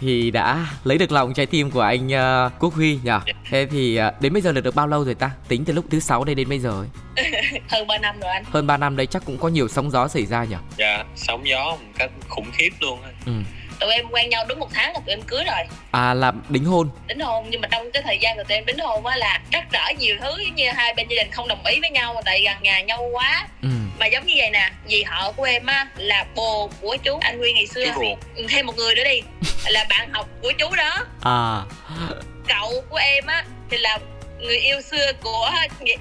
thì 0.00 0.30
đã 0.30 0.66
lấy 0.84 0.98
được 0.98 1.12
lòng 1.12 1.34
trái 1.34 1.46
tim 1.46 1.70
của 1.70 1.80
anh 1.80 2.12
à, 2.12 2.48
quốc 2.48 2.74
huy 2.74 2.98
nhỉ? 3.04 3.32
Thế 3.50 3.66
thì 3.70 3.96
à, 3.96 4.12
đến 4.20 4.32
bây 4.32 4.42
giờ 4.42 4.52
là 4.52 4.60
được 4.60 4.74
bao 4.74 4.86
lâu 4.86 5.04
rồi 5.04 5.14
ta? 5.14 5.30
Tính 5.48 5.64
từ 5.64 5.72
lúc 5.72 5.84
thứ 5.90 6.00
sáu 6.00 6.24
đây 6.24 6.34
đến 6.34 6.48
bây 6.48 6.58
giờ 6.58 6.70
ấy. 6.70 6.88
hơn 7.68 7.86
3 7.86 7.98
năm 7.98 8.20
rồi 8.20 8.30
anh. 8.30 8.44
Hơn 8.50 8.66
3 8.66 8.76
năm 8.76 8.96
đấy 8.96 9.06
chắc 9.06 9.24
cũng 9.24 9.38
có 9.38 9.48
nhiều 9.48 9.68
sóng 9.68 9.90
gió 9.90 10.08
xảy 10.08 10.26
ra 10.26 10.44
nhỉ? 10.44 10.56
Dạ 10.78 11.04
sóng 11.16 11.48
gió 11.48 11.64
một 11.64 11.92
cách 11.98 12.10
khủng 12.28 12.50
khiếp 12.52 12.70
luôn 12.80 12.98
ừ 13.26 13.32
tụi 13.80 13.92
em 13.92 14.06
quen 14.10 14.30
nhau 14.30 14.44
đúng 14.48 14.60
một 14.60 14.68
tháng 14.74 14.92
là 14.92 15.00
tụi 15.06 15.12
em 15.14 15.22
cưới 15.22 15.44
rồi. 15.44 15.64
À 15.90 16.14
là 16.14 16.32
đính 16.48 16.64
hôn. 16.64 16.90
Đính 17.06 17.20
hôn 17.20 17.46
nhưng 17.50 17.60
mà 17.60 17.68
trong 17.70 17.90
cái 17.90 18.02
thời 18.02 18.18
gian 18.18 18.36
của 18.36 18.44
tụi 18.44 18.56
em 18.56 18.66
đính 18.66 18.78
hôn 18.78 19.06
á 19.06 19.16
là 19.16 19.40
trắc 19.52 19.64
trở 19.72 19.92
nhiều 19.98 20.16
thứ 20.20 20.36
giống 20.44 20.54
như 20.54 20.70
hai 20.70 20.94
bên 20.94 21.08
gia 21.08 21.22
đình 21.22 21.32
không 21.32 21.48
đồng 21.48 21.66
ý 21.66 21.80
với 21.80 21.90
nhau 21.90 22.22
tại 22.24 22.42
gần 22.44 22.56
nhà 22.62 22.80
nhau 22.80 23.08
quá. 23.12 23.46
Ừ. 23.62 23.68
Mà 23.98 24.06
giống 24.06 24.26
như 24.26 24.34
vậy 24.36 24.50
nè 24.50 24.70
dì 24.88 25.02
họ 25.02 25.32
của 25.32 25.44
em 25.44 25.66
á 25.66 25.86
là 25.96 26.26
bồ 26.34 26.70
của 26.80 26.96
chú. 27.02 27.18
Anh 27.20 27.38
Huy 27.38 27.52
ngày 27.52 27.66
xưa. 27.66 27.84
Ừ, 28.36 28.46
thêm 28.48 28.66
một 28.66 28.76
người 28.76 28.94
nữa 28.94 29.04
đi 29.04 29.20
là 29.66 29.86
bạn 29.90 30.08
học 30.12 30.28
của 30.42 30.52
chú 30.58 30.74
đó. 30.76 31.06
À. 31.22 31.62
Cậu 32.48 32.72
của 32.90 32.96
em 32.96 33.26
á 33.26 33.44
thì 33.70 33.78
là 33.78 33.98
người 34.38 34.56
yêu 34.56 34.80
xưa 34.80 35.12
của 35.22 35.50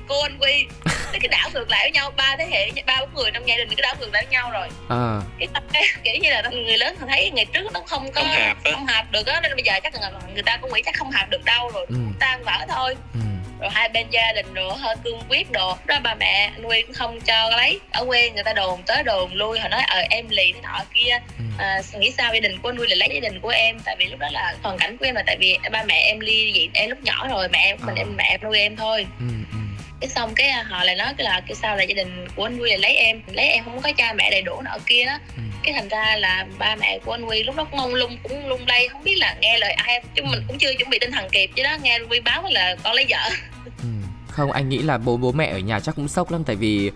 cô 0.08 0.22
anh 0.22 0.38
Huy 0.40 0.68
Thế 1.14 1.20
cái 1.22 1.28
đảo 1.28 1.50
ngược 1.54 1.70
lại 1.70 1.84
với 1.84 1.92
nhau 1.92 2.12
ba 2.18 2.36
thế 2.38 2.48
hệ 2.52 2.72
ba 2.86 3.00
bốn 3.00 3.14
người 3.14 3.32
trong 3.32 3.48
gia 3.48 3.58
đình 3.58 3.68
cái 3.70 3.82
đảo 3.82 3.96
ngược 4.00 4.14
lại 4.14 4.26
với 4.26 4.32
nhau 4.32 4.52
rồi. 4.52 4.68
À. 4.90 5.22
Cái 5.40 5.48
cái 5.74 5.84
kiểu 6.04 6.14
như 6.22 6.30
là 6.30 6.50
người 6.52 6.78
lớn 6.78 6.96
thường 7.00 7.10
thấy 7.10 7.32
ngày 7.32 7.46
trước 7.46 7.74
nó 7.74 7.80
không 7.86 8.12
có 8.12 8.22
Không 8.22 8.30
hợp 8.30 8.58
không 8.72 8.86
hợp 8.86 9.06
được 9.12 9.28
á 9.28 9.40
nên 9.42 9.52
bây 9.56 9.64
giờ 9.64 9.74
chắc 9.84 9.94
là 9.96 10.12
người 10.34 10.44
ta 10.44 10.58
cũng 10.58 10.74
nghĩ 10.74 10.82
chắc 10.86 10.96
không 10.96 11.12
hợp 11.12 11.26
được 11.30 11.46
đâu 11.46 11.72
rồi. 11.74 11.86
Ừ. 11.90 11.96
Tan 12.20 12.44
vỡ 12.44 12.66
thôi. 12.70 12.96
Ừ 13.14 13.33
rồi 13.64 13.72
hai 13.74 13.90
bên 13.90 14.08
gia 14.10 14.34
đình 14.34 14.54
rồi 14.54 14.74
hơi 14.78 14.96
cương 15.04 15.20
quyết 15.30 15.52
đồ. 15.52 15.78
Đó 15.86 16.00
ba 16.04 16.16
mẹ 16.16 16.52
anh 16.54 16.64
Huy 16.64 16.82
cũng 16.82 16.94
không 16.94 17.20
cho 17.22 17.50
lấy. 17.50 17.80
Ở 17.92 18.06
quê 18.06 18.30
người 18.30 18.44
ta 18.44 18.54
đồn 18.54 18.82
tới 18.86 19.04
đồn 19.04 19.34
lui 19.34 19.60
họ 19.60 19.68
nói 19.68 19.82
ờ 19.88 20.00
em 20.10 20.26
lì 20.30 20.52
thế 20.54 20.60
nọ 20.64 20.80
kia. 20.94 21.20
Ừ. 21.38 21.44
À, 21.58 21.82
nghĩ 22.00 22.12
sao 22.12 22.34
gia 22.34 22.40
đình 22.40 22.60
của 22.62 22.70
anh 22.70 22.78
Huy 22.78 22.88
lại 22.88 22.98
lấy 22.98 23.10
gia 23.14 23.30
đình 23.30 23.40
của 23.42 23.50
em? 23.50 23.80
Tại 23.86 23.96
vì 24.00 24.06
lúc 24.06 24.20
đó 24.20 24.28
là 24.32 24.56
hoàn 24.64 24.78
cảnh 24.78 24.98
của 24.98 25.06
em 25.06 25.16
là 25.16 25.24
tại 25.28 25.38
vì 25.40 25.58
ba 25.72 25.84
mẹ 25.84 25.96
em 25.96 26.20
ly 26.20 26.52
dị 26.54 26.70
em 26.74 26.90
lúc 26.90 27.04
nhỏ 27.04 27.28
rồi 27.28 27.48
mẹ 27.50 27.60
em 27.66 27.78
mình 27.86 27.96
Ờ. 27.96 28.02
em 28.02 28.16
mẹ 28.18 28.24
em 28.30 28.40
nuôi 28.44 28.60
em 28.60 28.76
thôi. 28.76 29.06
Ừ 29.20 29.26
ừ. 29.52 29.58
Cái 30.02 30.10
xong 30.10 30.36
cái 30.36 30.50
à, 30.50 30.64
họ 30.70 30.84
lại 30.84 30.96
nói 30.96 31.14
cái 31.18 31.26
là 31.26 31.42
cái 31.48 31.56
sao 31.56 31.78
là 31.78 31.84
gia 31.84 31.94
đình 31.94 32.28
của 32.36 32.44
anh 32.46 32.58
Huy 32.58 32.70
lại 32.70 32.80
lấy 32.80 32.96
em? 32.96 33.22
Lấy 33.28 33.48
em 33.48 33.64
không 33.66 33.82
có 33.82 33.92
cha 33.98 34.14
mẹ 34.14 34.30
đầy 34.32 34.42
đủ 34.42 34.62
nọ 34.62 34.78
kia 34.86 35.06
đó. 35.06 35.18
Ừ 35.38 35.42
cái 35.64 35.74
thành 35.74 35.88
ra 35.88 36.16
là 36.16 36.46
ba 36.60 36.76
mẹ 36.76 37.00
của 37.06 37.12
anh 37.12 37.22
Huy 37.22 37.44
lúc 37.44 37.56
đó 37.56 37.64
cũng 37.64 37.80
mông 37.80 37.94
lung, 37.94 38.18
cũng 38.24 38.48
lung 38.48 38.62
lay, 38.68 38.88
không 38.88 39.04
biết 39.04 39.16
là 39.18 39.36
nghe 39.42 39.58
lời 39.58 39.72
ai, 39.72 40.04
chứ 40.16 40.24
mình 40.24 40.44
cũng 40.48 40.58
chưa 40.58 40.74
chuẩn 40.74 40.90
bị 40.90 41.00
tinh 41.00 41.12
thần 41.12 41.30
kịp 41.32 41.50
chứ 41.56 41.64
đó, 41.64 41.78
nghe 41.82 41.92
anh 41.92 42.08
Huy 42.08 42.20
báo 42.20 42.44
là 42.50 42.76
con 42.84 42.94
lấy 42.94 43.06
vợ. 43.10 43.30
Ừ. 43.66 43.88
Không, 44.28 44.52
anh 44.52 44.70
nghĩ 44.70 44.78
là 44.78 44.98
bố 44.98 45.18
bố 45.18 45.32
mẹ 45.32 45.48
ở 45.48 45.60
nhà 45.60 45.80
chắc 45.80 45.96
cũng 45.96 46.08
sốc 46.08 46.32
lắm, 46.32 46.44
tại 46.44 46.56
vì 46.56 46.92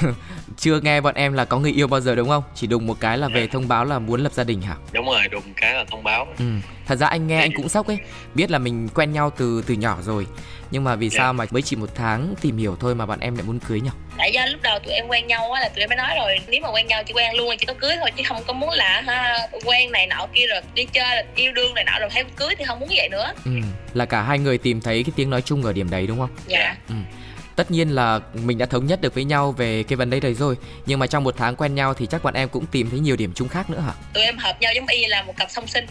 chưa 0.58 0.80
nghe 0.80 1.00
bọn 1.00 1.14
em 1.14 1.32
là 1.32 1.44
có 1.44 1.58
người 1.58 1.72
yêu 1.72 1.86
bao 1.86 2.00
giờ 2.00 2.14
đúng 2.14 2.28
không? 2.28 2.42
Chỉ 2.54 2.66
đùng 2.66 2.86
một 2.86 3.00
cái 3.00 3.18
là 3.18 3.28
về 3.28 3.46
thông 3.46 3.68
báo 3.68 3.84
là 3.84 3.98
muốn 3.98 4.20
lập 4.22 4.32
gia 4.32 4.44
đình 4.44 4.60
hả? 4.62 4.76
đúng 4.92 5.06
rồi 5.06 5.28
đùng 5.30 5.42
cái 5.56 5.74
là 5.74 5.84
thông 5.90 6.04
báo 6.04 6.26
Ừ. 6.38 6.44
Thật 6.86 6.96
ra 6.96 7.06
anh 7.06 7.26
nghe 7.26 7.40
anh 7.40 7.50
cũng 7.56 7.68
sốc 7.68 7.86
ấy, 7.86 7.98
biết 8.34 8.50
là 8.50 8.58
mình 8.58 8.88
quen 8.94 9.12
nhau 9.12 9.30
từ 9.36 9.62
từ 9.66 9.74
nhỏ 9.74 9.98
rồi. 10.02 10.26
Nhưng 10.70 10.84
mà 10.84 10.94
vì 10.94 11.08
Dạ. 11.10 11.18
sao 11.18 11.32
mà 11.32 11.44
mới 11.50 11.62
chỉ 11.62 11.76
một 11.76 11.88
tháng 11.94 12.34
tìm 12.40 12.56
hiểu 12.56 12.76
thôi 12.80 12.94
mà 12.94 13.06
bọn 13.06 13.20
em 13.20 13.34
lại 13.36 13.44
muốn 13.46 13.58
cưới 13.68 13.80
nhỉ? 13.80 13.90
tại 14.18 14.32
do 14.32 14.46
lúc 14.46 14.62
đầu 14.62 14.78
tụi 14.78 14.92
em 14.94 15.08
quen 15.08 15.26
nhau 15.26 15.52
á 15.52 15.60
là 15.60 15.68
tụi 15.68 15.80
em 15.82 15.88
mới 15.88 15.96
nói 15.96 16.08
rồi 16.16 16.38
nếu 16.48 16.60
mà 16.62 16.68
quen 16.70 16.86
nhau 16.86 17.02
chỉ 17.06 17.12
quen 17.12 17.36
luôn 17.36 17.56
chỉ 17.58 17.66
có 17.66 17.74
cưới 17.74 17.96
thôi 18.00 18.10
chứ 18.16 18.22
không 18.26 18.42
có 18.46 18.52
muốn 18.52 18.70
là 18.70 19.02
ha 19.06 19.38
quen 19.64 19.92
này 19.92 20.06
nọ 20.06 20.26
kia 20.34 20.46
rồi 20.46 20.60
đi 20.74 20.84
chơi 20.84 21.16
là 21.16 21.22
yêu 21.34 21.52
đương 21.52 21.74
này 21.74 21.84
nọ 21.84 21.92
rồi 22.00 22.08
thêm 22.12 22.26
cưới 22.36 22.54
thì 22.58 22.64
không 22.64 22.80
muốn 22.80 22.88
vậy 22.96 23.08
nữa 23.08 23.32
Ừ. 23.44 23.50
Là 23.94 24.04
cả 24.04 24.22
hai 24.22 24.38
người 24.38 24.58
tìm 24.58 24.80
thấy 24.80 25.02
cái 25.04 25.12
tiếng 25.16 25.30
nói 25.30 25.42
chung 25.42 25.62
ở 25.64 25.72
điểm 25.72 25.90
đấy 25.90 26.06
đúng 26.06 26.18
không? 26.18 26.30
dạ 26.46 26.76
Ừ. 26.88 26.94
Tất 27.56 27.70
nhiên 27.70 27.88
là 27.88 28.20
mình 28.34 28.58
đã 28.58 28.66
thống 28.66 28.86
nhất 28.86 29.00
được 29.00 29.14
với 29.14 29.24
nhau 29.24 29.52
về 29.52 29.82
cái 29.82 29.96
vấn 29.96 30.10
đề 30.10 30.20
đấy 30.20 30.34
rồi 30.34 30.56
Nhưng 30.86 30.98
mà 30.98 31.06
trong 31.06 31.24
một 31.24 31.34
tháng 31.38 31.56
quen 31.56 31.74
nhau 31.74 31.94
thì 31.94 32.06
chắc 32.06 32.22
bọn 32.22 32.34
em 32.34 32.48
cũng 32.48 32.66
tìm 32.66 32.90
thấy 32.90 33.00
nhiều 33.00 33.16
điểm 33.16 33.32
chung 33.34 33.48
khác 33.48 33.70
nữa 33.70 33.80
hả? 33.80 33.92
tụi 34.14 34.24
em 34.24 34.38
hợp 34.38 34.60
nhau 34.60 34.72
giống 34.74 34.86
y 34.86 35.06
là 35.06 35.22
một 35.22 35.36
cặp 35.36 35.50
song 35.50 35.66
sinh. 35.66 35.86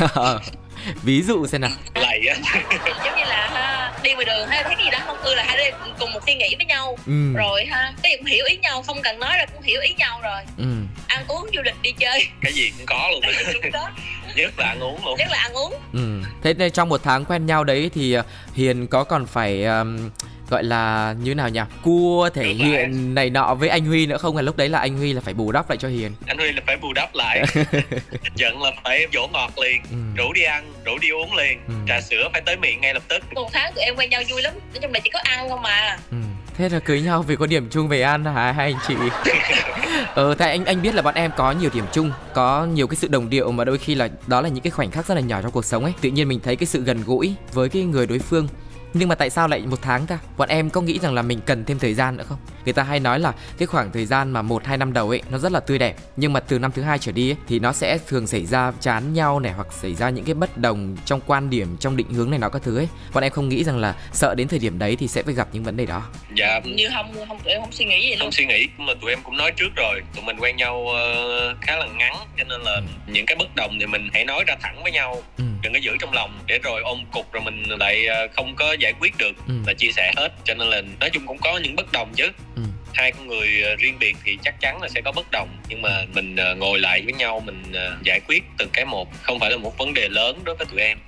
Ví 1.02 1.22
dụ 1.22 1.46
xem 1.46 1.60
nào. 1.60 1.70
Lầy 1.94 2.26
á. 2.28 2.36
Giống 3.04 3.16
như 3.16 3.24
là 3.24 3.48
ha 3.52 3.92
đi 4.02 4.14
ngoài 4.14 4.24
đường 4.24 4.48
hay 4.48 4.62
thấy 4.62 4.74
cái 4.74 4.84
gì 4.84 4.90
đó 4.90 4.98
không 5.06 5.16
ưa 5.22 5.34
là 5.34 5.44
hai 5.46 5.56
đứa 5.56 5.76
cùng 6.00 6.12
một 6.12 6.20
suy 6.26 6.34
nghĩ 6.34 6.54
với 6.56 6.66
nhau. 6.66 6.96
Ừ. 7.06 7.32
rồi 7.36 7.64
ha 7.64 7.92
cái 8.02 8.12
gì 8.12 8.16
cũng 8.16 8.26
hiểu 8.26 8.44
ý 8.48 8.56
nhau 8.56 8.82
không 8.82 9.02
cần 9.02 9.18
nói 9.18 9.36
ra 9.38 9.46
cũng 9.52 9.62
hiểu 9.62 9.80
ý 9.80 9.94
nhau 9.98 10.20
rồi. 10.22 10.42
Ừ. 10.58 10.64
ăn 11.06 11.24
uống 11.28 11.46
du 11.54 11.62
lịch 11.64 11.74
đi 11.82 11.92
chơi. 11.98 12.26
Cái 12.40 12.52
gì 12.52 12.70
cũng 12.76 12.86
có 12.86 13.08
luôn. 13.12 13.20
Cái 13.22 13.44
gì 13.44 13.52
cũng 13.62 13.72
có. 13.72 13.88
Nhất 14.36 14.52
là 14.58 14.66
ăn 14.66 14.80
uống 14.80 15.04
luôn. 15.04 15.18
Nhất 15.18 15.28
là 15.30 15.38
ăn 15.38 15.52
uống. 15.52 15.74
Ừ. 15.92 16.22
Thế 16.42 16.54
nên 16.54 16.72
trong 16.72 16.88
một 16.88 17.00
tháng 17.04 17.24
quen 17.24 17.46
nhau 17.46 17.64
đấy 17.64 17.90
thì 17.94 18.12
ờ, 18.12 18.22
Hiền 18.54 18.86
có 18.86 19.04
còn 19.04 19.26
phải 19.26 19.64
um, 19.64 20.10
gọi 20.52 20.64
là 20.64 21.14
như 21.22 21.34
nào 21.34 21.48
nhỉ 21.48 21.60
cua 21.82 22.28
thể 22.34 22.42
lại. 22.44 22.54
hiện 22.54 23.14
này 23.14 23.30
nọ 23.30 23.54
với 23.54 23.68
anh 23.68 23.84
huy 23.86 24.06
nữa 24.06 24.16
không 24.18 24.36
là 24.36 24.42
lúc 24.42 24.56
đấy 24.56 24.68
là 24.68 24.78
anh 24.78 24.96
huy 24.96 25.12
là 25.12 25.20
phải 25.20 25.34
bù 25.34 25.52
đắp 25.52 25.70
lại 25.70 25.76
cho 25.76 25.88
hiền 25.88 26.12
anh 26.26 26.38
huy 26.38 26.52
là 26.52 26.62
phải 26.66 26.76
bù 26.76 26.92
đắp 26.92 27.14
lại 27.14 27.44
giận 28.36 28.62
là 28.62 28.70
phải 28.84 29.06
dỗ 29.12 29.28
ngọt 29.32 29.50
liền 29.62 29.82
ừ. 29.90 29.96
rủ 30.16 30.32
đi 30.32 30.42
ăn 30.42 30.72
rủ 30.84 30.98
đi 30.98 31.08
uống 31.10 31.34
liền 31.34 31.58
Ừ. 31.68 31.74
trà 31.88 32.00
sữa 32.00 32.28
phải 32.32 32.42
tới 32.46 32.56
miệng 32.56 32.80
ngay 32.80 32.94
lập 32.94 33.02
tức 33.08 33.22
một 33.34 33.50
tháng 33.52 33.72
tụi 33.74 33.84
em 33.84 33.94
quen 33.96 34.10
nhau 34.10 34.22
vui 34.30 34.42
lắm 34.42 34.52
nói 34.54 34.80
chung 34.82 34.92
là 34.92 35.00
chỉ 35.00 35.10
có 35.10 35.18
ăn 35.24 35.48
không 35.48 35.62
mà 35.62 35.96
Ừ. 36.10 36.16
Thế 36.58 36.68
là 36.68 36.78
cưới 36.78 37.00
nhau 37.00 37.22
vì 37.22 37.36
có 37.36 37.46
điểm 37.46 37.68
chung 37.70 37.88
về 37.88 38.02
ăn 38.02 38.24
hả 38.24 38.52
hai 38.52 38.72
anh 38.72 38.80
chị? 38.88 38.94
ờ, 40.14 40.34
tại 40.34 40.50
anh 40.50 40.64
anh 40.64 40.82
biết 40.82 40.94
là 40.94 41.02
bọn 41.02 41.14
em 41.14 41.30
có 41.36 41.52
nhiều 41.52 41.70
điểm 41.74 41.84
chung, 41.92 42.12
có 42.34 42.64
nhiều 42.64 42.86
cái 42.86 42.96
sự 42.96 43.08
đồng 43.08 43.30
điệu 43.30 43.52
mà 43.52 43.64
đôi 43.64 43.78
khi 43.78 43.94
là 43.94 44.08
đó 44.26 44.40
là 44.40 44.48
những 44.48 44.62
cái 44.64 44.70
khoảnh 44.70 44.90
khắc 44.90 45.06
rất 45.06 45.14
là 45.14 45.20
nhỏ 45.20 45.42
trong 45.42 45.50
cuộc 45.52 45.64
sống 45.64 45.84
ấy. 45.84 45.92
Tự 46.00 46.10
nhiên 46.10 46.28
mình 46.28 46.40
thấy 46.40 46.56
cái 46.56 46.66
sự 46.66 46.82
gần 46.82 47.02
gũi 47.06 47.34
với 47.52 47.68
cái 47.68 47.82
người 47.82 48.06
đối 48.06 48.18
phương. 48.18 48.48
Nhưng 48.94 49.08
mà 49.08 49.14
tại 49.14 49.30
sao 49.30 49.48
lại 49.48 49.60
một 49.60 49.78
tháng 49.82 50.06
ta? 50.06 50.18
Bọn 50.36 50.48
em 50.48 50.70
có 50.70 50.80
nghĩ 50.80 50.98
rằng 50.98 51.14
là 51.14 51.22
mình 51.22 51.40
cần 51.46 51.64
thêm 51.64 51.78
thời 51.78 51.94
gian 51.94 52.16
nữa 52.16 52.24
không? 52.28 52.38
Người 52.64 52.72
ta 52.74 52.82
hay 52.82 53.00
nói 53.00 53.20
là 53.20 53.32
cái 53.58 53.66
khoảng 53.66 53.92
thời 53.92 54.06
gian 54.06 54.30
mà 54.30 54.42
một 54.42 54.64
hai 54.66 54.76
năm 54.78 54.92
đầu 54.92 55.08
ấy 55.08 55.22
nó 55.30 55.38
rất 55.38 55.52
là 55.52 55.60
tươi 55.60 55.78
đẹp, 55.78 55.96
nhưng 56.16 56.32
mà 56.32 56.40
từ 56.40 56.58
năm 56.58 56.72
thứ 56.72 56.82
hai 56.82 56.98
trở 56.98 57.12
đi 57.12 57.30
ấy, 57.30 57.36
thì 57.48 57.58
nó 57.58 57.72
sẽ 57.72 57.98
thường 58.06 58.26
xảy 58.26 58.46
ra 58.46 58.72
chán 58.80 59.12
nhau 59.12 59.40
này 59.40 59.52
hoặc 59.52 59.66
xảy 59.72 59.94
ra 59.94 60.10
những 60.10 60.24
cái 60.24 60.34
bất 60.34 60.58
đồng 60.58 60.96
trong 61.04 61.20
quan 61.26 61.50
điểm, 61.50 61.76
trong 61.80 61.96
định 61.96 62.12
hướng 62.12 62.30
này 62.30 62.38
nọ 62.38 62.48
các 62.48 62.62
thứ 62.62 62.76
ấy. 62.78 62.88
Bọn 63.14 63.24
em 63.24 63.32
không 63.32 63.48
nghĩ 63.48 63.64
rằng 63.64 63.78
là 63.78 63.94
sợ 64.12 64.34
đến 64.34 64.48
thời 64.48 64.58
điểm 64.58 64.78
đấy 64.78 64.96
thì 64.96 65.08
sẽ 65.08 65.22
phải 65.22 65.34
gặp 65.34 65.48
những 65.52 65.64
vấn 65.64 65.76
đề 65.76 65.86
đó. 65.86 66.02
dạ 66.36 66.60
như 66.64 66.88
không 66.94 67.12
không 67.28 67.38
tụi 67.44 67.52
em 67.52 67.60
không 67.62 67.72
suy 67.72 67.84
nghĩ 67.84 68.00
gì 68.02 68.10
luôn 68.10 68.18
không 68.18 68.32
suy 68.32 68.46
nghĩ 68.46 68.66
mà 68.78 68.92
tụi 69.00 69.10
em 69.10 69.18
cũng 69.24 69.36
nói 69.36 69.52
trước 69.56 69.68
rồi 69.76 70.00
tụi 70.14 70.24
mình 70.24 70.36
quen 70.40 70.56
nhau 70.56 70.86
ờ, 70.88 71.54
khá 71.60 71.76
là 71.76 71.86
ngắn 71.86 72.12
cho 72.38 72.44
nên 72.44 72.60
là 72.60 72.80
những 73.06 73.26
cái 73.26 73.36
bất 73.36 73.48
đồng 73.56 73.76
thì 73.80 73.86
mình 73.86 74.08
hãy 74.12 74.24
nói 74.24 74.44
ra 74.46 74.54
thẳng 74.62 74.82
với 74.82 74.92
nhau 74.92 75.22
Ừ. 75.38 75.44
đừng 75.62 75.72
có 75.72 75.78
giữ 75.78 75.96
trong 76.00 76.12
lòng 76.12 76.38
để 76.46 76.58
rồi 76.62 76.80
ôm 76.84 77.04
cục 77.12 77.32
rồi 77.32 77.42
mình 77.42 77.62
lại 77.68 78.06
ờ, 78.06 78.28
không 78.32 78.54
có 78.56 78.76
giải 78.80 78.92
quyết 79.00 79.12
được 79.18 79.32
Ừ. 79.48 79.54
là 79.66 79.72
chia 79.74 79.92
sẻ 79.92 80.12
hết 80.16 80.28
cho 80.44 80.54
nên 80.54 80.68
là 80.68 80.82
nói 81.00 81.10
chung 81.12 81.26
cũng 81.26 81.38
có 81.38 81.58
những 81.62 81.76
bất 81.76 81.92
đồng 81.92 82.12
chứ 82.16 82.28
Ừ. 82.56 82.62
hai 82.94 83.12
con 83.12 83.26
người 83.26 83.62
ờ, 83.62 83.76
riêng 83.76 83.98
biệt 83.98 84.16
thì 84.24 84.38
chắc 84.44 84.60
chắn 84.60 84.82
là 84.82 84.88
sẽ 84.88 85.00
có 85.00 85.12
bất 85.12 85.26
đồng 85.32 85.48
nhưng 85.68 85.82
mà 85.82 86.04
mình 86.14 86.36
ờ, 86.36 86.54
ngồi 86.54 86.78
lại 86.78 87.02
với 87.04 87.12
nhau 87.12 87.40
mình 87.46 87.62
giải 88.04 88.20
quyết 88.28 88.42
từng 88.58 88.68
cái 88.72 88.84
một 88.84 89.08
không 89.22 89.40
phải 89.40 89.50
là 89.50 89.56
một 89.56 89.78
vấn 89.78 89.94
đề 89.94 90.08
lớn 90.08 90.40
đối 90.44 90.54
với 90.56 90.66
tụi 90.70 90.80
em. 90.80 90.98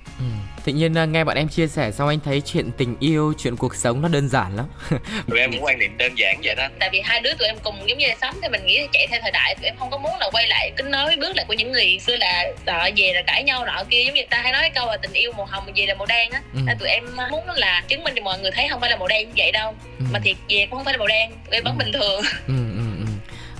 Tự 0.65 0.73
nhiên 0.73 0.97
à, 0.97 1.05
nghe 1.05 1.23
bọn 1.23 1.35
em 1.37 1.47
chia 1.47 1.67
sẻ 1.67 1.91
xong 1.91 2.07
anh 2.07 2.19
thấy 2.25 2.41
chuyện 2.41 2.71
tình 2.77 2.95
yêu, 2.99 3.33
chuyện 3.37 3.57
cuộc 3.57 3.75
sống 3.75 4.01
nó 4.01 4.07
đơn 4.07 4.29
giản 4.29 4.55
lắm. 4.55 4.65
tụi 5.29 5.39
em 5.39 5.51
cũng 5.51 5.63
quan 5.63 5.79
niệm 5.79 5.97
đơn 5.97 6.15
giản 6.17 6.39
vậy 6.43 6.55
đó 6.55 6.67
tại 6.79 6.89
vì 6.93 7.01
hai 7.01 7.19
đứa 7.21 7.33
tụi 7.33 7.47
em 7.47 7.55
cùng 7.63 7.75
giống 7.89 7.97
như 7.97 8.07
là 8.07 8.15
sống 8.21 8.35
thì 8.41 8.49
mình 8.49 8.65
nghĩ 8.65 8.79
là 8.79 8.87
chạy 8.93 9.07
theo 9.07 9.19
thời 9.21 9.31
đại 9.31 9.55
tụi 9.55 9.65
em 9.65 9.75
không 9.79 9.89
có 9.91 9.97
muốn 9.97 10.11
là 10.19 10.29
quay 10.31 10.47
lại 10.47 10.71
kính 10.77 10.91
nói 10.91 11.15
bước 11.19 11.35
lại 11.35 11.45
của 11.47 11.53
những 11.53 11.71
người 11.71 11.99
xưa 12.07 12.15
là 12.15 12.45
đợi 12.65 12.93
về 12.97 13.11
là 13.13 13.21
cãi 13.27 13.43
nhau 13.43 13.65
nọ 13.65 13.83
kia 13.89 14.03
giống 14.05 14.13
như 14.13 14.21
người 14.21 14.27
ta 14.29 14.41
hay 14.43 14.51
nói 14.51 14.61
cái 14.61 14.71
câu 14.75 14.87
là 14.87 14.97
tình 14.97 15.13
yêu 15.13 15.31
màu 15.37 15.45
hồng 15.45 15.63
mà 15.67 15.71
về 15.75 15.85
là 15.85 15.93
màu 15.95 16.05
đen 16.05 16.31
á 16.31 16.41
Ừ. 16.53 16.59
tụi 16.79 16.89
em 16.89 17.03
muốn 17.31 17.49
là 17.49 17.83
chứng 17.87 18.03
minh 18.03 18.13
cho 18.15 18.21
mọi 18.21 18.39
người 18.39 18.51
thấy 18.51 18.67
không 18.69 18.81
phải 18.81 18.89
là 18.89 18.95
màu 18.95 19.07
đen 19.07 19.27
như 19.27 19.33
vậy 19.37 19.51
đâu 19.51 19.73
Ừ. 19.99 20.05
mà 20.13 20.19
thiệt 20.23 20.35
về 20.49 20.67
cũng 20.69 20.77
không 20.79 20.85
phải 20.85 20.93
là 20.93 20.97
màu 20.97 21.07
đen 21.07 21.31
tụi 21.31 21.57
em 21.57 21.63
vẫn 21.63 21.75
Ừ. 21.79 21.83
bình 21.83 21.91
thường 21.93 22.21
ừ, 22.47 22.53
ừ. 22.77 22.84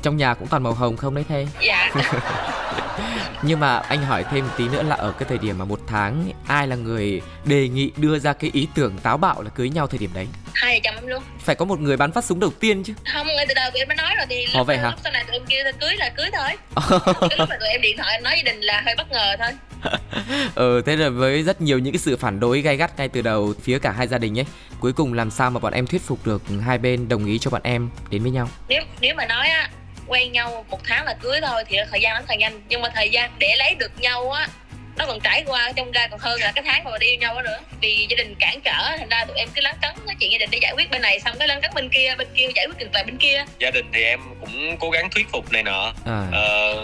Trong 0.06 0.18
nhà 0.18 0.34
cũng 0.34 0.48
toàn 0.48 0.64
màu 0.64 0.74
hồng 0.74 0.98
không 0.98 1.16
đấy 1.16 1.26
thê. 1.30 1.48
dạ 1.62 1.92
Nhưng 3.42 3.60
mà 3.60 3.78
anh 3.78 4.04
hỏi 4.06 4.24
thêm 4.32 4.46
một 4.48 4.52
tí 4.58 4.68
nữa 4.68 4.84
là 4.84 4.96
ở 4.96 5.12
cái 5.12 5.30
thời 5.30 5.38
điểm 5.38 5.58
mà 5.58 5.66
một 5.66 5.80
tháng 5.88 6.32
ai 6.48 6.68
là 6.68 6.76
người 6.76 7.22
đề 7.46 7.68
nghị 7.70 7.92
đưa 7.98 8.20
ra 8.20 8.34
cái 8.34 8.50
ý 8.54 8.68
tưởng 8.76 8.98
táo 8.98 9.18
bạo 9.18 9.42
là 9.42 9.50
cưới 9.50 9.70
nhau 9.70 9.88
thời 9.88 9.98
điểm 9.98 10.10
đấy? 10.14 10.28
hai 10.54 10.80
chồng 10.84 10.96
em 10.96 11.08
luôn 11.08 11.24
Phải 11.40 11.56
có 11.56 11.66
một 11.66 11.80
người 11.80 11.98
bắn 11.98 12.12
phát 12.12 12.26
súng 12.26 12.40
đầu 12.40 12.52
tiên 12.60 12.84
chứ. 12.84 12.94
không 13.14 13.28
ngay 13.28 13.46
từ 13.48 13.54
đầu 13.54 13.70
tụi 13.72 13.80
em 13.82 13.88
mới 13.88 13.96
nói 13.98 14.16
rồi 14.18 14.26
thì 14.30 14.46
Ồ, 14.54 14.64
vậy 14.64 14.78
hả? 14.78 14.90
lúc 14.90 15.00
sau 15.04 15.12
này 15.14 15.24
tụi 15.24 15.36
em 15.36 15.46
kêu 15.50 15.64
cưới 15.80 15.96
là 15.98 16.10
cưới 16.18 16.30
thôi 16.34 16.50
cái 17.30 17.38
lúc 17.40 17.50
mà 17.50 17.58
tụi 17.60 17.70
em 17.70 17.82
điện 17.82 17.98
thoại 17.98 18.22
nói 18.22 18.34
gia 18.38 18.52
đình 18.52 18.62
là 18.62 18.82
hơi 18.86 18.96
bất 18.98 19.12
ngờ 19.12 19.36
thôi 19.40 19.52
ờ 20.56 20.82
thế 20.86 20.96
là 20.96 21.10
với 21.10 21.44
rất 21.44 21.62
nhiều 21.62 21.80
những 21.80 21.94
cái 21.94 22.00
sự 22.00 22.18
phản 22.18 22.40
đối 22.40 22.62
gay 22.62 22.78
gắt 22.78 22.98
ngay 22.98 23.08
từ 23.10 23.22
đầu 23.22 23.54
phía 23.64 23.80
cả 23.80 23.92
hai 23.92 24.08
gia 24.08 24.18
đình 24.18 24.40
ấy, 24.40 24.46
cuối 24.80 24.94
cùng 24.94 25.14
làm 25.14 25.32
sao 25.32 25.52
mà 25.52 25.60
bọn 25.60 25.74
em 25.74 25.88
thuyết 25.88 26.02
phục 26.02 26.26
được 26.28 26.42
hai 26.66 26.78
bên 26.78 27.10
đồng 27.10 27.26
ý 27.26 27.40
cho 27.40 27.52
bọn 27.52 27.62
em 27.64 27.90
đến 28.10 28.22
với 28.24 28.32
nhau? 28.32 28.50
nếu 28.70 28.82
nếu 29.02 29.16
mà 29.16 29.26
nói 29.26 29.48
á 29.50 29.70
quen 30.08 30.32
nhau 30.32 30.66
một 30.70 30.80
tháng 30.84 31.06
là 31.06 31.14
cưới 31.22 31.40
thôi 31.42 31.64
thì 31.68 31.78
thời 31.92 32.02
gian 32.02 32.14
nó 32.16 32.22
thật 32.28 32.36
nhanh. 32.40 32.62
Nhưng 32.70 32.82
mà 32.82 32.90
thời 32.96 33.10
gian 33.10 33.32
để 33.40 33.56
lấy 33.58 33.76
được 33.76 33.92
nhau 34.00 34.32
á 34.32 34.48
nó 34.98 35.06
còn 35.06 35.20
trải 35.20 35.44
qua 35.48 35.72
trong 35.76 35.92
ra 35.92 36.08
còn 36.08 36.20
hơn 36.20 36.40
là 36.42 36.52
cái 36.56 36.64
tháng 36.68 36.84
mà 36.84 36.98
đi 36.98 37.08
yêu 37.08 37.16
nhau 37.20 37.36
đó 37.36 37.42
nữa. 37.42 37.60
Vì 37.82 38.08
gia 38.10 38.16
đình 38.16 38.36
cản 38.40 38.60
trở 38.62 38.96
thành 38.98 39.10
ra 39.10 39.26
tụi 39.26 39.38
em 39.38 39.48
cứ 39.56 39.62
lắng 39.62 39.76
cấn 39.82 39.92
nói 40.06 40.16
chuyện 40.20 40.32
gia 40.32 40.38
đình 40.38 40.50
để 40.52 40.58
giải 40.62 40.74
quyết 40.76 40.90
bên 40.92 41.02
này 41.02 41.20
xong 41.20 41.36
cái 41.40 41.48
lắng 41.48 41.62
cấn 41.62 41.72
bên 41.76 41.90
kia 41.90 42.16
bên 42.18 42.28
kia 42.36 42.48
giải 42.56 42.66
quyết 42.68 42.78
được 42.78 42.88
lại 42.94 43.04
bên 43.04 43.18
kia. 43.18 43.46
Gia 43.60 43.72
đình 43.72 43.86
thì 43.94 44.04
em 44.04 44.20
cũng 44.42 44.78
cố 44.80 44.90
gắng 44.90 45.10
thuyết 45.10 45.28
phục 45.32 45.52
này 45.52 45.64
nọ. 45.64 45.94
À. 46.06 46.28
Ờ, 46.32 46.76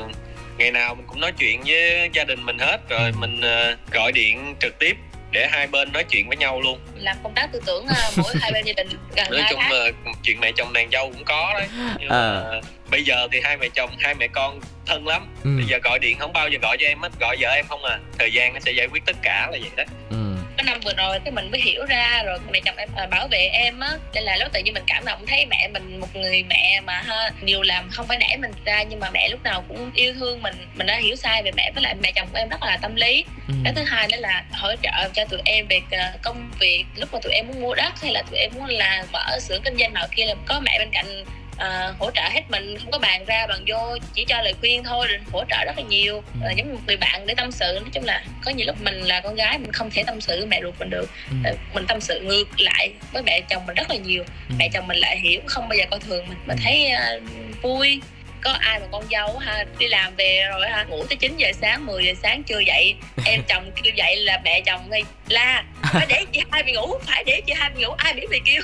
ngày 0.58 0.72
nào 0.72 0.96
mình 0.96 1.06
cũng 1.08 1.20
nói 1.20 1.32
chuyện 1.40 1.62
với 1.66 2.10
gia 2.14 2.24
đình 2.24 2.46
mình 2.46 2.58
hết 2.60 2.78
rồi 2.90 3.12
mình 3.20 3.42
ờ, 3.42 3.76
gọi 3.92 4.12
điện 4.12 4.56
trực 4.60 4.80
tiếp 4.80 4.96
để 5.32 5.48
hai 5.52 5.68
bên 5.68 5.92
nói 5.94 6.04
chuyện 6.04 6.28
với 6.28 6.38
nhau 6.38 6.62
luôn. 6.62 6.80
Làm 6.96 7.18
công 7.24 7.34
tác 7.36 7.48
tư 7.54 7.62
tưởng 7.66 7.88
à, 7.88 8.10
mỗi 8.18 8.34
hai 8.42 8.52
bên 8.52 8.66
gia 8.66 8.74
đình 8.74 8.88
gần 9.16 9.28
nói 9.32 9.44
chung 9.50 9.60
là 9.70 9.86
chuyện 10.24 10.40
mẹ 10.40 10.52
chồng 10.58 10.74
nàng 10.74 10.90
dâu 10.92 11.12
cũng 11.12 11.24
có 11.26 11.54
đấy. 11.60 11.68
Nhưng 12.00 12.10
Ờ. 12.10 12.44
mà 12.52 12.60
bây 12.92 13.04
giờ 13.04 13.28
thì 13.32 13.40
hai 13.44 13.58
mẹ 13.58 13.68
chồng 13.76 13.90
hai 14.00 14.16
mẹ 14.16 14.28
con 14.28 14.60
thân 14.86 15.08
lắm. 15.08 15.28
Ừ. 15.44 15.50
bây 15.58 15.66
giờ 15.66 15.78
gọi 15.84 16.00
điện 16.00 16.18
không 16.20 16.34
bao 16.34 16.50
giờ 16.50 16.58
gọi 16.62 16.78
cho 16.80 16.88
em 16.88 17.00
hết 17.00 17.12
gọi 17.20 17.38
vợ 17.40 17.50
em 17.50 17.66
không 17.70 17.84
à. 17.84 18.00
Thời 18.20 18.32
gian 18.34 18.54
nó 18.54 18.60
sẽ 18.60 18.72
giải 18.72 18.88
quyết 18.88 19.04
tất 19.06 19.16
cả 19.22 19.48
là 19.52 19.58
vậy 19.62 19.70
đó. 19.78 19.84
Ừ. 20.10 20.18
cái 20.58 20.64
năm 20.66 20.80
vừa 20.86 20.94
rồi 20.98 21.20
thì 21.26 21.32
mình 21.32 21.52
mới 21.52 21.62
hiểu 21.62 21.86
ra 21.86 22.24
rồi 22.26 22.38
mẹ 22.52 22.60
chồng 22.66 22.76
em 22.78 22.90
à, 22.96 23.06
bảo 23.06 23.28
vệ 23.28 23.50
em 23.54 23.80
á. 23.80 23.90
Nên 24.14 24.24
là 24.24 24.38
lúc 24.38 24.52
tự 24.54 24.60
nhiên 24.60 24.74
mình 24.74 24.84
cảm 24.88 25.06
động 25.06 25.26
thấy 25.28 25.46
mẹ 25.46 25.68
mình 25.74 26.00
một 26.00 26.16
người 26.16 26.44
mẹ 26.44 26.82
mà 26.86 27.02
ha 27.02 27.30
nhiều 27.42 27.62
làm 27.62 27.90
không 27.92 28.08
phải 28.08 28.18
đẻ 28.18 28.38
mình 28.40 28.52
ra 28.66 28.84
nhưng 28.84 29.00
mà 29.00 29.10
mẹ 29.14 29.30
lúc 29.30 29.44
nào 29.44 29.64
cũng 29.68 29.92
yêu 29.96 30.14
thương 30.14 30.42
mình. 30.42 30.56
Mình 30.76 30.88
đã 30.88 30.96
hiểu 30.96 31.16
sai 31.16 31.44
về 31.44 31.52
mẹ 31.52 31.72
với 31.76 31.84
lại 31.84 31.96
mẹ 32.02 32.12
chồng 32.16 32.28
của 32.32 32.38
em 32.38 32.50
rất 32.50 32.64
là 32.64 32.78
tâm 32.82 32.96
lý. 32.96 33.26
Ừ. 33.48 33.54
cái 33.64 33.74
thứ 33.76 33.84
hai 33.84 34.08
nữa 34.12 34.18
là 34.20 34.44
hỗ 34.52 34.76
trợ 34.82 35.10
cho 35.14 35.26
tụi 35.26 35.42
em 35.46 35.68
về 35.68 35.82
ờ, 35.92 36.12
công 36.24 36.52
việc. 36.60 36.86
Lúc 36.96 37.14
mà 37.14 37.20
tụi 37.24 37.34
em 37.34 37.48
muốn 37.48 37.62
mua 37.62 37.76
đất 37.76 37.94
hay 38.02 38.12
là 38.12 38.24
tụi 38.32 38.40
em 38.40 38.52
muốn 38.56 38.66
là 38.66 39.06
mở 39.12 39.40
xưởng 39.40 39.62
kinh 39.64 39.78
doanh 39.78 39.94
nào 39.94 40.08
kia 40.16 40.26
là 40.26 40.36
có 40.46 40.60
mẹ 40.60 40.80
bên 40.80 40.90
cạnh 40.92 41.26
ờ, 41.62 41.94
hỗ 42.00 42.12
trợ 42.12 42.22
hết 42.32 42.42
mình 42.50 42.78
không 42.80 42.92
có 42.92 43.00
bàn 43.00 43.26
ra 43.26 43.48
bàn 43.48 43.64
vô 43.68 43.98
chỉ 44.14 44.26
cho 44.28 44.42
lời 44.42 44.54
khuyên 44.60 44.84
thôi 44.84 45.08
rồi 45.08 45.18
hỗ 45.32 45.44
trợ 45.50 45.58
rất 45.66 45.78
là 45.78 45.84
nhiều 45.90 46.24
Ừ. 46.34 46.40
Ờ, 46.44 46.52
giống 46.58 46.68
như 46.68 46.74
một 46.74 46.80
người 46.88 46.98
bạn 46.98 47.26
để 47.26 47.34
tâm 47.38 47.52
sự 47.52 47.66
nói 47.82 47.90
chung 47.94 48.04
là 48.06 48.24
có 48.46 48.52
nhiều 48.52 48.68
lúc 48.68 48.76
mình 48.82 48.96
là 49.02 49.20
con 49.22 49.36
gái 49.36 49.58
mình 49.58 49.72
không 49.72 49.90
thể 49.92 50.04
tâm 50.08 50.22
sự 50.22 50.38
với 50.38 50.46
mẹ 50.48 50.60
ruột 50.64 50.76
mình 50.80 50.90
được 50.90 51.10
Ừ. 51.30 51.36
Ờ, 51.46 51.52
mình 51.74 51.86
tâm 51.88 52.02
sự 52.02 52.20
ngược 52.20 52.60
lại 52.60 52.92
với 53.14 53.24
mẹ 53.24 53.42
chồng 53.50 53.66
mình 53.66 53.76
rất 53.76 53.90
là 53.90 53.96
nhiều 53.96 54.24
Ừ. 54.50 54.56
mẹ 54.60 54.70
chồng 54.74 54.88
mình 54.88 54.98
lại 54.98 55.20
hiểu 55.20 55.42
không 55.46 55.70
bao 55.70 55.78
giờ 55.78 55.84
coi 55.92 56.00
thường 56.00 56.26
mình 56.30 56.38
mình 56.46 56.58
Ừ. 56.58 56.62
thấy 56.64 56.90
ờ, 56.90 57.20
vui 57.62 58.02
có 58.42 58.52
ai 58.60 58.80
mà 58.80 58.86
con 58.92 59.04
dâu 59.12 59.38
ha 59.38 59.66
đi 59.78 59.88
làm 59.88 60.16
về 60.16 60.46
rồi 60.50 60.70
ha 60.70 60.84
ngủ 60.84 61.06
tới 61.10 61.16
9 61.16 61.38
giờ 61.38 61.52
sáng 61.62 61.86
10 61.86 62.06
giờ 62.06 62.14
sáng 62.24 62.44
chưa 62.44 62.60
dậy 62.60 62.96
em 63.26 63.42
chồng 63.48 63.72
kêu 63.84 63.94
dậy 63.96 64.16
là 64.16 64.42
mẹ 64.46 64.62
chồng 64.66 64.90
ngay 64.90 65.04
la 65.30 65.64
phải 65.94 66.06
để 66.10 66.26
chị 66.32 66.42
hai 66.52 66.64
bị 66.64 66.72
ngủ 66.72 66.94
phải 67.08 67.24
để 67.24 67.42
chị 67.48 67.54
hai 67.56 67.70
bị 67.70 67.84
ngủ 67.84 67.92
ai 67.98 68.14
biết 68.14 68.28
mày 68.30 68.40
kêu 68.46 68.62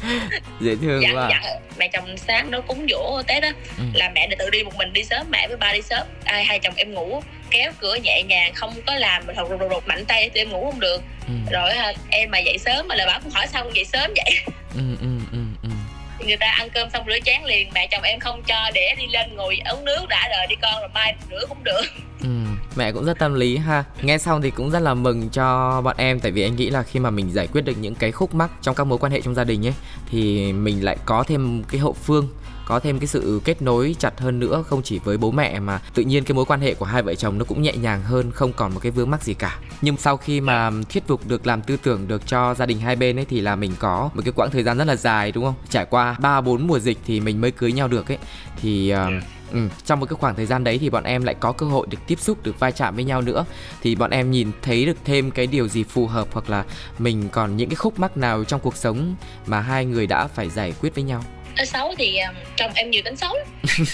Dễ 0.60 0.76
thương 0.82 1.02
dặn 1.02 1.16
quá. 1.16 1.28
dặn 1.30 1.42
mẹ 1.78 1.88
chồng 1.88 2.16
sáng 2.16 2.50
nó 2.50 2.60
cúng 2.60 2.86
dỗ 2.90 3.22
tết 3.26 3.42
á 3.42 3.52
Ừ. 3.78 3.84
là 3.94 4.10
mẹ 4.14 4.26
đã 4.26 4.36
tự 4.38 4.50
đi 4.50 4.62
một 4.62 4.72
mình 4.76 4.92
đi 4.92 5.04
sớm 5.04 5.26
mẹ 5.30 5.48
với 5.48 5.56
ba 5.56 5.72
đi 5.72 5.82
sớm 5.82 6.06
ai 6.24 6.44
hai 6.44 6.58
chồng 6.58 6.74
em 6.76 6.94
ngủ 6.94 7.22
kéo 7.50 7.72
cửa 7.80 7.94
nhẹ 7.94 8.22
nhàng 8.22 8.54
không 8.54 8.74
có 8.86 8.94
làm 8.94 9.26
mình 9.26 9.36
rụt 9.36 9.50
rụt 9.60 9.70
rụt 9.70 9.86
mạnh 9.86 10.04
tay 10.04 10.28
tụi 10.30 10.40
em 10.40 10.50
ngủ 10.50 10.70
không 10.70 10.80
được 10.80 11.02
Ừ. 11.26 11.34
rồi 11.52 11.74
ha, 11.74 11.92
em 12.10 12.30
mà 12.30 12.38
dậy 12.38 12.58
sớm 12.58 12.88
mà 12.88 12.94
là 12.94 13.06
bảo 13.06 13.20
cũng 13.22 13.32
hỏi 13.32 13.46
sao 13.46 13.64
con 13.64 13.74
dậy 13.76 13.84
sớm 13.84 14.10
vậy 14.16 14.36
ừ, 14.74 14.80
ừ 15.00 15.06
người 16.30 16.36
ta 16.36 16.46
ăn 16.58 16.70
cơm 16.74 16.90
xong 16.90 17.04
rửa 17.06 17.18
chén 17.24 17.42
liền 17.44 17.70
mẹ 17.74 17.88
chồng 17.90 18.02
em 18.02 18.20
không 18.20 18.42
cho 18.46 18.70
để 18.74 18.94
đi 18.98 19.06
lên 19.06 19.36
ngồi 19.36 19.60
uống 19.72 19.84
nước 19.84 20.06
đã 20.08 20.28
rồi 20.36 20.46
đi 20.46 20.56
con 20.62 20.80
rồi 20.80 20.88
mai 20.94 21.14
rửa 21.30 21.46
cũng 21.48 21.64
được. 21.64 21.82
Ừ, 22.22 22.28
mẹ 22.76 22.92
cũng 22.92 23.04
rất 23.04 23.18
tâm 23.18 23.34
lý 23.34 23.56
ha. 23.56 23.84
Nghe 24.02 24.18
xong 24.18 24.42
thì 24.42 24.50
cũng 24.50 24.70
rất 24.70 24.78
là 24.78 24.94
mừng 24.94 25.28
cho 25.28 25.80
bọn 25.84 25.96
em 25.98 26.20
Tại 26.20 26.32
vì 26.32 26.42
anh 26.42 26.56
nghĩ 26.56 26.70
là 26.70 26.82
khi 26.82 27.00
mà 27.00 27.10
mình 27.10 27.30
giải 27.32 27.46
quyết 27.46 27.60
được 27.60 27.72
những 27.80 27.94
cái 27.94 28.12
khúc 28.12 28.34
mắc 28.34 28.50
Trong 28.62 28.74
các 28.74 28.84
mối 28.84 28.98
quan 28.98 29.12
hệ 29.12 29.20
trong 29.20 29.34
gia 29.34 29.44
đình 29.44 29.66
ấy 29.66 29.74
Thì 30.10 30.52
mình 30.52 30.84
lại 30.84 30.96
có 31.04 31.24
thêm 31.28 31.62
cái 31.68 31.80
hậu 31.80 31.92
phương 31.92 32.28
có 32.70 32.80
thêm 32.80 32.98
cái 32.98 33.06
sự 33.06 33.40
kết 33.44 33.62
nối 33.62 33.96
chặt 33.98 34.20
hơn 34.20 34.40
nữa 34.40 34.64
không 34.68 34.82
chỉ 34.82 34.98
với 34.98 35.16
bố 35.16 35.30
mẹ 35.30 35.60
mà 35.60 35.80
tự 35.94 36.02
nhiên 36.02 36.24
cái 36.24 36.34
mối 36.34 36.44
quan 36.44 36.60
hệ 36.60 36.74
của 36.74 36.84
hai 36.84 37.02
vợ 37.02 37.14
chồng 37.14 37.38
nó 37.38 37.44
cũng 37.44 37.62
nhẹ 37.62 37.72
nhàng 37.72 38.02
hơn 38.02 38.30
không 38.30 38.52
còn 38.52 38.74
một 38.74 38.80
cái 38.82 38.92
vướng 38.92 39.10
mắc 39.10 39.22
gì 39.22 39.34
cả. 39.34 39.58
Nhưng 39.82 39.96
sau 39.96 40.16
khi 40.16 40.40
mà 40.40 40.70
thuyết 40.92 41.06
phục 41.06 41.28
được 41.28 41.46
làm 41.46 41.62
tư 41.62 41.76
tưởng 41.82 42.08
được 42.08 42.26
cho 42.26 42.54
gia 42.54 42.66
đình 42.66 42.80
hai 42.80 42.96
bên 42.96 43.18
ấy 43.18 43.24
thì 43.24 43.40
là 43.40 43.56
mình 43.56 43.72
có 43.78 44.10
một 44.14 44.22
cái 44.24 44.32
quãng 44.32 44.50
thời 44.50 44.62
gian 44.62 44.78
rất 44.78 44.84
là 44.84 44.96
dài 44.96 45.32
đúng 45.32 45.44
không? 45.44 45.54
Trải 45.70 45.86
qua 45.90 46.16
ba 46.20 46.40
bốn 46.40 46.66
mùa 46.66 46.78
dịch 46.78 46.98
thì 47.06 47.20
mình 47.20 47.40
mới 47.40 47.50
cưới 47.50 47.72
nhau 47.72 47.88
được 47.88 48.08
ấy. 48.08 48.18
Thì 48.62 48.94
uh, 48.94 49.22
Ừ, 49.52 49.68
trong 49.84 50.00
một 50.00 50.06
cái 50.06 50.16
khoảng 50.20 50.34
thời 50.34 50.46
gian 50.46 50.64
đấy 50.64 50.78
thì 50.78 50.90
bọn 50.90 51.04
em 51.04 51.24
lại 51.24 51.34
có 51.40 51.52
cơ 51.52 51.66
hội 51.66 51.86
được 51.90 51.98
tiếp 52.06 52.20
xúc 52.20 52.38
được 52.42 52.60
vai 52.60 52.72
chạm 52.72 52.94
với 52.94 53.04
nhau 53.04 53.22
nữa. 53.22 53.44
Thì 53.82 53.94
bọn 53.94 54.10
em 54.10 54.30
nhìn 54.30 54.50
thấy 54.62 54.86
được 54.86 54.96
thêm 55.04 55.30
cái 55.30 55.46
điều 55.46 55.68
gì 55.68 55.84
phù 55.84 56.06
hợp 56.06 56.28
hoặc 56.32 56.50
là 56.50 56.64
mình 56.98 57.28
còn 57.32 57.56
những 57.56 57.68
cái 57.68 57.76
khúc 57.76 57.98
mắc 57.98 58.16
nào 58.16 58.44
trong 58.44 58.60
cuộc 58.60 58.76
sống 58.76 59.14
mà 59.46 59.60
hai 59.60 59.84
người 59.84 60.06
đã 60.06 60.26
phải 60.26 60.50
giải 60.50 60.74
quyết 60.80 60.94
với 60.94 61.04
nhau 61.04 61.22
Nói 61.56 61.66
xấu 61.66 61.94
thì 61.98 62.18
um, 62.18 62.34
chồng 62.56 62.72
em 62.74 62.90
nhiều 62.90 63.02
tính 63.04 63.16
xấu 63.16 63.34
lắm. 63.34 63.46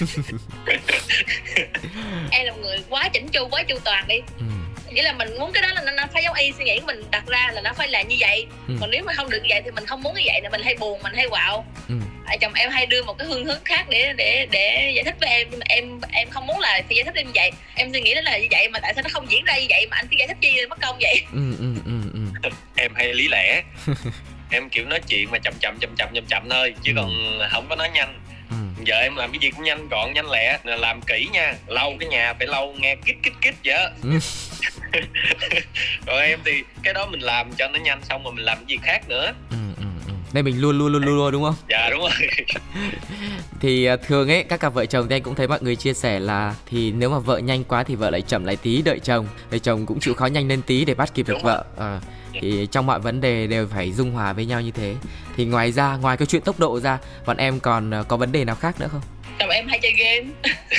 em 2.30 2.46
là 2.46 2.52
một 2.52 2.58
người 2.62 2.78
quá 2.88 3.08
chỉnh 3.12 3.28
chu 3.28 3.48
quá 3.50 3.62
chu 3.62 3.78
toàn 3.84 4.04
đi 4.08 4.14
ừ. 4.38 4.44
nghĩa 4.92 5.02
là 5.02 5.12
mình 5.12 5.38
muốn 5.38 5.52
cái 5.52 5.62
đó 5.62 5.68
là 5.74 5.92
nó 5.92 6.04
phải 6.12 6.22
giống 6.22 6.34
y 6.34 6.52
suy 6.58 6.64
nghĩ 6.64 6.78
của 6.80 6.86
mình 6.86 7.02
đặt 7.10 7.24
ra 7.26 7.50
là 7.54 7.60
nó 7.60 7.72
phải 7.72 7.88
là 7.88 8.02
như 8.02 8.16
vậy 8.20 8.46
Ừ. 8.68 8.74
còn 8.80 8.90
nếu 8.90 9.02
mà 9.04 9.12
không 9.12 9.30
được 9.30 9.38
như 9.42 9.46
vậy 9.50 9.60
thì 9.64 9.70
mình 9.70 9.86
không 9.86 10.02
muốn 10.02 10.14
như 10.14 10.22
vậy 10.26 10.40
thì 10.42 10.48
mình 10.48 10.62
hay 10.62 10.74
buồn 10.74 11.02
mình 11.02 11.12
hay 11.14 11.28
quạo 11.28 11.64
Ừ. 11.88 11.94
à, 12.26 12.36
chồng 12.40 12.52
em 12.54 12.70
hay 12.70 12.86
đưa 12.86 13.02
một 13.02 13.18
cái 13.18 13.26
hướng 13.28 13.44
hướng 13.44 13.64
khác 13.64 13.86
để 13.88 14.12
để 14.16 14.46
để 14.50 14.92
giải 14.94 15.04
thích 15.04 15.14
với 15.20 15.28
em 15.30 15.48
nhưng 15.50 15.58
mà 15.60 15.64
em 15.68 16.00
em 16.12 16.30
không 16.30 16.46
muốn 16.46 16.60
là 16.60 16.82
phải 16.88 16.96
giải 16.96 17.04
thích 17.04 17.14
em 17.14 17.26
như 17.26 17.32
vậy 17.34 17.50
em 17.74 17.92
suy 17.92 18.00
nghĩ 18.00 18.14
đó 18.14 18.20
là 18.20 18.38
như 18.38 18.46
vậy 18.50 18.68
mà 18.68 18.78
tại 18.82 18.92
sao 18.94 19.02
nó 19.02 19.08
không 19.12 19.30
diễn 19.30 19.44
ra 19.44 19.58
như 19.58 19.66
vậy 19.70 19.86
mà 19.90 19.96
anh 19.96 20.06
phải 20.08 20.16
giải 20.18 20.28
thích 20.28 20.36
chi 20.40 20.66
mất 20.70 20.78
công 20.82 20.96
vậy 21.00 21.22
Ừ, 21.32 21.56
ừ, 21.58 21.74
ừ, 21.86 21.92
ừ. 22.42 22.50
em 22.76 22.94
hay 22.94 23.14
lý 23.14 23.28
lẽ 23.28 23.62
em 24.50 24.68
kiểu 24.68 24.84
nói 24.84 25.00
chuyện 25.08 25.30
mà 25.30 25.38
chậm 25.38 25.54
chậm 25.60 25.78
chậm 25.80 25.94
chậm 25.96 26.08
chậm 26.14 26.24
chậm 26.28 26.48
thôi 26.50 26.74
chứ 26.82 26.92
Ừ. 26.96 26.96
còn 26.96 27.38
không 27.52 27.66
có 27.68 27.76
nói 27.76 27.88
nhanh 27.94 28.20
ừ. 28.50 28.56
giờ 28.84 28.96
em 29.00 29.16
làm 29.16 29.32
cái 29.32 29.38
gì 29.38 29.50
cũng 29.50 29.64
nhanh 29.64 29.88
gọn 29.88 30.12
nhanh 30.14 30.30
lẹ 30.30 30.58
làm 30.64 31.00
kỹ 31.02 31.28
nha 31.32 31.54
lau 31.66 31.92
cái 32.00 32.08
nhà 32.08 32.34
phải 32.38 32.46
lau 32.46 32.74
nghe 32.78 32.96
kít 33.04 33.16
kít 33.22 33.32
kít 33.42 33.54
vậy. 33.64 33.90
Ừ. 34.02 34.10
còn 36.06 36.18
em 36.18 36.40
thì 36.44 36.52
cái 36.82 36.94
đó 36.94 37.06
mình 37.06 37.20
làm 37.20 37.52
cho 37.58 37.68
nó 37.68 37.78
nhanh 37.78 38.00
xong 38.04 38.24
rồi 38.24 38.32
mình 38.32 38.44
làm 38.44 38.58
cái 38.58 38.66
gì 38.68 38.76
khác 38.82 39.08
nữa 39.08 39.32
Ừ, 39.50 39.56
ừ, 39.76 39.84
ừ. 40.06 40.12
Đây 40.32 40.42
mình 40.42 40.60
luôn 40.60 40.78
luôn 40.78 40.92
luôn 40.92 41.02
luôn 41.04 41.16
luôn 41.16 41.32
đúng 41.32 41.42
không? 41.44 41.54
dạ 41.68 41.88
đúng 41.90 42.00
rồi 42.00 42.10
Thì 43.60 43.84
à, 43.84 43.96
thường 43.96 44.28
ấy 44.30 44.42
các 44.48 44.60
cặp 44.60 44.74
vợ 44.74 44.86
chồng 44.86 45.06
thì 45.08 45.16
anh 45.16 45.22
cũng 45.22 45.34
thấy 45.34 45.48
mọi 45.48 45.58
người 45.62 45.76
chia 45.76 45.94
sẻ 45.94 46.20
là 46.20 46.54
thì 46.66 46.92
nếu 46.92 47.10
mà 47.10 47.18
vợ 47.18 47.38
nhanh 47.38 47.64
quá 47.64 47.82
thì 47.82 47.94
vợ 47.94 48.10
lại 48.10 48.22
chậm 48.22 48.44
lại 48.44 48.56
tí 48.56 48.82
đợi 48.82 48.98
chồng, 48.98 49.26
đợi 49.50 49.60
chồng 49.60 49.86
cũng 49.86 50.00
chịu 50.00 50.14
khó 50.14 50.26
nhanh 50.26 50.48
lên 50.48 50.62
tí 50.62 50.84
để 50.84 50.94
bắt 50.94 51.14
kịp 51.14 51.28
được 51.28 51.34
Đúng 51.34 51.42
rồi. 51.42 51.54
vợ. 51.54 51.64
Ờ, 51.76 52.00
thì 52.40 52.66
trong 52.72 52.86
mọi 52.86 52.98
vấn 53.00 53.20
đề 53.20 53.46
đều 53.46 53.68
phải 53.74 53.92
dung 53.92 54.10
hòa 54.10 54.32
với 54.32 54.44
nhau 54.46 54.60
như 54.60 54.70
thế. 54.70 54.94
Thì 55.36 55.44
ngoài 55.44 55.72
ra, 55.72 55.96
ngoài 55.96 56.16
cái 56.16 56.26
chuyện 56.26 56.42
tốc 56.42 56.58
độ 56.58 56.80
ra, 56.80 56.98
bọn 57.26 57.36
em 57.36 57.60
còn 57.60 57.94
à, 57.94 58.02
có 58.08 58.16
vấn 58.16 58.32
đề 58.32 58.44
nào 58.44 58.56
khác 58.56 58.80
nữa 58.80 58.88
không? 58.92 59.00
chồng 59.38 59.50
em 59.50 59.68
hay 59.68 59.78
chơi 59.82 59.92
game. 59.92 60.26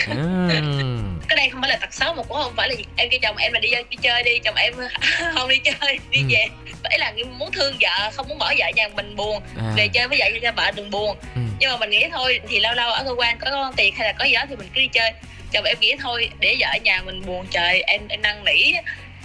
Ừm, 0.07 1.19
cái 1.29 1.35
đây 1.37 1.49
không 1.49 1.61
phải 1.61 1.69
là 1.69 1.77
tật 1.77 1.93
xấu 1.93 2.13
mà 2.13 2.23
cũng 2.23 2.37
không 2.37 2.53
phải 2.57 2.69
là 2.69 2.75
em 2.95 3.09
kêu 3.11 3.19
chồng 3.23 3.37
em 3.37 3.53
là 3.53 3.59
đi, 3.59 3.69
đi 3.89 3.97
chơi 4.01 4.23
đi 4.23 4.39
chồng 4.39 4.55
em 4.55 4.73
không 5.35 5.49
đi 5.49 5.59
chơi 5.63 5.99
đi 6.09 6.19
Ừ. 6.21 6.27
về. 6.29 6.47
Phải 6.83 6.99
là 6.99 7.13
muốn 7.39 7.51
thương 7.51 7.75
vợ 7.81 8.11
không 8.15 8.27
muốn 8.29 8.37
bỏ 8.37 8.53
vợ 8.59 8.65
nhà 8.75 8.87
mình 8.95 9.15
buồn. 9.15 9.41
À, 9.57 9.73
về 9.77 9.87
chơi 9.87 10.07
với 10.07 10.19
vợ 10.19 10.25
cho 10.41 10.51
vợ 10.51 10.71
đừng 10.75 10.91
buồn. 10.91 11.17
Ừ, 11.35 11.41
nhưng 11.59 11.71
mà 11.71 11.77
mình 11.77 11.89
nghĩ 11.89 12.05
thôi 12.11 12.39
thì 12.49 12.59
lâu 12.59 12.73
lâu 12.73 12.91
ở 12.91 13.03
cơ 13.03 13.13
quan 13.17 13.37
có 13.39 13.47
công 13.51 13.73
tiền 13.75 13.93
hay 13.97 14.07
là 14.07 14.13
có 14.19 14.25
gì 14.25 14.33
đó 14.33 14.43
thì 14.49 14.55
mình 14.55 14.67
cứ 14.75 14.81
đi 14.81 14.87
chơi. 14.87 15.11
Chồng 15.51 15.63
em 15.65 15.77
nghĩ 15.79 15.95
thôi 16.01 16.29
để 16.39 16.55
vợ 16.59 16.67
ở 16.71 16.77
nhà 16.83 17.01
mình 17.05 17.21
buồn 17.25 17.45
trời 17.51 17.81
em 17.81 18.01
em 18.07 18.21
năn 18.21 18.43
nỉ 18.45 18.73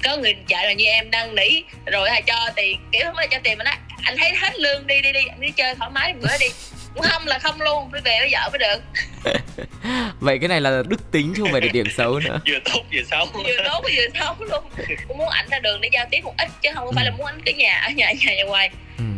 có 0.04 0.16
người 0.16 0.36
vợ 0.48 0.56
là 0.62 0.72
như 0.72 0.84
em 0.84 1.10
năn 1.10 1.34
nỉ 1.34 1.62
rồi 1.86 2.08
là 2.08 2.20
cho 2.20 2.50
tiền 2.56 2.78
kiểu 2.92 3.02
không 3.04 3.14
phải 3.16 3.26
là 3.26 3.36
cho 3.36 3.40
tiền 3.44 3.58
mà 3.58 3.64
nói 3.64 3.74
anh 4.02 4.16
thấy 4.16 4.34
hết 4.34 4.58
lương 4.58 4.86
đi 4.86 5.00
đi 5.00 5.12
đi 5.12 5.20
anh 5.28 5.40
đi 5.40 5.50
chơi 5.50 5.74
thoải 5.74 5.90
mái 5.90 6.14
bữa 6.20 6.38
đi. 6.40 6.46
Cũng 6.94 7.02
không 7.02 7.26
là 7.26 7.38
không 7.38 7.60
luôn 7.60 7.90
phải 7.92 8.00
về 8.00 8.18
với 8.20 8.28
vợ 8.32 8.48
mới 8.52 8.58
được. 8.58 8.82
Vậy 10.20 10.38
cái 10.38 10.48
này 10.48 10.60
là 10.60 10.82
đức 10.88 11.10
tính 11.12 11.32
chứ 11.36 11.42
không 11.42 11.52
phải 11.52 11.60
là 11.60 11.68
điểm 11.72 11.86
xấu 11.96 12.18
nữa. 12.18 12.40
vừa 12.46 12.58
tốt 12.64 12.82
vừa 12.92 13.02
xấu. 13.10 13.26
Vừa 13.34 13.64
tốt 13.64 13.82
vừa 13.96 14.18
xấu 14.20 14.34
luôn. 14.38 14.64
Cũng 15.08 15.18
muốn 15.18 15.28
ảnh 15.28 15.46
ra 15.50 15.58
đường 15.58 15.80
để 15.80 15.88
giao 15.92 16.06
tiếp 16.10 16.20
một 16.24 16.34
ít 16.38 16.48
chứ 16.62 16.68
không 16.74 16.92
phải 16.94 17.04
là 17.04 17.10
muốn 17.10 17.26
ảnh 17.26 17.40
cứ 17.46 17.52
nhà 17.52 17.80
ở 17.80 17.90
nhà 17.90 18.06
ở 18.06 18.12
nhà, 18.20 18.34
nhà 18.34 18.44
hoài 18.48 18.70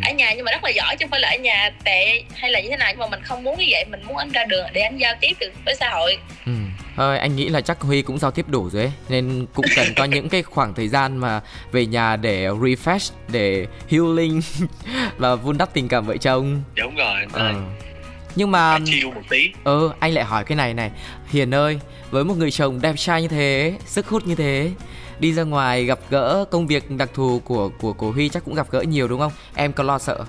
Ừ. 0.02 0.08
ở 0.08 0.12
nhà 0.14 0.32
nhưng 0.36 0.44
mà 0.44 0.52
rất 0.52 0.64
là 0.64 0.70
giỏi 0.70 0.96
chứ 0.96 1.04
không 1.04 1.10
phải 1.10 1.20
là 1.20 1.28
ở 1.30 1.36
nhà 1.38 1.70
tệ 1.84 2.22
hay 2.34 2.50
là 2.50 2.60
như 2.60 2.68
thế 2.70 2.76
nào 2.76 2.88
nhưng 2.90 2.98
mà 2.98 3.06
mình 3.06 3.22
không 3.22 3.44
muốn 3.44 3.58
như 3.58 3.64
vậy 3.70 3.84
mình 3.90 4.00
muốn 4.06 4.16
anh 4.16 4.30
ra 4.32 4.44
đường 4.44 4.66
để 4.72 4.80
anh 4.80 4.98
giao 4.98 5.14
tiếp 5.20 5.32
được 5.40 5.52
với 5.64 5.74
xã 5.80 5.90
hội 5.90 6.16
Ừ. 6.46 6.52
Thôi 6.96 7.18
anh 7.18 7.36
nghĩ 7.36 7.48
là 7.48 7.60
chắc 7.60 7.80
Huy 7.80 8.02
cũng 8.02 8.18
giao 8.18 8.30
tiếp 8.30 8.44
đủ 8.48 8.70
rồi 8.70 8.82
ấy 8.82 8.92
Nên 9.08 9.46
cũng 9.54 9.64
cần 9.76 9.86
có 9.96 10.04
những 10.04 10.28
cái 10.28 10.42
khoảng 10.42 10.74
thời 10.74 10.88
gian 10.88 11.16
mà 11.16 11.40
về 11.72 11.86
nhà 11.86 12.16
để 12.16 12.46
refresh, 12.48 13.10
để 13.28 13.66
healing 13.90 14.40
Và 15.18 15.34
vun 15.34 15.58
đắp 15.58 15.74
tình 15.74 15.88
cảm 15.88 16.06
vợ 16.06 16.16
chồng 16.16 16.62
đúng 16.74 16.94
rồi 16.96 17.20
Ờ. 17.32 17.48
ừ. 17.48 17.54
Nhưng 18.36 18.50
mà 18.50 18.78
chill 18.86 19.06
một 19.06 19.22
tí 19.30 19.50
Ừ 19.64 19.90
anh 20.00 20.12
lại 20.12 20.24
hỏi 20.24 20.44
cái 20.44 20.56
này 20.56 20.74
này 20.74 20.90
Hiền 21.30 21.54
ơi 21.54 21.80
Với 22.10 22.24
một 22.24 22.34
người 22.36 22.50
chồng 22.50 22.80
đẹp 22.82 22.94
trai 22.96 23.22
như 23.22 23.28
thế 23.28 23.74
Sức 23.86 24.06
hút 24.08 24.26
như 24.26 24.34
thế 24.34 24.70
Đi 25.18 25.32
ra 25.32 25.42
ngoài 25.42 25.84
gặp 25.84 25.98
gỡ 26.10 26.44
công 26.50 26.66
việc 26.66 26.90
đặc 26.90 27.08
thù 27.14 27.40
của 27.44 27.68
của 27.80 27.92
của 27.92 28.10
Huy 28.10 28.28
chắc 28.28 28.44
cũng 28.44 28.54
gặp 28.54 28.66
gỡ 28.70 28.80
nhiều 28.80 29.08
đúng 29.08 29.20
không? 29.20 29.32
Em 29.56 29.72
có 29.72 29.84
lo 29.84 29.98
sợ? 29.98 30.24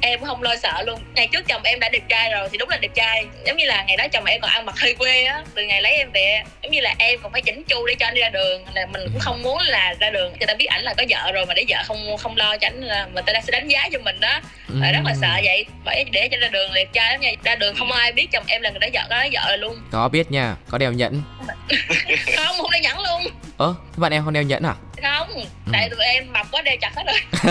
em 0.00 0.20
không 0.24 0.42
lo 0.42 0.56
sợ 0.56 0.82
luôn. 0.86 1.00
Ngày 1.14 1.28
trước 1.32 1.48
chồng 1.48 1.62
em 1.64 1.80
đã 1.80 1.88
đẹp 1.88 2.02
trai 2.08 2.30
rồi 2.30 2.48
thì 2.52 2.58
đúng 2.58 2.68
là 2.68 2.76
đẹp 2.76 2.90
trai. 2.94 3.24
Giống 3.46 3.56
như 3.56 3.64
là 3.64 3.84
ngày 3.84 3.96
đó 3.96 4.06
chồng 4.12 4.24
em 4.24 4.40
còn 4.40 4.50
ăn 4.50 4.66
mặc 4.66 4.78
hơi 4.78 4.94
quê 4.94 5.24
á 5.24 5.42
từ 5.54 5.62
ngày 5.62 5.82
lấy 5.82 5.96
em 5.96 6.10
về. 6.12 6.42
Giống 6.62 6.72
như 6.72 6.80
là 6.80 6.94
em 6.98 7.20
còn 7.22 7.32
phải 7.32 7.42
chỉnh 7.42 7.62
chu 7.64 7.86
để 7.86 7.94
cho 7.98 8.06
anh 8.06 8.14
đi 8.14 8.20
ra 8.20 8.28
đường 8.28 8.64
là 8.74 8.86
mình 8.86 9.02
cũng 9.12 9.20
không 9.20 9.42
muốn 9.42 9.58
là 9.62 9.94
ra 10.00 10.10
đường. 10.10 10.32
Người 10.38 10.46
ta 10.46 10.54
biết 10.54 10.66
ảnh 10.66 10.82
là 10.82 10.94
có 10.94 11.04
vợ 11.08 11.32
rồi 11.32 11.46
mà 11.46 11.54
để 11.54 11.64
vợ 11.68 11.82
không 11.86 12.16
không 12.16 12.36
lo 12.36 12.56
cho 12.56 12.66
ảnh 12.66 12.80
là 12.80 13.08
người 13.14 13.22
ta 13.26 13.32
sẽ 13.46 13.50
đánh 13.52 13.68
giá 13.68 13.88
cho 13.92 13.98
mình 13.98 14.20
đó. 14.20 14.40
Là 14.68 14.92
rất 14.92 15.00
là 15.04 15.14
sợ 15.20 15.40
vậy. 15.44 15.64
Bởi 15.84 16.04
để 16.12 16.28
cho 16.28 16.36
ra 16.40 16.48
đường 16.48 16.70
đẹp 16.74 16.88
trai 16.92 17.12
lắm 17.12 17.20
nha. 17.20 17.30
Ra 17.44 17.54
đường 17.56 17.74
không 17.78 17.92
ai 17.92 18.12
biết 18.12 18.26
chồng 18.32 18.44
em 18.46 18.62
là 18.62 18.70
người 18.70 18.78
đã 18.78 18.88
vợ 18.92 19.06
có 19.10 19.28
vợ 19.32 19.56
luôn. 19.56 19.76
Có 19.90 20.08
biết 20.08 20.30
nha, 20.30 20.56
có 20.70 20.78
đeo 20.78 20.92
nhẫn. 20.92 21.22
Không 22.36 22.56
không 22.56 22.70
đã 22.70 22.78
nhẫn 22.78 22.98
luôn 23.00 23.32
Ơ, 23.60 23.74
thế 23.92 24.00
bạn 24.00 24.12
em 24.12 24.24
không 24.24 24.32
đeo 24.32 24.42
nhẫn 24.42 24.62
à? 24.62 24.74
không 25.02 25.44
tại 25.72 25.90
tụi 25.90 26.04
em 26.04 26.32
mập 26.32 26.46
quá 26.50 26.62
đeo 26.62 26.76
chặt 26.80 26.92
hết 26.96 27.04
rồi. 27.06 27.46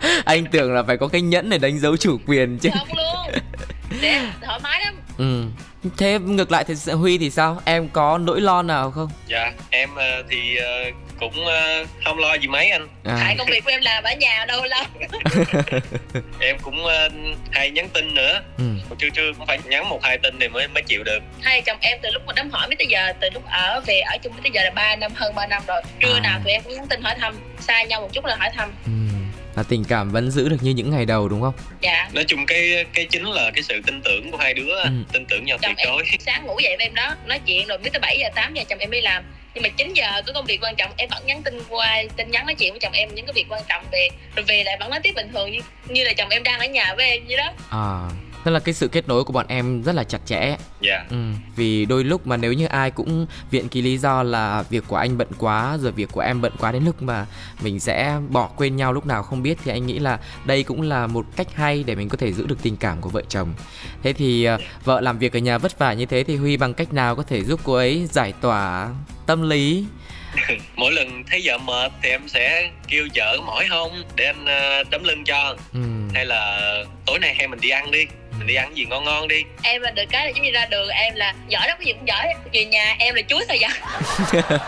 Anh 0.24 0.46
tưởng 0.46 0.74
là 0.74 0.82
phải 0.82 0.96
có 0.96 1.08
cái 1.08 1.20
nhẫn 1.20 1.50
để 1.50 1.58
đánh 1.58 1.78
dấu 1.78 1.96
chủ 1.96 2.18
quyền 2.26 2.58
chứ. 2.58 2.70
Không 2.78 2.88
luôn. 2.96 3.42
Để 4.00 4.20
thoải 4.42 4.60
mái 4.62 4.80
lắm 4.80 4.94
Ừ 5.18 5.44
Thế 5.98 6.18
ngược 6.18 6.52
lại 6.52 6.64
thì 6.64 6.74
Huy 6.92 7.18
thì 7.18 7.30
sao? 7.30 7.60
Em 7.64 7.88
có 7.88 8.18
nỗi 8.18 8.40
lo 8.40 8.62
nào 8.62 8.90
không? 8.90 9.08
dạ 9.26 9.52
em 9.70 9.94
ờ, 9.94 10.22
thì 10.30 10.56
ờ, 10.56 10.84
cũng 11.20 11.46
ờ, 11.46 11.84
không 12.04 12.18
lo 12.18 12.34
gì 12.34 12.46
mấy 12.48 12.70
anh 12.70 12.88
À, 13.04 13.16
tại 13.20 13.34
công 13.38 13.46
việc 13.50 13.64
của 13.64 13.70
em 13.70 13.80
làm 13.82 14.04
ở 14.04 14.10
nhà 14.14 14.44
đâu 14.48 14.60
lâu 14.64 14.84
em 16.40 16.56
cũng 16.62 16.84
hay 17.52 17.70
nhắn 17.70 17.88
tin 17.88 18.14
nữa 18.14 18.40
ừ. 18.58 18.64
trưa 18.98 19.08
trưa 19.10 19.32
cũng 19.38 19.46
phải 19.46 19.58
nhắn 19.64 19.88
một 19.88 20.00
hai 20.02 20.18
tin 20.18 20.34
thì 20.40 20.48
mới 20.48 20.68
mới 20.68 20.82
chịu 20.82 21.04
được 21.04 21.18
hai 21.42 21.62
chồng 21.62 21.76
em 21.80 21.98
từ 22.02 22.08
lúc 22.12 22.22
mà 22.26 22.32
đám 22.36 22.50
hỏi 22.50 22.66
mới 22.68 22.76
tới 22.76 22.86
giờ 22.86 23.12
từ 23.20 23.28
lúc 23.34 23.42
ở 23.46 23.80
về 23.86 24.00
ở 24.00 24.16
chung 24.22 24.32
tới 24.42 24.50
giờ 24.54 24.62
là 24.64 24.70
3 24.70 24.96
năm 24.96 25.12
hơn 25.14 25.34
3 25.34 25.46
năm 25.46 25.62
rồi 25.66 25.82
trưa 26.00 26.14
À. 26.14 26.20
nào 26.20 26.40
tụi 26.44 26.52
em 26.52 26.62
cũng 26.62 26.74
nhắn 26.74 26.86
tin 26.88 27.02
hỏi 27.02 27.14
thăm 27.20 27.34
xa 27.60 27.82
nhau 27.84 28.00
một 28.00 28.08
chút 28.12 28.24
là 28.24 28.36
hỏi 28.36 28.50
thăm 28.56 28.72
ừ. 28.84 28.90
Là 29.56 29.62
tình 29.68 29.84
cảm 29.84 30.10
vẫn 30.10 30.30
giữ 30.30 30.48
được 30.48 30.56
như 30.60 30.70
những 30.70 30.90
ngày 30.90 31.04
đầu 31.06 31.28
đúng 31.28 31.40
không? 31.40 31.54
dạ. 31.80 32.08
Nói 32.12 32.24
chung 32.28 32.46
cái 32.46 32.84
cái 32.92 33.04
chính 33.10 33.24
là 33.24 33.50
cái 33.54 33.62
sự 33.62 33.80
tin 33.86 34.02
tưởng 34.02 34.30
của 34.30 34.36
hai 34.38 34.54
đứa 34.54 34.74
Ừ. 34.82 34.90
tin 35.12 35.24
tưởng 35.26 35.44
nhau 35.44 35.58
tuyệt 35.62 35.76
đối. 35.84 36.04
sáng 36.20 36.46
ngủ 36.46 36.58
dậy 36.62 36.74
với 36.78 36.86
em 36.86 36.94
đó 36.94 37.14
nói 37.26 37.40
chuyện 37.46 37.66
rồi 37.66 37.78
biết 37.78 37.90
tới 37.92 38.00
7 38.00 38.16
giờ 38.20 38.28
8 38.34 38.54
giờ 38.54 38.62
chồng 38.68 38.78
em 38.78 38.90
đi 38.90 39.00
làm. 39.00 39.24
Nhưng 39.54 39.62
mà 39.62 39.68
9 39.76 39.92
giờ 39.94 40.22
có 40.26 40.32
công 40.32 40.44
việc 40.46 40.58
quan 40.62 40.74
trọng 40.76 40.90
em 40.96 41.08
vẫn 41.10 41.26
nhắn 41.26 41.42
tin 41.42 41.60
qua 41.68 42.02
tin 42.16 42.30
nhắn 42.30 42.46
nói 42.46 42.54
chuyện 42.54 42.72
với 42.72 42.80
chồng 42.80 42.92
em 42.92 43.08
những 43.14 43.26
cái 43.26 43.32
việc 43.32 43.46
quan 43.48 43.62
trọng 43.68 43.84
về 43.92 44.08
rồi 44.36 44.44
về 44.48 44.64
lại 44.64 44.76
vẫn 44.80 44.90
nói 44.90 45.00
tiếp 45.02 45.12
bình 45.16 45.30
thường 45.32 45.50
như, 45.52 45.58
như 45.88 46.04
là 46.04 46.12
chồng 46.12 46.28
em 46.30 46.42
đang 46.42 46.58
ở 46.60 46.66
nhà 46.66 46.94
với 46.96 47.10
em 47.10 47.22
vậy 47.28 47.36
đó. 47.36 47.52
À, 47.70 47.84
tức 48.46 48.52
là 48.52 48.60
cái 48.60 48.74
sự 48.74 48.88
kết 48.88 49.08
nối 49.08 49.24
của 49.24 49.32
bọn 49.32 49.46
em 49.48 49.82
rất 49.82 49.94
là 49.94 50.04
chặt 50.04 50.18
chẽ. 50.26 50.56
Dạ. 50.80 51.04
Ừ. 51.10 51.16
Vì 51.56 51.84
đôi 51.84 52.04
lúc 52.04 52.26
mà 52.26 52.36
nếu 52.36 52.52
như 52.52 52.66
ai 52.66 52.90
cũng 52.90 53.26
viện 53.50 53.68
cái 53.68 53.82
lý 53.82 53.98
do 53.98 54.22
là 54.22 54.62
việc 54.70 54.84
của 54.88 54.96
anh 54.96 55.18
bận 55.18 55.28
quá 55.38 55.78
Rồi 55.80 55.92
việc 55.92 56.08
của 56.12 56.20
em 56.20 56.40
bận 56.40 56.52
quá 56.58 56.72
đến 56.72 56.84
lúc 56.84 57.02
mà 57.02 57.26
mình 57.62 57.80
sẽ 57.80 58.18
bỏ 58.28 58.50
quên 58.56 58.76
nhau 58.76 58.92
lúc 58.92 59.06
nào 59.06 59.22
không 59.22 59.42
biết 59.42 59.58
Thì 59.64 59.72
anh 59.72 59.86
nghĩ 59.86 59.98
là 59.98 60.18
đây 60.44 60.62
cũng 60.62 60.82
là 60.82 61.06
một 61.06 61.26
cách 61.36 61.46
hay 61.54 61.84
để 61.86 61.94
mình 61.94 62.08
có 62.08 62.16
thể 62.16 62.32
giữ 62.32 62.46
được 62.46 62.62
tình 62.62 62.76
cảm 62.76 63.00
của 63.00 63.08
vợ 63.08 63.22
chồng. 63.28 63.54
Thế 64.02 64.12
thì 64.12 64.44
à, 64.44 64.58
vợ 64.84 65.00
làm 65.00 65.18
việc 65.18 65.32
ở 65.32 65.38
nhà 65.38 65.58
vất 65.58 65.78
vả 65.78 65.92
như 65.92 66.06
thế 66.06 66.24
thì 66.24 66.36
Huy 66.36 66.56
bằng 66.56 66.74
cách 66.74 66.92
nào 66.92 67.16
có 67.16 67.22
thể 67.22 67.44
giúp 67.44 67.60
cô 67.64 67.74
ấy 67.74 68.06
giải 68.10 68.32
tỏa 68.40 68.88
tâm 69.26 69.48
lý? 69.48 69.84
Mỗi 70.76 70.92
lần 70.92 71.24
thấy 71.30 71.42
vợ 71.44 71.58
mệt 71.58 71.92
thì 72.02 72.08
em 72.08 72.28
sẽ 72.28 72.70
kêu 72.88 73.08
vợ 73.14 73.40
mỏi 73.46 73.66
không 73.68 74.02
để 74.16 74.24
anh 74.24 74.46
ờ, 74.46 74.84
đấm 74.90 75.04
lưng 75.04 75.24
cho. 75.24 75.56
Ừ. 75.72 75.80
hay 76.14 76.26
là 76.26 76.72
tối 77.06 77.18
nay 77.18 77.34
hay 77.34 77.48
mình 77.48 77.60
đi 77.60 77.68
ăn 77.70 77.90
đi 77.90 78.06
mình 78.38 78.46
đi 78.46 78.54
ăn 78.54 78.76
gì 78.76 78.84
ngon 78.84 79.04
ngon 79.04 79.28
đi. 79.28 79.44
Em 79.62 79.82
là 79.82 79.90
được 79.90 80.04
cái 80.10 80.24
là 80.26 80.30
giống 80.34 80.44
như 80.44 80.50
ra 80.50 80.66
đường 80.66 80.88
em 80.88 81.14
là 81.14 81.34
giỏi 81.48 81.68
lắm 81.68 81.76
cái 81.80 81.86
gì 81.86 81.92
cũng 81.92 82.08
giỏi 82.08 82.34
về 82.52 82.64
nhà 82.64 82.96
em 82.98 83.14
là 83.14 83.22
chuối 83.28 83.44
xài 83.48 83.58
giặt 83.58 83.72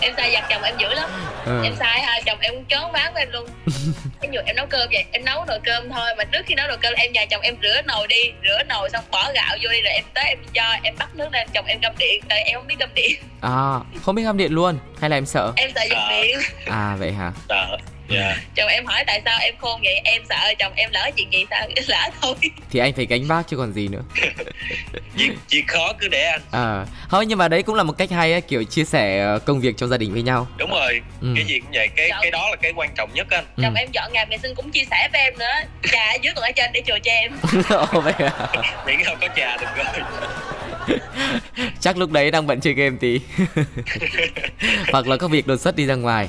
em 0.00 0.14
xài 0.16 0.32
giặt 0.32 0.44
chồng 0.50 0.62
em 0.62 0.74
dữ 0.78 0.88
lắm. 0.94 1.10
Ừ. 1.46 1.60
em 1.64 1.74
sai 1.78 2.00
ha 2.00 2.20
chồng 2.26 2.38
em 2.40 2.54
cũng 2.54 2.64
chón 2.68 2.92
ván 2.92 3.12
với 3.14 3.22
em 3.22 3.30
luôn. 3.32 3.48
Cái 4.20 4.30
nhiều 4.30 4.42
em 4.46 4.56
nấu 4.56 4.66
cơm 4.66 4.88
vậy 4.92 5.04
em 5.12 5.24
nấu 5.24 5.44
nồi 5.44 5.58
cơm 5.64 5.90
thôi 5.90 6.10
mà 6.18 6.24
trước 6.24 6.42
khi 6.46 6.54
nấu 6.54 6.68
nồi 6.68 6.76
cơm 6.80 6.94
em 6.94 7.12
nhà 7.12 7.26
chồng 7.30 7.40
em 7.40 7.56
rửa 7.62 7.82
nồi 7.86 8.06
đi 8.08 8.22
rửa 8.44 8.62
nồi 8.68 8.90
xong 8.90 9.04
bỏ 9.10 9.32
gạo 9.34 9.56
vô 9.62 9.70
đi 9.72 9.80
rồi 9.80 9.92
em 9.92 10.04
tới 10.14 10.24
em 10.24 10.38
cho 10.54 10.62
em 10.82 10.94
bắt 10.98 11.08
nước 11.14 11.28
lên 11.32 11.48
chồng 11.54 11.66
em 11.66 11.80
găm 11.80 11.92
điện 11.98 12.22
tại 12.28 12.42
em 12.42 12.54
không 12.58 12.66
biết 12.66 12.76
găm 12.78 12.88
điện. 12.94 13.20
À, 13.40 13.80
không 14.02 14.14
biết 14.14 14.22
găm 14.22 14.36
điện 14.36 14.52
luôn 14.52 14.78
hay 15.00 15.10
là 15.10 15.16
em 15.16 15.26
sợ? 15.26 15.52
em 15.56 15.70
sợ 15.74 15.82
giật 15.90 16.06
điện. 16.10 16.38
À 16.66 16.96
vậy 16.98 17.12
hả? 17.12 17.32
sợ 17.48 17.76
dạ 18.08 18.36
chồng 18.56 18.68
em 18.68 18.86
hỏi 18.86 19.04
tại 19.06 19.22
sao 19.24 19.38
em 19.40 19.54
khôn 19.60 19.80
vậy 19.84 19.94
em 20.04 20.22
sợ 20.28 20.54
chồng 20.58 20.72
em 20.76 20.90
lỡ 20.92 21.10
chuyện 21.16 21.32
gì 21.32 21.44
sao 21.50 21.68
lỡ 21.86 22.08
thôi 22.22 22.34
Thì 22.70 22.80
anh 22.80 22.92
phải 22.92 23.06
gánh 23.06 23.24
vác 23.26 23.48
chứ 23.48 23.56
còn 23.56 23.72
gì 23.72 23.88
nữa 23.88 24.02
việc 25.14 25.30
việc 25.50 25.64
khó 25.66 25.92
cứ 25.98 26.08
để 26.08 26.24
anh 26.24 26.40
À, 26.50 26.84
thôi 27.10 27.26
nhưng 27.26 27.38
mà 27.38 27.48
đấy 27.48 27.62
cũng 27.62 27.74
là 27.74 27.82
một 27.82 27.92
cách 27.98 28.10
hay 28.10 28.32
á, 28.32 28.40
kiểu 28.40 28.64
chia 28.64 28.84
sẻ 28.84 29.20
ờ, 29.20 29.38
công 29.38 29.60
việc 29.60 29.76
trong 29.76 29.88
gia 29.88 29.96
đình 29.96 30.12
với 30.12 30.22
nhau. 30.22 30.46
đúng 30.56 30.70
rồi 30.70 31.00
Ừ. 31.20 31.32
cái 31.36 31.44
gì 31.44 31.58
cũng 31.60 31.70
vậy 31.74 31.88
cái 31.96 32.08
Dạ. 32.10 32.18
cái 32.22 32.30
đó 32.30 32.50
là 32.50 32.56
cái 32.56 32.72
quan 32.76 32.90
trọng 32.96 33.10
nhất 33.14 33.26
anh 33.30 33.44
Ừ. 33.56 33.62
chồng 33.62 33.74
em 33.74 33.88
dọn 33.92 34.12
nhà 34.12 34.24
vệ 34.30 34.36
sinh 34.42 34.54
cũng 34.54 34.70
chia 34.70 34.84
sẻ 34.90 35.08
với 35.12 35.20
em 35.20 35.38
nữa 35.38 35.52
trà 35.92 36.04
ở 36.12 36.16
dưới 36.22 36.32
còn 36.36 36.44
ở 36.44 36.50
trên 36.56 36.70
để 36.72 36.82
chùa 36.86 36.98
cho 37.04 37.10
em 37.12 37.32
Ồ, 37.92 38.00
vậy 38.00 38.12
à? 38.18 38.30
miễn 38.86 39.04
không 39.04 39.16
có 39.20 39.28
trà 39.36 39.56
được 39.56 39.66
rồi 39.76 40.04
Chắc 41.80 41.96
lúc 41.96 42.10
đấy 42.10 42.30
đang 42.30 42.46
bận 42.46 42.60
chơi 42.60 42.72
game 42.74 42.96
tí. 43.00 43.20
Hoặc 44.92 45.06
là 45.06 45.16
có 45.16 45.28
việc 45.28 45.46
đột 45.46 45.60
xuất 45.60 45.76
đi 45.76 45.86
ra 45.86 45.94
ngoài. 45.94 46.28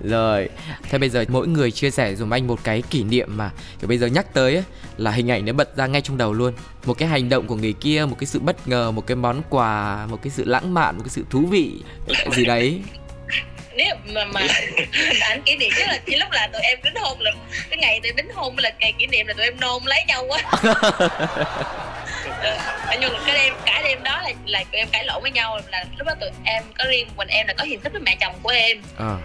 Rồi, 0.00 0.48
thế 0.90 0.98
bây 0.98 1.08
giờ 1.08 1.24
mỗi 1.28 1.48
người 1.48 1.70
chia 1.70 1.90
sẻ 1.90 2.14
dùm 2.14 2.34
anh 2.34 2.46
một 2.46 2.58
cái 2.64 2.82
kỷ 2.90 3.02
niệm 3.04 3.36
mà 3.36 3.50
kiểu 3.80 3.88
bây 3.88 3.98
giờ 3.98 4.06
nhắc 4.06 4.26
tới 4.34 4.54
ấy, 4.54 4.64
là 4.96 5.10
hình 5.10 5.30
ảnh 5.30 5.44
nó 5.46 5.52
bật 5.52 5.76
ra 5.76 5.86
ngay 5.86 6.00
trong 6.00 6.18
đầu 6.18 6.32
luôn. 6.32 6.52
Một 6.84 6.94
cái 6.94 7.08
hành 7.08 7.28
động 7.28 7.46
của 7.46 7.56
người 7.56 7.72
kia, 7.72 8.04
một 8.10 8.16
cái 8.20 8.26
sự 8.26 8.38
bất 8.38 8.68
ngờ, 8.68 8.90
một 8.90 9.06
cái 9.06 9.16
món 9.16 9.42
quà, 9.50 10.06
một 10.10 10.18
cái 10.22 10.30
sự 10.30 10.44
lãng 10.44 10.74
mạn, 10.74 10.96
một 10.96 11.02
cái 11.04 11.10
sự 11.10 11.24
thú 11.30 11.46
vị 11.50 11.72
gì 12.32 12.44
đấy. 12.44 12.80
nếu 13.76 13.94
mà 14.14 14.24
mà 14.24 14.40
ảnh 15.20 15.42
kỷ 15.42 15.56
niệm 15.56 15.70
nhất 15.78 15.88
là 15.88 15.98
chỉ 16.06 16.16
lúc 16.16 16.28
là 16.32 16.48
tụi 16.52 16.62
em 16.62 16.78
đính 16.84 16.94
hôn 16.96 17.20
là 17.20 17.30
cái 17.70 17.78
ngày 17.78 18.00
tụi 18.02 18.08
em 18.10 18.16
đính 18.16 18.34
hôn 18.34 18.58
là 18.58 18.70
ngày 18.80 18.92
kỷ 18.98 19.06
niệm 19.06 19.26
là 19.26 19.34
tụi 19.34 19.44
em 19.44 19.60
nôn 19.60 19.82
lấy 19.84 20.04
nhau 20.08 20.24
quá 20.28 20.38
Ờ, 22.42 22.96
nhưng 23.00 23.12
mà 23.12 23.18
cái 23.26 23.34
đêm 23.34 23.54
cả 23.66 23.82
đêm 23.84 24.02
đó 24.02 24.20
là 24.22 24.30
là 24.46 24.64
tụi 24.72 24.78
em 24.78 24.88
cãi 24.92 25.04
lộn 25.04 25.22
với 25.22 25.30
nhau 25.30 25.60
là 25.70 25.84
lúc 25.98 26.06
đó 26.06 26.14
tụi 26.20 26.30
em 26.44 26.62
có 26.78 26.84
riêng 26.90 27.08
mình 27.16 27.28
em 27.28 27.46
là 27.46 27.54
có 27.58 27.64
hiềm 27.64 27.80
khích 27.80 27.92
với 27.92 28.00
mẹ 28.04 28.16
chồng 28.20 28.34
của 28.42 28.48
em 28.48 28.82
Ờ. 28.96 29.18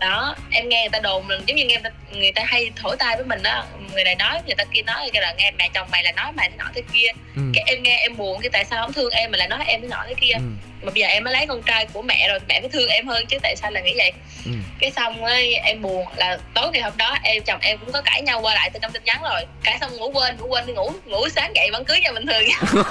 đó 0.00 0.36
em 0.50 0.68
nghe 0.68 0.80
người 0.80 0.88
ta 0.92 0.98
đồn 0.98 1.28
giống 1.28 1.56
như 1.56 1.64
nghe 1.64 1.74
người 1.74 1.82
ta, 1.84 1.90
người 2.12 2.32
ta 2.32 2.42
hay 2.46 2.70
thổi 2.76 2.96
tai 2.98 3.16
với 3.16 3.24
mình 3.24 3.42
đó 3.42 3.64
người 3.92 4.04
này 4.04 4.14
nói 4.14 4.40
người 4.46 4.54
ta 4.54 4.64
kia 4.74 4.82
nói 4.82 5.10
cái 5.12 5.22
là 5.22 5.34
nghe 5.38 5.50
mẹ 5.58 5.68
chồng 5.74 5.88
mày 5.92 6.02
là 6.04 6.12
nói 6.12 6.32
mày 6.32 6.50
thế 6.50 6.56
nọ 6.56 6.64
thế 6.74 6.82
kia 6.92 7.06
ừ. 7.36 7.42
cái 7.54 7.64
em 7.66 7.82
nghe 7.82 7.96
em 7.98 8.16
buồn 8.16 8.40
cái 8.42 8.50
tại 8.52 8.64
sao 8.64 8.82
không 8.82 8.92
thương 8.92 9.10
em 9.10 9.30
mà 9.30 9.38
lại 9.38 9.48
nói 9.48 9.64
em 9.66 9.82
thế 9.82 9.88
nọ 9.88 10.04
thế 10.08 10.14
kia 10.20 10.34
Ừ. 10.34 10.40
mà 10.82 10.90
bây 10.92 11.00
giờ 11.00 11.06
em 11.06 11.24
mới 11.24 11.32
lấy 11.32 11.46
con 11.46 11.62
trai 11.62 11.86
của 11.92 12.02
mẹ 12.02 12.28
rồi 12.28 12.38
mẹ 12.48 12.60
phải 12.60 12.70
thương 12.72 12.88
em 12.88 13.06
hơn 13.06 13.26
chứ 13.26 13.38
tại 13.42 13.56
sao 13.56 13.70
là 13.70 13.80
nghĩ 13.80 13.94
vậy? 13.96 14.12
Ừ. 14.44 14.52
cái 14.80 14.90
xong 14.90 15.24
ấy 15.24 15.54
em 15.54 15.82
buồn 15.82 16.06
là 16.16 16.38
tối 16.54 16.70
ngày 16.72 16.82
hôm 16.82 16.92
đó 16.96 17.16
em 17.22 17.42
chồng 17.42 17.60
em 17.60 17.78
cũng 17.78 17.92
có 17.92 18.02
cãi 18.02 18.22
nhau 18.22 18.40
qua 18.40 18.54
lại 18.54 18.70
từ 18.72 18.78
trong 18.82 18.92
tin 18.92 19.04
nhắn 19.04 19.22
rồi. 19.22 19.40
Cãi 19.64 19.78
xong 19.80 19.96
ngủ 19.96 20.10
quên 20.10 20.36
ngủ 20.36 20.46
quên 20.48 20.66
đi 20.66 20.72
ngủ 20.72 20.92
ngủ 21.04 21.28
sáng 21.28 21.56
dậy 21.56 21.68
vẫn 21.72 21.84
cưới 21.84 22.00
nhau 22.00 22.12
bình 22.12 22.26
thường. 22.26 22.42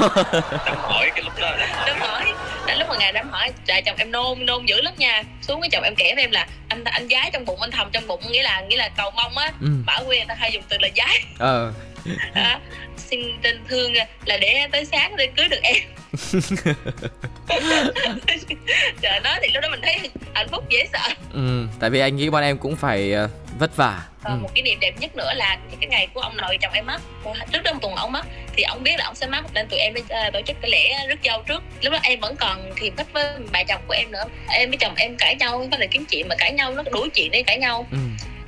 Đám 0.65 0.77
hỏi 0.77 1.11
cái 1.15 1.23
lúc 1.23 1.33
đó 1.39 1.55
đám 1.87 1.99
hỏi. 1.99 2.25
Đến 2.67 2.77
lúc 2.77 2.89
mà 2.89 2.95
ngày 2.99 3.11
đám 3.11 3.29
hỏi 3.29 3.51
trời 3.65 3.81
chồng 3.81 3.97
em 3.97 4.11
nôn 4.11 4.45
nôn 4.45 4.65
dữ 4.65 4.81
lắm 4.81 4.93
nha. 4.97 5.23
Xuống 5.41 5.61
cái 5.61 5.69
chồng 5.69 5.83
em 5.83 5.95
kể 5.95 6.11
với 6.15 6.23
em 6.23 6.31
là 6.31 6.47
anh 6.69 6.83
anh 6.83 7.07
gái 7.07 7.29
trong 7.33 7.45
bụng 7.45 7.61
anh 7.61 7.71
thầm 7.71 7.89
trong 7.91 8.07
bụng 8.07 8.21
nghĩa 8.29 8.43
là 8.43 8.61
nghĩa 8.61 8.77
là 8.77 8.89
cầu 8.97 9.11
mong 9.11 9.37
á. 9.37 9.51
Ừ. 9.61 9.67
bảo 9.85 10.03
người 10.03 10.19
ta 10.27 10.35
hay 10.39 10.51
dùng 10.51 10.63
từ 10.69 10.77
là 10.81 10.87
gái 10.95 11.21
ờ. 11.39 11.73
À, 12.33 12.59
xin 12.97 13.19
tên 13.41 13.63
thương 13.69 13.93
là 14.25 14.37
để 14.37 14.67
tới 14.71 14.85
sáng 14.85 15.15
để 15.15 15.27
cưới 15.37 15.47
được 15.47 15.59
em 15.63 15.75
thì 19.45 19.51
lúc 19.53 19.63
đó 19.63 19.69
mình 19.69 19.81
thấy 19.83 19.97
hạnh 20.33 20.47
phúc 20.51 20.63
dễ 20.69 20.85
sợ. 20.93 21.13
Ừ. 21.33 21.67
tại 21.79 21.89
vì 21.89 21.99
anh 21.99 22.15
nghĩ 22.15 22.29
bọn 22.29 22.43
em 22.43 22.57
cũng 22.57 22.75
phải 22.75 23.13
ờ, 23.13 23.29
vất 23.59 23.75
vả. 23.75 24.01
Và 24.23 24.31
ừ. 24.31 24.37
một 24.41 24.49
kỷ 24.55 24.61
niệm 24.61 24.79
đẹp 24.79 24.93
nhất 24.99 25.15
nữa 25.15 25.31
là 25.35 25.57
cái 25.79 25.89
ngày 25.89 26.07
của 26.13 26.21
ông 26.21 26.37
nội 26.37 26.57
chồng 26.61 26.73
em 26.73 26.85
mất 26.85 27.01
trước 27.51 27.63
đó 27.63 27.73
một 27.73 27.79
tuần 27.81 27.95
ông 27.95 28.11
mất 28.11 28.25
thì 28.55 28.63
ông 28.63 28.83
biết 28.83 28.93
là 28.97 29.05
ông 29.05 29.15
sẽ 29.15 29.27
mất 29.27 29.53
nên 29.53 29.67
tụi 29.67 29.79
em 29.79 29.93
mới 29.93 30.03
ờ, 30.09 30.29
tổ 30.33 30.41
chức 30.45 30.57
cái 30.61 30.71
lễ 30.71 31.07
rước 31.07 31.19
dâu 31.23 31.43
trước. 31.47 31.63
Lúc 31.81 31.93
đó 31.93 31.99
em 32.03 32.19
vẫn 32.19 32.35
còn 32.35 32.73
khiếm 32.75 32.95
khích 32.95 33.07
với 33.13 33.25
bà 33.51 33.63
chồng 33.63 33.81
của 33.87 33.93
em 33.93 34.11
nữa. 34.11 34.23
Em 34.49 34.69
với 34.69 34.77
chồng 34.77 34.95
em 34.95 35.17
cãi 35.17 35.35
nhau 35.35 35.67
có 35.71 35.77
là 35.77 35.85
kiếm 35.91 36.05
chuyện 36.05 36.27
mà 36.27 36.35
cãi 36.35 36.51
nhau 36.51 36.71
nó 36.71 36.83
đuổi 36.91 37.09
chuyện 37.13 37.31
đi 37.31 37.43
cãi 37.43 37.57
nhau. 37.57 37.87
Ừ. 37.91 37.97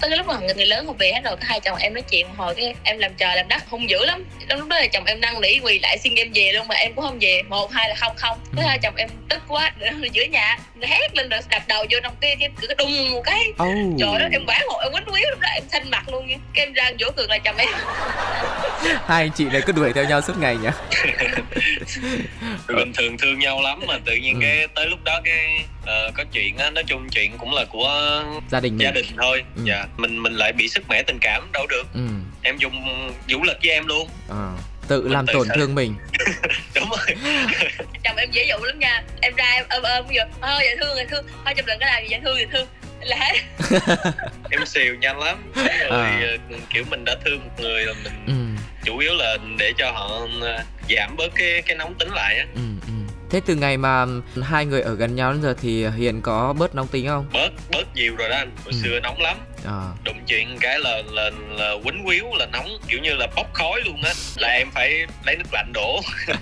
tới 0.02 0.10
cái 0.10 0.18
lúc 0.18 0.28
mà 0.28 0.40
người, 0.40 0.54
người 0.56 0.66
lớn 0.66 0.86
họ 0.86 0.94
về 1.00 1.12
hết 1.14 1.22
rồi 1.24 1.38
cái 1.38 1.46
hai 1.50 1.60
chồng 1.60 1.78
em 1.78 1.94
nói 1.94 2.04
chuyện 2.12 2.28
hồi 2.38 2.56
cái 2.56 2.76
em 2.84 2.98
làm 2.98 3.14
trời 3.14 3.36
làm 3.36 3.48
đất 3.48 3.64
hung 3.70 3.90
dữ 3.90 4.06
lắm. 4.06 4.26
Trong 4.50 4.60
lúc 4.60 4.68
đó 4.68 4.80
là 4.80 4.88
chồng 4.88 5.06
em 5.06 5.22
năn 5.22 5.42
nỉ 5.42 5.60
quỳ 5.60 5.80
lại 5.80 5.98
xin 5.98 6.16
em 6.16 6.32
về 6.34 6.52
luôn 6.52 6.68
mà 6.68 6.76
em 6.76 6.94
cũng 6.94 7.06
không 7.06 7.18
về. 7.22 7.42
Một 7.50 7.72
hai 7.72 7.90
là 7.90 7.96
không 7.96 8.14
không. 8.16 8.40
Cái 8.56 8.66
hai 8.68 8.80
chồng 8.84 8.96
em 8.96 9.10
tức 9.30 9.42
quá 9.48 9.72
giữa 10.14 10.24
nhà. 10.24 10.58
nó 10.76 10.77
hét 10.82 11.16
lên 11.16 11.30
rồi 11.30 11.40
đập 11.50 11.62
đầu 11.68 11.86
vô 11.92 11.98
trong 12.04 12.16
cái 12.22 12.36
cái 12.40 12.50
cửa 12.62 12.74
đùng 12.78 13.12
một 13.12 13.22
cái 13.26 13.44
Oh. 13.50 14.00
trời 14.00 14.20
đó 14.20 14.26
em 14.32 14.46
quán 14.48 14.62
hộ 14.70 14.78
em 14.80 14.92
quýnh 14.94 15.06
quýu 15.06 15.30
lúc 15.30 15.40
đó 15.40 15.50
em 15.54 15.64
xanh 15.72 15.90
mặt 15.90 16.10
luôn 16.10 16.28
nha 16.28 16.36
cái 16.54 16.66
em 16.66 16.74
ra 16.74 16.92
vỗ 17.00 17.12
cường 17.18 17.30
là 17.30 17.38
chồng 17.38 17.58
em 17.58 17.68
hai 19.08 19.24
anh 19.24 19.32
chị 19.36 19.46
này 19.46 19.62
cứ 19.66 19.72
đuổi 19.74 19.94
theo 19.94 20.04
nhau 20.06 20.22
suốt 20.22 20.38
ngày 20.40 20.58
nhỉ 20.58 20.70
bình 22.68 22.94
thường 22.94 23.18
thương 23.18 23.40
nhau 23.40 23.62
lắm 23.62 23.80
mà 23.88 23.98
tự 24.06 24.16
nhiên 24.16 24.34
Ừ. 24.34 24.40
cái 24.42 24.68
tới 24.76 24.86
lúc 24.88 25.00
đó 25.04 25.22
cái 25.24 25.64
ờ, 25.86 26.12
có 26.16 26.24
chuyện 26.32 26.58
á 26.58 26.70
nói 26.70 26.84
chung 26.88 27.10
chuyện 27.10 27.38
cũng 27.38 27.54
là 27.54 27.66
của 27.70 28.24
gia 28.52 28.60
đình 28.60 28.78
mình 28.78 28.86
gia 28.86 28.92
đình 28.92 29.06
thôi 29.18 29.44
Ừ. 29.56 29.62
dạ 29.66 29.86
mình 29.98 30.24
mình 30.24 30.34
lại 30.34 30.54
bị 30.54 30.68
sức 30.68 30.84
mẻ 30.90 31.04
tình 31.04 31.18
cảm 31.22 31.50
đâu 31.54 31.68
được 31.70 31.84
ừ. 31.94 32.00
em 32.44 32.58
dùng 32.58 32.74
vũ 33.30 33.44
lực 33.44 33.58
với 33.64 33.72
em 33.72 33.88
luôn 33.88 34.10
ờ. 34.30 34.52
Tự 34.88 35.02
Mình 35.02 35.12
làm 35.14 35.26
tự 35.28 35.34
tổn 35.34 35.48
sợ. 35.48 35.54
thương 35.56 35.76
mình 35.76 35.96
đúng 36.76 36.90
rồi 36.90 37.16
chồng 38.04 38.16
em 38.18 38.32
dễ 38.32 38.46
dụ 38.50 38.66
lắm 38.66 38.80
nha 38.80 39.04
em 39.22 39.36
ra 39.36 39.52
em 39.52 39.66
ôm 39.70 39.84
ôm 39.84 40.06
vừa 40.08 40.24
thôi 40.42 40.62
dạ 40.66 40.76
thương 40.82 40.96
dạ 40.98 41.04
thương 41.12 41.26
thôi 41.46 41.54
chồng 41.58 41.66
đừng 41.66 41.80
có 41.80 41.86
làm 41.86 42.04
gì 42.04 42.08
dạ 42.12 42.20
thương 42.26 42.38
dạ 42.40 42.46
thương 42.54 42.68
là 43.02 43.16
hết 43.20 43.38
em 44.52 44.66
xìu 44.66 44.96
nhanh 44.96 45.20
lắm 45.20 45.52
rồi 45.56 45.68
À. 45.90 46.20
ờ, 46.50 46.58
kiểu 46.70 46.84
mình 46.90 47.06
đã 47.06 47.16
thương 47.26 47.40
một 47.46 47.52
người 47.60 47.86
là 47.86 47.94
mình 48.04 48.14
ừ. 48.28 48.62
chủ 48.86 48.98
yếu 48.98 49.14
là 49.14 49.38
để 49.60 49.74
cho 49.78 49.92
họ 49.92 50.28
ờ, 50.42 50.60
giảm 50.90 51.16
bớt 51.18 51.32
cái 51.36 51.62
cái 51.62 51.76
nóng 51.78 51.94
tính 52.00 52.10
lại 52.14 52.38
á 52.38 52.46
Ừ. 52.56 52.62
Ừ. 52.88 52.94
thế 53.30 53.42
từ 53.46 53.56
ngày 53.56 53.78
mà 53.78 54.06
hai 54.44 54.66
người 54.66 54.82
ở 54.82 54.96
gần 54.96 55.16
nhau 55.16 55.34
đến 55.34 55.42
giờ 55.42 55.54
thì 55.62 55.88
hiền 55.98 56.22
có 56.22 56.54
bớt 56.58 56.76
nóng 56.76 56.88
tính 56.88 57.08
không 57.08 57.30
bớt 57.34 57.50
bớt 57.72 57.96
nhiều 57.96 58.16
rồi 58.16 58.30
đó 58.30 58.36
anh 58.38 58.52
hồi 58.66 58.74
Ừ. 58.74 58.80
xưa 58.84 59.00
nóng 59.00 59.22
lắm 59.22 59.38
ờ. 59.68 59.92
đụng 60.04 60.18
chuyện 60.28 60.58
cái 60.62 60.80
là 60.80 61.02
là 61.12 61.30
là 61.50 61.72
quýnh 61.84 62.06
quýu 62.06 62.26
là 62.36 62.46
nóng 62.46 62.78
kiểu 62.88 63.00
như 63.00 63.14
là 63.16 63.28
bốc 63.36 63.54
khói 63.54 63.82
luôn 63.86 64.02
á. 64.04 64.14
Là 64.38 64.48
em 64.48 64.72
phải 64.72 65.06
lấy 65.26 65.36
nước 65.36 65.50
lạnh 65.52 65.72
đổ. 65.74 66.02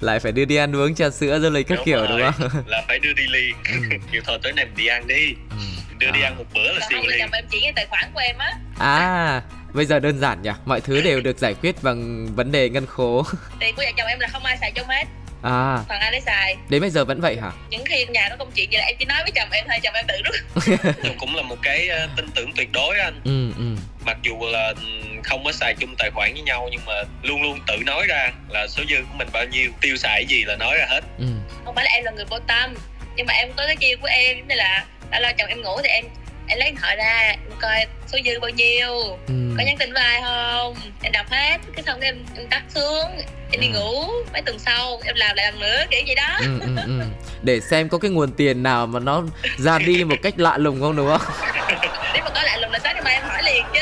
Lại 0.00 0.18
phải 0.20 0.32
đưa 0.32 0.44
đi 0.44 0.56
ăn 0.56 0.76
uống 0.76 0.94
trà 0.94 1.10
sữa 1.10 1.38
rồi 1.38 1.50
lấy 1.50 1.64
các 1.64 1.74
Đúng 1.74 1.84
kiểu 1.84 1.98
rồi. 1.98 2.08
đúng 2.08 2.32
không? 2.32 2.62
Là 2.66 2.82
phải 2.88 2.98
đưa 2.98 3.12
đi 3.12 3.22
liền. 3.30 3.54
Ừ. 3.68 3.96
kiểu 4.12 4.22
thôi 4.26 4.38
tối 4.42 4.52
nay 4.52 4.64
mình 4.64 4.74
đi 4.76 4.86
ăn 4.86 5.06
đi. 5.06 5.34
Ừ. 5.50 5.56
đưa 5.98 6.10
đi 6.10 6.20
À. 6.22 6.26
ăn 6.28 6.36
một 6.38 6.44
bữa 6.54 6.72
là 6.72 6.86
siêu 6.90 6.98
liền. 7.06 7.18
Em 7.18 7.30
chỉ 7.50 7.60
cái 7.62 7.72
tài 7.76 7.86
khoản 7.86 8.04
của 8.14 8.20
em 8.20 8.38
á. 8.38 8.52
À 8.78 9.42
bây 9.72 9.86
giờ 9.86 9.98
đơn 9.98 10.18
giản 10.18 10.42
nhỉ. 10.42 10.50
Mọi 10.64 10.80
thứ 10.80 11.00
đều 11.00 11.20
được 11.20 11.38
giải 11.38 11.54
quyết 11.54 11.82
bằng 11.82 12.26
vấn 12.34 12.52
đề 12.52 12.68
ngân 12.70 12.86
khố. 12.86 13.24
Tiền 13.60 13.74
của 13.76 13.82
vợ 13.82 13.90
chồng 13.96 14.06
em 14.06 14.18
là 14.20 14.28
không 14.32 14.44
ai 14.44 14.56
xài 14.60 14.72
chung 14.72 14.86
hết 14.88 15.04
à. 15.42 15.78
Phần 15.88 16.00
ai 16.00 16.12
lấy 16.12 16.20
xài. 16.20 16.56
Đến 16.68 16.80
bây 16.80 16.90
giờ 16.90 17.04
vẫn 17.04 17.20
vậy 17.20 17.38
hả? 17.42 17.52
Những 17.70 17.84
khi 17.84 18.06
nhà 18.06 18.26
nó 18.30 18.36
công 18.36 18.50
chuyện 18.54 18.68
vậy 18.72 18.80
là 18.80 18.86
em 18.86 18.96
chỉ 18.98 19.04
nói 19.04 19.22
với 19.22 19.32
chồng 19.34 19.48
em 19.50 19.64
thôi 19.68 19.78
chồng 19.82 19.94
em 19.94 20.04
tự 20.08 20.22
rút 20.24 20.64
Nhưng 21.02 21.18
cũng 21.18 21.36
là 21.36 21.42
một 21.42 21.56
cái 21.62 21.88
ờ, 21.88 22.08
tin 22.16 22.30
tưởng 22.34 22.52
tuyệt 22.56 22.72
đối 22.72 22.98
anh. 22.98 23.20
Ừ 23.24 23.52
ừ. 23.58 23.82
Mặc 24.06 24.16
dù 24.22 24.38
là 24.52 24.74
không 25.24 25.44
có 25.44 25.52
xài 25.52 25.74
chung 25.74 25.94
tài 25.98 26.10
khoản 26.10 26.32
với 26.32 26.42
nhau 26.42 26.68
nhưng 26.72 26.80
mà 26.86 26.92
luôn 27.22 27.42
luôn 27.42 27.60
tự 27.66 27.76
nói 27.86 28.06
ra 28.08 28.30
là 28.48 28.66
số 28.68 28.82
dư 28.90 28.96
của 28.96 29.14
mình 29.18 29.28
bao 29.32 29.44
nhiêu 29.44 29.70
tiêu 29.80 29.96
xài 29.96 30.14
cái 30.14 30.26
gì 30.26 30.44
là 30.44 30.56
nói 30.56 30.78
ra 30.78 30.86
hết. 30.88 31.00
Ừ. 31.18 31.26
Không 31.64 31.74
phải 31.74 31.84
là 31.84 31.90
em 31.90 32.04
là 32.04 32.10
người 32.10 32.24
vô 32.24 32.38
tâm 32.46 32.74
nhưng 33.16 33.26
mà 33.26 33.34
em 33.34 33.52
có 33.56 33.66
cái 33.66 33.76
chiêu 33.76 33.96
của 34.00 34.08
em 34.08 34.48
nên 34.48 34.58
là 34.58 34.84
đã 35.10 35.20
lo 35.20 35.32
chồng 35.38 35.48
em 35.48 35.62
ngủ 35.62 35.76
thì 35.82 35.88
em 35.88 36.04
em 36.48 36.58
lấy 36.58 36.70
điện 36.70 36.76
thoại 36.80 36.96
ra 36.96 37.18
em 37.30 37.38
coi 37.60 37.86
số 38.12 38.18
dư 38.24 38.40
bao 38.40 38.50
nhiêu 38.50 38.90
ừ. 39.28 39.34
có 39.58 39.64
nhắn 39.66 39.76
tin 39.78 39.92
với 39.92 40.02
ai 40.02 40.22
không? 40.22 40.74
Em 41.02 41.12
đọc 41.12 41.26
hết 41.30 41.58
cái 41.74 41.82
xong 41.86 42.00
em, 42.00 42.16
em 42.36 42.46
tắt 42.48 42.62
xuống 42.74 43.10
em 43.52 43.60
đi 43.60 43.66
À. 43.66 43.72
ngủ 43.74 44.04
mấy 44.32 44.42
tuần 44.42 44.58
sau 44.58 45.00
em 45.04 45.14
làm 45.16 45.36
lại 45.36 45.46
lần 45.52 45.60
nữa 45.60 45.84
kiểu 45.90 46.00
vậy 46.06 46.14
đó. 46.14 46.36
Ừ, 46.40 46.60
ừ, 46.60 46.82
ừ. 46.86 47.04
để 47.42 47.60
xem 47.60 47.88
có 47.88 47.98
cái 47.98 48.10
nguồn 48.10 48.32
tiền 48.32 48.62
nào 48.62 48.86
mà 48.86 49.00
nó 49.00 49.22
ra 49.58 49.78
đi 49.78 50.04
một 50.04 50.16
cách 50.22 50.34
lạ 50.38 50.58
lùng 50.58 50.80
không 50.80 50.96
đúng 50.96 51.08
không? 51.08 51.20
Nếu 52.14 52.22
mà 52.24 52.30
có 52.34 52.42
lại 52.42 52.58
lần 52.60 52.70
là 52.70 52.78
sáng 52.78 53.04
mai 53.04 53.14
em 53.14 53.22
hỏi 53.24 53.42
liền 53.42 53.64
chứ. 53.74 53.80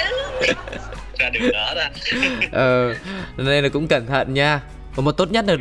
Ra 1.18 1.30
đường 1.30 1.42
nữa 1.42 1.74
đó. 1.76 1.88
Ờ 2.52 2.94
nên 3.36 3.64
là 3.64 3.68
cũng 3.72 3.88
cẩn 3.88 4.06
thận 4.06 4.34
nha 4.34 4.60
và 4.97 5.03
một 5.03 5.12
tốt 5.12 5.30
nhất 5.30 5.45
là 5.49 5.57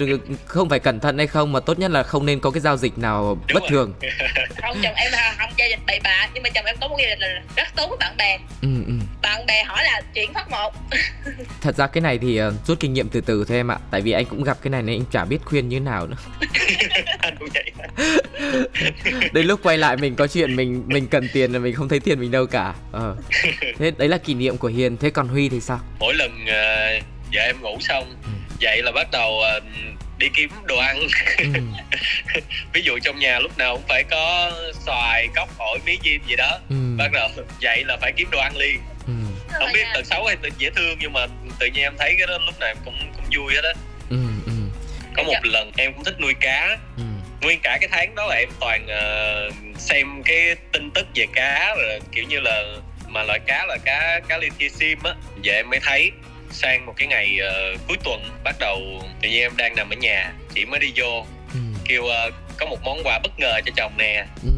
không 0.46 0.70
phải 0.70 0.80
cẩn 0.80 1.00
thận 1.00 1.18
hay 1.18 1.28
không 1.28 1.52
mà 1.52 1.60
tốt 1.60 1.80
nhất 1.80 1.92
là 1.92 2.04
không 2.04 2.26
nên 2.26 2.40
có 2.40 2.52
cái 2.52 2.62
giao 2.62 2.78
dịch 2.78 2.98
nào 2.98 3.38
bất 3.54 3.64
rồi. 3.64 3.70
thường. 3.70 3.94
Không 4.62 4.78
chồng 4.84 4.94
em 4.96 5.12
không 5.38 5.50
giao 5.58 5.68
dịch 5.70 5.80
bậy 5.88 6.00
bạ 6.04 6.30
nhưng 6.34 6.44
mà 6.44 6.50
chồng 6.50 6.66
em 6.66 6.76
có 6.82 6.88
một 6.88 6.96
giao 7.00 7.10
dịch 7.10 7.20
là 7.20 7.42
rất 7.56 7.68
tốt 7.76 7.88
với 7.90 7.98
bạn 8.00 8.18
bè. 8.18 8.38
Ừ, 8.62 8.68
ừ. 8.88 8.94
bạn 9.22 9.46
bè 9.46 9.64
hỏi 9.64 9.84
là 9.84 10.02
chuyển 10.14 10.34
phát 10.34 10.50
một. 10.50 10.74
Thật 11.62 11.76
ra 11.76 11.88
cái 11.88 12.02
này 12.02 12.18
thì 12.18 12.38
ờ, 12.38 12.54
rút 12.68 12.80
kinh 12.80 12.94
nghiệm 12.94 13.10
từ 13.10 13.22
từ 13.22 13.46
thôi 13.48 13.58
em 13.58 13.72
ạ 13.72 13.78
tại 13.92 14.02
vì 14.02 14.12
anh 14.12 14.26
cũng 14.26 14.44
gặp 14.44 14.58
cái 14.62 14.72
này 14.72 14.82
nên 14.82 15.00
anh 15.00 15.06
chả 15.12 15.26
biết 15.26 15.38
khuyên 15.46 15.70
như 15.70 15.80
nào 15.80 16.08
nữa. 16.08 16.18
Anh 17.20 17.36
cũng 17.40 17.50
vậy. 17.54 17.72
Đến 19.34 19.46
lúc 19.46 19.60
quay 19.64 19.78
lại 19.78 19.98
mình 19.98 20.16
có 20.16 20.28
chuyện 20.28 20.56
mình 20.56 20.84
mình 20.88 21.08
cần 21.08 21.28
tiền 21.34 21.54
là 21.54 21.60
mình 21.60 21.76
không 21.76 21.90
thấy 21.90 22.00
tiền 22.00 22.20
mình 22.20 22.32
đâu 22.32 22.46
cả. 22.46 22.74
Ờ. 22.92 23.16
Thế 23.80 23.92
đấy 23.98 24.08
là 24.08 24.18
kỷ 24.18 24.34
niệm 24.34 24.58
của 24.58 24.68
hiền. 24.68 24.98
Thế 24.98 25.10
còn 25.10 25.28
huy 25.28 25.50
thì 25.50 25.62
sao? 25.62 25.80
Mỗi 26.00 26.14
lần 26.14 26.46
ờ, 26.48 27.00
vợ 27.34 27.42
em 27.42 27.62
ngủ 27.62 27.78
xong 27.80 28.16
Ừ. 28.24 28.30
dậy 28.64 28.82
là 28.84 28.92
bắt 28.92 29.08
đầu 29.12 29.40
ờ, 29.42 29.60
đi 30.18 30.30
kiếm 30.34 30.50
đồ 30.66 30.78
ăn 30.78 31.00
ừ. 31.38 31.46
ví 32.74 32.82
dụ 32.82 33.00
trong 33.04 33.20
nhà 33.20 33.40
lúc 33.40 33.58
nào 33.58 33.76
cũng 33.76 33.86
phải 33.90 34.04
có 34.12 34.52
xoài 34.86 35.28
cóc 35.36 35.50
ổi 35.58 35.80
mí 35.86 35.98
diêm 36.04 36.22
gì 36.28 36.36
đó 36.36 36.60
Ừ. 36.70 36.76
bắt 36.98 37.12
đầu 37.14 37.30
dậy 37.60 37.84
là 37.88 37.98
phải 38.02 38.12
kiếm 38.18 38.28
đồ 38.32 38.40
ăn 38.40 38.58
liền 38.58 38.80
Ừ. 39.08 39.14
không 39.54 39.70
biết 39.74 39.86
tật 39.94 40.06
xấu 40.06 40.26
hay 40.26 40.36
tật 40.36 40.54
dễ 40.58 40.70
thương 40.76 40.98
nhưng 41.00 41.14
mà 41.14 41.26
tự 41.60 41.66
nhiên 41.74 41.84
em 41.84 41.94
thấy 42.00 42.16
cái 42.18 42.28
đó 42.28 42.38
lúc 42.46 42.60
nào 42.60 42.70
em 42.70 42.78
cũng 42.86 43.12
cũng 43.16 43.26
vui 43.36 43.54
hết 43.56 43.62
á 43.64 43.74
Ừ. 44.10 44.18
Ừ. 44.46 44.52
có 45.16 45.24
một 45.24 45.40
lần 45.44 45.72
em 45.78 45.94
cũng 45.94 46.04
thích 46.04 46.20
nuôi 46.20 46.34
cá 46.40 46.78
Ừ. 46.98 47.04
nguyên 47.42 47.60
cả 47.64 47.78
cái 47.82 47.90
tháng 47.92 48.16
đó 48.16 48.26
là 48.26 48.36
em 48.36 48.50
toàn 48.60 48.88
ờ, 48.88 49.50
xem 49.78 50.24
cái 50.26 50.56
tin 50.72 50.92
tức 50.92 51.08
về 51.16 51.26
cá 51.36 51.76
rồi 51.76 52.00
kiểu 52.12 52.24
như 52.24 52.40
là 52.40 52.64
mà 53.08 53.24
loại 53.24 53.40
cá 53.48 53.66
là 53.66 53.78
cá 53.86 54.20
cá 54.28 54.38
lia 54.38 54.70
sim 54.70 55.00
á 55.04 55.14
giờ 55.42 55.54
em 55.54 55.70
mới 55.70 55.80
thấy 55.84 56.12
sang 56.54 56.86
một 56.86 56.94
cái 56.98 57.08
ngày 57.08 57.38
ờ, 57.40 57.76
cuối 57.88 57.98
tuần 58.04 58.30
bắt 58.44 58.56
đầu 58.60 58.80
tự 59.22 59.30
nhiên 59.30 59.42
em 59.42 59.58
đang 59.58 59.76
nằm 59.76 59.90
ở 59.90 59.96
nhà 59.96 60.32
chị 60.56 60.66
mới 60.66 60.80
đi 60.80 60.92
vô 60.96 61.26
Ừ. 61.54 61.60
kêu 61.86 62.06
ờ, 62.06 62.30
có 62.58 62.66
một 62.66 62.78
món 62.84 62.98
quà 63.04 63.20
bất 63.24 63.32
ngờ 63.40 63.60
cho 63.66 63.72
chồng 63.76 63.94
nè 63.98 64.26
Ừ. 64.44 64.50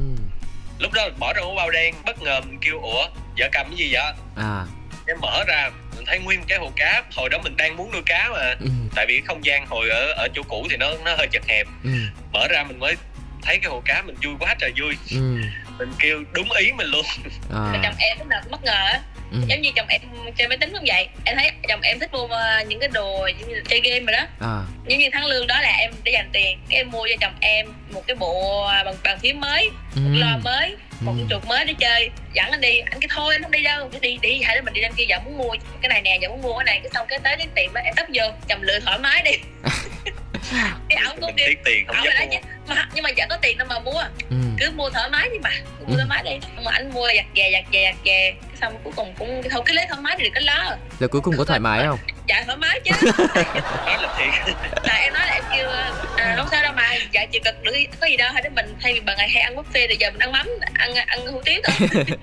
lúc 0.80 0.94
đó 0.94 1.10
bỏ 1.20 1.34
ra 1.34 1.42
một 1.42 1.54
bao 1.58 1.70
đen 1.72 1.96
bất 2.06 2.22
ngờ 2.22 2.42
mình 2.42 2.58
kêu 2.62 2.80
ủa 2.82 3.08
vợ 3.38 3.50
cầm 3.52 3.66
cái 3.70 3.78
gì 3.78 3.90
vậy 3.94 4.04
à 4.36 4.66
em 5.08 5.18
mở 5.22 5.44
ra 5.48 5.70
mình 5.96 6.06
thấy 6.06 6.20
nguyên 6.20 6.42
cái 6.48 6.58
hồ 6.58 6.72
cá 6.76 7.04
hồi 7.16 7.30
đó 7.30 7.38
mình 7.44 7.58
đang 7.58 7.78
muốn 7.78 7.92
nuôi 7.92 8.02
cá 8.06 8.30
mà 8.34 8.56
ừ. 8.60 8.68
tại 8.96 9.06
vì 9.10 9.22
không 9.26 9.46
gian 9.46 9.66
hồi 9.66 9.90
ở 9.90 10.14
ở 10.18 10.28
chỗ 10.36 10.42
cũ 10.48 10.68
thì 10.70 10.78
nó 10.78 10.88
nó 11.06 11.16
hơi 11.18 11.28
chật 11.32 11.44
hẹp 11.48 11.68
Ừ. 11.84 11.90
mở 12.34 12.48
ra 12.48 12.64
mình 12.64 12.80
mới 12.80 12.96
thấy 13.42 13.60
cái 13.62 13.70
hồ 13.72 13.82
cá 13.86 14.02
mình 14.02 14.16
vui 14.24 14.34
quá 14.40 14.56
trời 14.60 14.72
vui 14.82 14.98
Ừ. 15.12 15.38
mình 15.78 15.92
kêu 16.00 16.24
đúng 16.32 16.52
ý 16.52 16.72
mình 16.72 16.88
luôn 16.88 17.06
à 17.54 17.80
chồng 17.84 17.96
em 18.00 18.18
cũng 18.20 18.30
bất 18.52 18.64
ngờ 18.64 18.72
á 18.86 19.00
ừ. 19.32 19.38
giống 19.48 19.62
như 19.62 19.70
chồng 19.76 19.88
em 19.88 20.02
chơi 20.38 20.48
máy 20.48 20.58
tính 20.58 20.70
cũng 20.74 20.84
vậy 20.88 21.08
em 21.26 21.38
thấy 21.38 21.52
chồng 21.70 21.82
em 21.82 22.00
thích 22.00 22.12
mua 22.14 22.28
ờ, 22.28 22.64
những 22.68 22.80
cái 22.80 22.90
đồ 22.94 23.28
giống 23.40 23.50
như 23.50 23.62
chơi 23.70 23.82
game 23.84 24.00
rồi 24.00 24.12
đó 24.12 24.26
à 24.40 24.62
giống 24.88 25.00
như 25.00 25.10
tháng 25.14 25.26
lương 25.26 25.48
đó 25.48 25.62
là 25.62 25.70
em 25.80 25.92
để 26.04 26.12
dành 26.12 26.30
tiền 26.34 26.60
cái 26.70 26.78
em 26.78 26.92
mua 26.92 27.08
cho 27.10 27.16
chồng 27.22 27.34
em 27.42 27.74
một 27.92 28.04
cái 28.08 28.16
bộ 28.16 28.62
ờ, 28.64 28.94
bàn 29.04 29.20
phím 29.20 29.40
mới 29.40 29.70
ừ. 29.96 30.02
một 30.02 30.10
loa 30.20 30.38
mới 30.44 30.76
một 31.02 31.12
Ừ. 31.12 31.18
con 31.20 31.28
chuột 31.30 31.46
mới 31.50 31.66
để 31.66 31.74
chơi 31.80 32.10
dẫn 32.34 32.52
anh 32.52 32.62
đi 32.62 32.80
anh 32.80 33.00
cái 33.02 33.10
thôi 33.16 33.36
anh 33.36 33.42
không 33.44 33.52
đi 33.52 33.64
đâu 33.64 33.90
Cái 33.92 34.00
đi 34.02 34.18
đi 34.22 34.42
đứa 34.56 34.62
mình 34.62 34.74
đi 34.74 34.82
lên 34.82 34.92
kia 34.98 35.04
giờ 35.10 35.20
muốn 35.26 35.38
mua 35.38 35.56
cái 35.82 35.90
này 35.90 36.02
nè 36.02 36.18
giờ 36.22 36.30
muốn 36.30 36.42
mua 36.42 36.58
cái 36.58 36.66
này 36.66 36.80
cái 36.84 36.92
xong 36.94 37.08
cái 37.10 37.20
tới 37.24 37.36
đến 37.36 37.48
tiệm 37.56 37.74
á 37.74 37.82
em 37.82 37.94
tấp 37.96 38.06
vô 38.14 38.24
chồng 38.48 38.62
lựa 38.62 38.80
thoải 38.80 38.98
mái 39.00 39.22
đi 39.26 39.32
cái 40.90 41.04
ổng 41.08 41.18
cũng 41.22 41.32
tiếc 41.38 41.60
tiền 41.66 41.86
không 41.88 41.96
dám 42.06 42.14
mua. 42.20 42.26
chứ. 42.32 42.38
Mà 42.68 42.88
nhưng 42.94 43.04
mà 43.04 43.10
giờ 43.10 43.26
có 43.30 43.38
tiền 43.42 43.58
đâu 43.58 43.68
mà 43.70 43.80
mua. 43.80 44.04
Ừ. 44.30 44.36
cứ 44.60 44.72
mua 44.72 44.90
thoải 44.90 45.10
mái 45.10 45.30
đi 45.32 45.38
mà. 45.44 45.50
Cứ 45.80 45.86
mua 45.88 45.94
Ừ. 45.94 45.96
thoải 45.98 46.08
mái 46.10 46.24
đi. 46.24 46.48
Mà 46.66 46.72
anh 46.74 46.92
mua 46.94 47.08
giặt 47.16 47.26
về 47.36 47.50
giặt 47.54 47.64
về 47.72 47.84
giặt 47.86 47.96
về. 48.06 48.34
Cái 48.50 48.58
xong 48.62 48.74
cuối 48.84 48.94
cùng 48.96 49.14
cũng 49.20 49.42
thôi 49.52 49.62
cứ 49.66 49.74
lấy 49.74 49.86
thoải 49.90 50.02
mái 50.02 50.16
thì 50.18 50.24
đừng 50.24 50.34
có 50.34 50.40
lo. 50.44 50.76
Rồi 51.00 51.10
cuối 51.10 51.22
cùng 51.22 51.38
có 51.38 51.46
thoải 51.46 51.60
mái 51.60 51.84
không? 51.88 52.00
Dạ 52.28 52.44
thoải 52.46 52.58
mái 52.58 52.80
chứ. 52.84 52.92
Nói 53.86 53.98
là 54.02 54.16
thiệt. 54.18 54.56
Là 54.84 54.94
em 54.94 55.14
nói 55.14 55.26
là 55.28 55.34
em 55.34 55.44
kêu 55.56 55.70
à, 56.18 56.34
không 56.38 56.48
sao 56.52 56.64
đâu 56.64 56.74
mà. 56.76 56.90
Dạ 57.12 57.26
chỉ 57.32 57.40
cần 57.40 57.64
được 57.64 57.74
có 58.02 58.08
gì 58.08 58.18
đâu. 58.18 58.30
Hay 58.34 58.42
để 58.44 58.50
mình 58.50 58.76
thay 58.82 58.94
vì 58.94 59.00
bằng 59.00 59.18
ngày 59.18 59.30
hay 59.30 59.42
ăn 59.42 59.56
buffet 59.56 59.88
thì 59.90 59.96
giờ 60.00 60.12
mình 60.12 60.20
ăn 60.20 60.32
mắm 60.32 60.48
ăn 60.74 60.96
ăn 60.96 61.28
hủ 61.28 61.42
tiếu 61.46 61.62
thôi. 61.64 61.88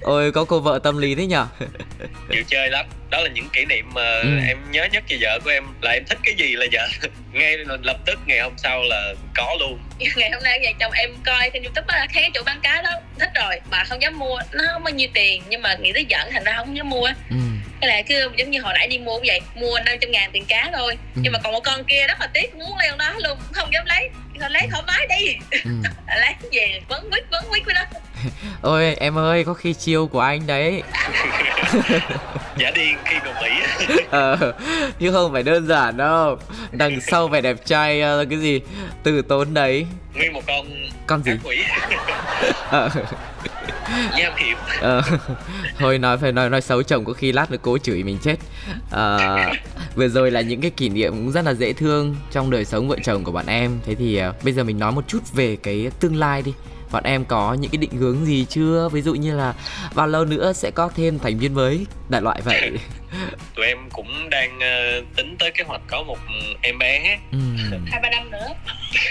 Ôi 0.00 0.32
có 0.32 0.44
cô 0.44 0.60
vợ 0.60 0.78
tâm 0.82 0.98
lý 0.98 1.14
thế 1.14 1.26
nhở? 1.26 1.46
Chịu 2.30 2.42
chơi 2.48 2.70
lắm 2.70 2.86
đó 3.14 3.20
là 3.20 3.28
những 3.34 3.48
kỷ 3.52 3.64
niệm 3.64 3.90
mà 3.94 4.20
Ừ. 4.22 4.28
em 4.48 4.58
nhớ 4.70 4.84
nhất 4.92 5.04
về 5.08 5.16
vợ 5.20 5.38
của 5.44 5.50
em. 5.50 5.64
Là 5.82 5.90
em 5.90 6.04
thích 6.08 6.18
cái 6.24 6.34
gì 6.34 6.56
là 6.56 6.66
vợ? 6.72 6.88
Ngay 7.32 7.56
lập 7.82 7.96
tức 8.06 8.18
ngày 8.26 8.40
hôm 8.40 8.52
sau 8.56 8.82
là 8.82 9.14
có 9.34 9.56
luôn. 9.60 9.78
Ngày 10.16 10.30
hôm 10.30 10.42
nay 10.42 10.58
vợ 10.62 10.70
chồng 10.80 10.92
em 10.92 11.10
coi 11.26 11.50
trên 11.52 11.62
youtube 11.62 11.86
á 11.88 12.06
thấy 12.14 12.22
cái 12.22 12.30
chỗ 12.34 12.42
bán 12.46 12.60
cá 12.62 12.82
đó 12.82 12.90
thích 13.18 13.30
rồi 13.34 13.60
mà 13.70 13.84
không 13.84 14.02
dám 14.02 14.18
mua. 14.18 14.38
Nó 14.52 14.64
không 14.72 14.84
bao 14.84 14.94
nhiêu 14.94 15.08
tiền 15.14 15.42
nhưng 15.48 15.62
mà 15.62 15.74
nghĩ 15.74 15.92
tới 15.92 16.04
giận 16.08 16.28
thành 16.32 16.44
ra 16.44 16.52
không 16.56 16.76
dám 16.76 16.90
mua. 16.90 17.06
Ừ. 17.30 17.36
cái 17.80 17.90
là 17.90 18.02
cứ 18.08 18.30
giống 18.36 18.50
như 18.50 18.60
hồi 18.60 18.74
nãy 18.78 18.86
đi 18.88 18.98
mua 18.98 19.16
cũng 19.16 19.24
vậy 19.26 19.40
mua 19.54 19.78
500 19.86 20.10
ngàn 20.10 20.30
tiền 20.32 20.44
cá 20.48 20.70
thôi. 20.72 20.96
Ừ. 21.16 21.20
nhưng 21.24 21.32
mà 21.32 21.38
còn 21.44 21.52
một 21.52 21.60
con 21.64 21.84
kia 21.84 22.06
rất 22.08 22.20
là 22.20 22.26
tiếc 22.34 22.54
muốn 22.54 22.78
leo 22.78 22.96
đó 22.96 23.14
luôn 23.18 23.38
không 23.52 23.72
dám 23.72 23.84
lấy 23.86 24.08
thôi 24.40 24.50
lấy 24.50 24.68
thoải 24.70 24.82
mái 24.86 25.06
đi. 25.06 25.36
Ừ. 25.64 25.70
lấy 26.06 26.34
về 26.52 26.80
vấn 26.88 27.10
quýt 27.10 27.24
vấn 27.30 27.44
quýt 27.50 27.64
với 27.64 27.74
nó 27.74 27.80
ôi 28.62 28.94
em 28.94 29.18
ơi 29.18 29.44
có 29.44 29.54
khi 29.54 29.74
chiêu 29.74 30.06
của 30.06 30.20
anh 30.20 30.46
đấy. 30.46 30.82
Giả 32.58 32.70
điên 32.74 32.96
khi 33.04 33.16
đồng 33.24 33.42
ý 33.42 33.50
ờ, 34.10 34.52
chứ 34.98 35.12
không 35.12 35.32
phải 35.32 35.42
đơn 35.42 35.66
giản 35.66 35.96
đâu. 35.96 36.36
Đằng 36.72 37.00
sau 37.00 37.28
vẻ 37.28 37.40
đẹp 37.40 37.56
trai 37.64 38.00
ờ, 38.00 38.18
là 38.18 38.24
cái 38.30 38.38
gì? 38.38 38.60
Từ 39.02 39.22
tốn 39.22 39.54
đấy. 39.54 39.86
Nguyên 40.14 40.32
một 40.32 40.42
con 40.46 40.66
con 41.06 41.22
gì? 41.22 41.32
quỷ. 41.44 41.64
Ờ, 42.70 42.90
nham 44.16 44.32
hiểm. 44.36 44.56
Ờ, 44.80 45.02
thôi 45.78 45.98
nói 45.98 46.18
phải 46.18 46.32
nói 46.32 46.50
nói 46.50 46.60
xấu 46.60 46.82
chồng 46.82 47.04
có 47.04 47.12
khi 47.12 47.32
lát 47.32 47.50
nữa 47.50 47.58
cố 47.62 47.78
chửi 47.78 48.02
mình 48.02 48.18
chết. 48.22 48.36
Ờ, 48.90 49.38
vừa 49.94 50.08
rồi 50.08 50.30
là 50.30 50.40
những 50.40 50.60
cái 50.60 50.70
kỷ 50.70 50.88
niệm 50.88 51.12
cũng 51.12 51.32
rất 51.32 51.44
là 51.44 51.54
dễ 51.54 51.72
thương 51.72 52.16
trong 52.32 52.50
đời 52.50 52.64
sống 52.64 52.88
vợ 52.88 52.96
chồng 53.04 53.24
của 53.24 53.32
bọn 53.32 53.46
em. 53.46 53.80
Thế 53.86 53.94
thì 53.94 54.16
ờ, 54.16 54.23
bây 54.44 54.52
giờ 54.52 54.64
mình 54.64 54.78
nói 54.78 54.92
một 54.92 55.04
chút 55.08 55.32
về 55.32 55.56
cái 55.62 55.90
tương 56.00 56.16
lai 56.16 56.42
đi. 56.42 56.52
Bọn 56.92 57.04
em 57.04 57.24
có 57.24 57.54
những 57.54 57.70
cái 57.70 57.78
định 57.78 57.90
hướng 57.90 58.26
gì 58.26 58.46
chưa? 58.48 58.88
Ví 58.92 59.02
dụ 59.02 59.14
như 59.14 59.36
là 59.36 59.54
bao 59.94 60.06
lâu 60.06 60.24
nữa 60.24 60.52
sẽ 60.52 60.70
có 60.70 60.90
thêm 60.96 61.18
thành 61.18 61.38
viên 61.38 61.54
mới 61.54 61.86
đại 62.08 62.22
loại 62.22 62.40
vậy? 62.44 62.72
Tụi 63.54 63.66
em 63.66 63.78
cũng 63.92 64.30
đang 64.30 64.60
ờ, 64.60 65.02
tính 65.16 65.36
tới 65.38 65.50
kế 65.50 65.64
hoạch 65.64 65.80
có 65.86 66.02
một 66.02 66.18
em 66.62 66.78
bé. 66.78 67.18
Ừm, 67.32 67.56
hai 67.86 68.00
ba 68.02 68.10
năm 68.10 68.30
nữa. 68.30 68.48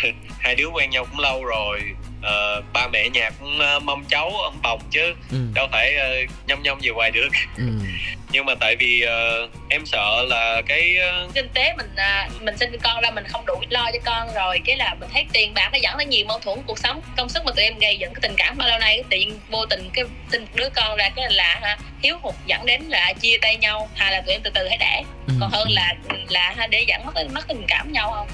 Hai 0.40 0.56
đứa 0.56 0.68
quen 0.68 0.90
nhau 0.90 1.06
cũng 1.12 1.20
lâu 1.20 1.46
rồi 1.46 1.82
Ờ, 2.24 2.62
ba 2.74 2.88
mẹ 2.88 3.10
nhà 3.10 3.30
cũng 3.40 3.60
ờ, 3.60 3.80
mong 3.80 4.06
cháu 4.10 4.30
ông 4.44 4.60
bồng 4.64 4.82
chứ. 4.92 5.14
Ừm, 5.32 5.54
đâu 5.54 5.68
phải 5.72 5.96
ờ, 5.96 6.16
nhông 6.48 6.64
nhông 6.64 6.80
về 6.82 6.90
hoài 6.96 7.12
được. 7.12 7.30
Ừm, 7.58 7.80
nhưng 8.32 8.46
mà 8.46 8.56
tại 8.60 8.76
vì 8.76 9.02
ờ, 9.02 9.48
em 9.70 9.86
sợ 9.86 10.26
là 10.30 10.62
cái 10.68 10.96
ờ, 10.98 11.28
kinh 11.34 11.50
tế 11.54 11.74
mình 11.78 11.96
à, 11.96 12.30
mình 12.42 12.58
sinh 12.58 12.78
con 12.84 13.02
ra 13.02 13.12
mình 13.12 13.24
không 13.28 13.46
đủ 13.46 13.62
lo 13.70 13.90
cho 13.94 14.00
con 14.06 14.34
rồi 14.36 14.60
cái 14.66 14.76
là 14.78 14.96
mình 15.00 15.10
thấy 15.14 15.26
tiền 15.34 15.54
bạc 15.54 15.70
nó 15.74 15.78
dẫn 15.82 15.94
tới 15.98 16.06
nhiều 16.06 16.26
mâu 16.26 16.40
thuẫn 16.40 16.60
cuộc 16.68 16.80
sống. 16.80 17.02
Công 17.18 17.30
sức 17.30 17.46
mà 17.46 17.52
tụi 17.56 17.64
em 17.66 17.80
gây 17.80 17.98
dựng 17.98 18.14
cái 18.14 18.20
tình 18.22 18.34
cảm 18.38 18.58
bao 18.58 18.68
lâu 18.70 18.80
nay 18.80 18.96
cái 18.98 19.04
tự 19.10 19.18
nhiên 19.18 19.40
vô 19.50 19.66
tình 19.66 19.90
cái 19.94 20.06
sinh 20.32 20.42
một 20.42 20.48
đứa 20.56 20.70
con 20.76 20.98
ra 20.98 21.10
cái 21.16 21.26
là 21.32 21.60
ha, 21.62 21.78
thiếu 22.02 22.18
hụt 22.22 22.36
dẫn 22.46 22.66
đến 22.66 22.82
là 22.82 23.14
chia 23.22 23.38
tay 23.42 23.56
nhau 23.58 23.90
hay 23.96 24.12
là 24.12 24.22
tụi 24.22 24.34
em 24.36 24.42
từ 24.44 24.50
từ 24.54 24.68
hãy 24.68 24.78
đẻ 24.78 25.04
ừm, 25.28 25.38
còn 25.42 25.50
hơn 25.52 25.68
là 25.72 25.94
là 26.30 26.54
ha, 26.58 26.68
để 26.68 26.86
dẫn 26.88 27.06
mất 27.06 27.14
mất 27.34 27.48
tình 27.48 27.66
cảm 27.68 27.92
nhau 27.92 28.12
không. 28.16 28.28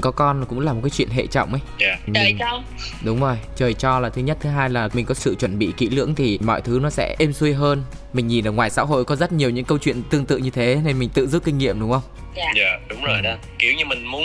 Có 0.00 0.10
con 0.10 0.44
cũng 0.48 0.60
là 0.60 0.72
một 0.72 0.80
cái 0.82 0.90
chuyện 0.90 1.08
hệ 1.10 1.26
trọng 1.26 1.52
ấy. 1.52 1.60
Dạ. 1.80 1.98
trời 2.14 2.24
Mình- 2.24 2.38
cho. 2.38 2.62
Đúng 3.04 3.20
rồi, 3.20 3.36
trời 3.56 3.74
cho 3.74 4.00
là 4.00 4.08
thứ 4.08 4.22
nhất, 4.22 4.36
thứ 4.40 4.50
hai 4.50 4.70
là 4.70 4.88
mình 4.92 5.04
có 5.06 5.14
sự 5.14 5.34
chuẩn 5.34 5.58
bị 5.58 5.72
kỹ 5.76 5.88
lưỡng 5.90 6.14
thì 6.14 6.38
mọi 6.42 6.60
thứ 6.60 6.78
nó 6.82 6.90
sẽ 6.90 7.16
êm 7.18 7.32
xuôi 7.32 7.52
hơn. 7.54 7.82
Mình 8.12 8.26
nhìn 8.26 8.48
ở 8.48 8.52
ngoài 8.52 8.70
xã 8.70 8.82
hội 8.82 9.04
có 9.04 9.16
rất 9.16 9.32
nhiều 9.32 9.50
những 9.50 9.64
câu 9.64 9.78
chuyện 9.78 10.02
tương 10.10 10.26
tự 10.26 10.36
như 10.36 10.50
thế 10.50 10.80
nên 10.84 10.98
mình 10.98 11.08
tự 11.08 11.26
rút 11.26 11.44
kinh 11.44 11.58
nghiệm 11.58 11.80
đúng 11.80 11.92
không? 11.92 12.02
dạ. 12.36 12.52
Dạ 12.56 12.78
đúng 12.88 13.04
rồi 13.04 13.22
đó. 13.22 13.34
Kiểu 13.58 13.72
như 13.72 13.84
mình 13.84 14.04
muốn 14.04 14.24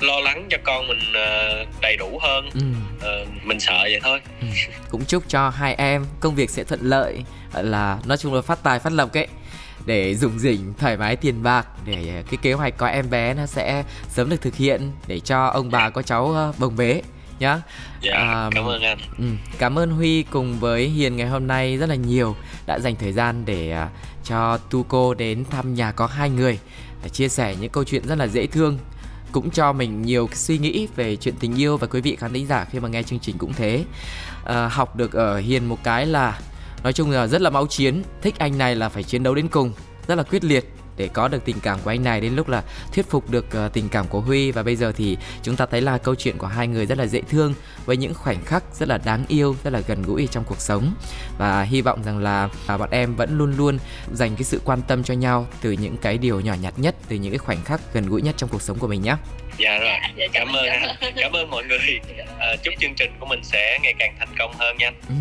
lo 0.00 0.20
lắng 0.20 0.46
cho 0.50 0.58
con 0.64 0.88
mình 0.88 0.98
ờ, 1.14 1.64
đầy 1.82 1.96
đủ 1.96 2.18
hơn. 2.22 2.50
Ừ. 2.54 2.60
Ờ, 3.00 3.26
mình 3.44 3.60
sợ 3.60 3.78
vậy 3.82 4.00
thôi. 4.02 4.20
Cũng 4.90 5.04
chúc 5.04 5.22
cho 5.28 5.48
hai 5.50 5.74
em 5.74 6.06
công 6.20 6.34
việc 6.34 6.50
sẽ 6.50 6.64
thuận 6.64 6.80
lợi. 6.82 7.24
Là 7.54 7.98
nói 8.04 8.16
chung 8.18 8.34
là 8.34 8.40
phát 8.42 8.62
tài 8.62 8.78
phát 8.78 8.92
lộc 8.92 9.12
ấy 9.16 9.26
để 9.86 10.14
dùng 10.14 10.38
dỉnh 10.38 10.74
thoải 10.78 10.96
mái 10.96 11.16
tiền 11.16 11.42
bạc 11.42 11.66
để 11.84 12.22
cái 12.30 12.38
kế 12.42 12.52
hoạch 12.52 12.76
có 12.76 12.86
em 12.86 13.10
bé 13.10 13.34
nó 13.34 13.46
sẽ 13.46 13.84
sớm 14.08 14.30
được 14.30 14.40
thực 14.42 14.54
hiện 14.54 14.90
để 15.06 15.20
cho 15.20 15.46
ông 15.46 15.70
bà 15.70 15.90
có 15.90 16.02
cháu 16.02 16.32
ờ, 16.32 16.52
bồng 16.58 16.76
bế 16.76 17.02
nhá. 17.38 17.60
dạ 18.02 18.14
À, 18.14 18.50
cảm 18.54 18.64
ơn 18.64 18.82
anh 18.82 18.98
Ừ, 19.18 19.24
cảm 19.58 19.78
ơn 19.78 19.90
Huy 19.90 20.22
cùng 20.22 20.58
với 20.60 20.88
Hiền 20.88 21.16
ngày 21.16 21.28
hôm 21.28 21.46
nay 21.46 21.76
rất 21.76 21.88
là 21.88 21.94
nhiều 21.94 22.36
đã 22.66 22.78
dành 22.78 22.96
thời 22.96 23.12
gian 23.12 23.44
để 23.46 23.86
cho 24.24 24.58
Tuco 24.70 25.14
đến 25.14 25.44
thăm 25.50 25.74
nhà 25.74 25.92
có 25.92 26.06
hai 26.06 26.30
người 26.30 26.58
để 27.02 27.08
chia 27.08 27.28
sẻ 27.28 27.56
những 27.60 27.70
câu 27.70 27.84
chuyện 27.84 28.06
rất 28.06 28.18
là 28.18 28.26
dễ 28.26 28.46
thương 28.46 28.78
cũng 29.32 29.50
cho 29.50 29.72
mình 29.72 30.02
nhiều 30.02 30.26
cái 30.26 30.36
suy 30.36 30.58
nghĩ 30.58 30.88
về 30.96 31.16
chuyện 31.16 31.34
tình 31.40 31.54
yêu 31.60 31.76
và 31.76 31.86
quý 31.86 32.00
vị 32.00 32.16
khán 32.16 32.32
thính 32.32 32.46
giả 32.46 32.64
khi 32.64 32.80
mà 32.80 32.88
nghe 32.88 33.02
chương 33.02 33.18
trình 33.18 33.38
cũng 33.38 33.52
thế 33.52 33.84
à, 34.44 34.68
học 34.68 34.96
được 34.96 35.12
ở 35.12 35.38
Hiền 35.38 35.64
một 35.66 35.84
cái 35.84 36.06
là 36.06 36.38
nói 36.84 36.92
chung 36.92 37.10
là 37.10 37.26
rất 37.26 37.40
là 37.40 37.50
máu 37.50 37.66
chiến 37.66 38.02
thích 38.22 38.34
anh 38.38 38.58
này 38.58 38.76
là 38.76 38.88
phải 38.88 39.02
chiến 39.02 39.22
đấu 39.22 39.34
đến 39.34 39.48
cùng 39.48 39.72
rất 40.08 40.14
là 40.14 40.22
quyết 40.22 40.44
liệt 40.44 40.64
để 40.96 41.08
có 41.08 41.28
được 41.28 41.44
tình 41.44 41.56
cảm 41.62 41.78
của 41.84 41.90
anh 41.90 42.04
này 42.04 42.20
đến 42.20 42.34
lúc 42.36 42.48
là 42.48 42.62
thuyết 42.92 43.10
phục 43.10 43.30
được 43.30 43.46
ờ, 43.52 43.68
tình 43.68 43.88
cảm 43.88 44.06
của 44.08 44.20
Huy. 44.20 44.50
Và 44.50 44.62
bây 44.62 44.76
giờ 44.76 44.92
thì 44.96 45.16
chúng 45.42 45.56
ta 45.56 45.66
thấy 45.66 45.80
là 45.80 45.98
câu 45.98 46.14
chuyện 46.14 46.38
của 46.38 46.46
hai 46.46 46.68
người 46.68 46.86
rất 46.86 46.98
là 46.98 47.06
dễ 47.06 47.20
thương 47.20 47.54
với 47.84 47.96
những 47.96 48.14
khoảnh 48.14 48.44
khắc 48.44 48.64
rất 48.74 48.88
là 48.88 48.98
đáng 48.98 49.24
yêu 49.28 49.56
rất 49.64 49.72
là 49.72 49.80
gần 49.86 50.02
gũi 50.02 50.28
trong 50.30 50.44
cuộc 50.44 50.60
sống. 50.60 50.94
Và 51.38 51.62
hy 51.62 51.80
vọng 51.82 52.02
rằng 52.04 52.18
là 52.18 52.48
à, 52.66 52.76
bọn 52.76 52.90
em 52.90 53.16
vẫn 53.16 53.38
luôn 53.38 53.54
luôn 53.56 53.78
dành 54.12 54.36
cái 54.36 54.44
sự 54.44 54.60
quan 54.64 54.82
tâm 54.82 55.04
cho 55.04 55.14
nhau 55.14 55.46
từ 55.60 55.72
những 55.72 55.96
cái 55.96 56.18
điều 56.18 56.40
nhỏ 56.40 56.54
nhặt 56.62 56.74
nhất 56.76 56.94
từ 57.08 57.16
những 57.16 57.32
cái 57.32 57.38
khoảnh 57.38 57.64
khắc 57.64 57.80
gần 57.94 58.06
gũi 58.06 58.22
nhất 58.22 58.34
trong 58.38 58.48
cuộc 58.48 58.62
sống 58.62 58.78
của 58.78 58.88
mình 58.88 59.02
nhé 59.02 59.16
dạ 59.58 59.78
rồi 59.78 59.90
dạ, 60.16 60.26
cảm 60.32 60.56
ơn 60.56 60.66
anh 60.66 60.96
cảm 61.16 61.32
ơn 61.32 61.50
mọi 61.50 61.64
người. 61.64 61.78
Ờ, 62.38 62.56
chúc 62.62 62.74
chương 62.80 62.94
trình 62.94 63.12
của 63.20 63.26
mình 63.26 63.44
sẽ 63.44 63.78
ngày 63.82 63.94
càng 63.98 64.14
thành 64.18 64.28
công 64.38 64.54
hơn 64.58 64.76
nha. 64.78 64.90
Ừ, 65.08 65.14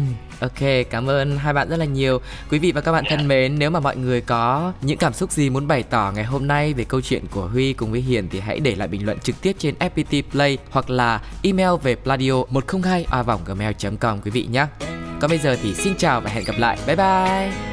Ok, 0.43 0.87
cảm 0.89 1.09
ơn 1.09 1.37
hai 1.37 1.53
bạn 1.53 1.69
rất 1.69 1.77
là 1.77 1.85
nhiều. 1.85 2.21
Quý 2.51 2.59
vị 2.59 2.71
và 2.71 2.81
các 2.81 2.91
bạn 2.91 3.03
thân 3.09 3.27
mến, 3.27 3.59
nếu 3.59 3.69
mà 3.69 3.79
mọi 3.79 3.95
người 3.95 4.21
có 4.21 4.73
những 4.81 4.97
cảm 4.97 5.13
xúc 5.13 5.31
gì 5.31 5.49
muốn 5.49 5.67
bày 5.67 5.83
tỏ 5.83 6.11
ngày 6.15 6.23
hôm 6.23 6.47
nay 6.47 6.73
về 6.73 6.83
câu 6.83 7.01
chuyện 7.01 7.23
của 7.31 7.47
Huy 7.47 7.73
cùng 7.73 7.91
với 7.91 8.01
Hiền 8.01 8.27
thì 8.31 8.39
hãy 8.39 8.59
để 8.59 8.75
lại 8.75 8.87
bình 8.87 9.05
luận 9.05 9.19
trực 9.19 9.41
tiếp 9.41 9.55
trên 9.59 9.75
FPT 9.79 10.23
Play 10.31 10.57
hoặc 10.69 10.89
là 10.89 11.21
email 11.43 11.69
về 11.83 11.95
pladio 11.95 12.33
102 12.49 13.05
gmail.com 13.45 14.21
quý 14.21 14.31
vị 14.31 14.47
nhé. 14.51 14.65
Còn 15.19 15.29
bây 15.29 15.39
giờ 15.39 15.57
thì 15.63 15.73
xin 15.75 15.95
chào 15.97 16.21
và 16.21 16.29
hẹn 16.29 16.43
gặp 16.43 16.55
lại. 16.57 16.77
Bye 16.87 16.95
bye. 16.95 17.72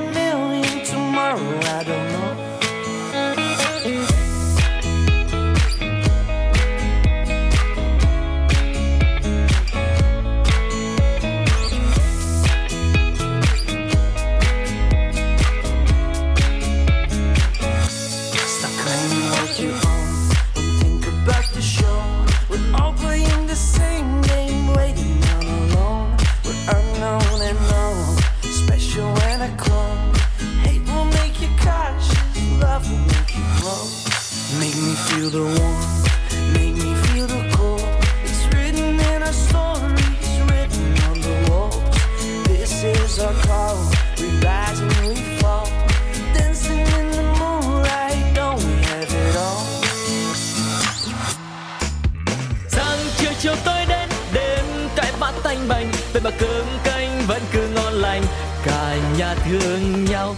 thương 59.45 60.05
nhau 60.05 60.35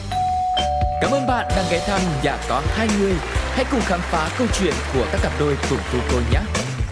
Cảm 1.04 1.12
ơn 1.12 1.28
bạn 1.28 1.48
đang 1.56 1.66
ghé 1.72 1.80
thăm 1.88 2.02
nhà 2.24 2.38
có 2.50 2.62
hai 2.68 2.88
người. 3.00 3.14
Hãy 3.52 3.66
cùng 3.72 3.82
khám 3.82 4.00
phá 4.00 4.30
câu 4.38 4.48
chuyện 4.60 4.74
của 4.94 5.06
các 5.12 5.22
cặp 5.24 5.32
đôi 5.40 5.58
cùng 5.70 5.80
tu 5.94 6.00
cô 6.12 6.18
nhé. 6.32 6.40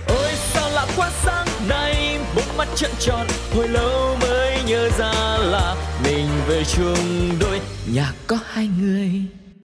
Ôi, 0.07 0.32
sao 0.36 0.70
lạ 0.70 0.86
quá, 0.97 1.09
sáng 1.24 1.47
nay 1.70 2.20
bốn 2.36 2.57
mắt 2.57 2.68
trận 2.76 2.91
tròn, 2.99 3.28
hồi 3.55 3.68
lâu 3.68 4.18
mới 4.22 4.64
nhớ 4.68 4.89
ra 4.97 5.38
là 5.38 5.76
mình 6.03 6.28
về 6.47 6.64
chung 6.64 7.32
đôi 7.39 7.62
nhà 7.93 8.12
có 8.28 8.38
hai 8.53 8.70
người 8.82 9.41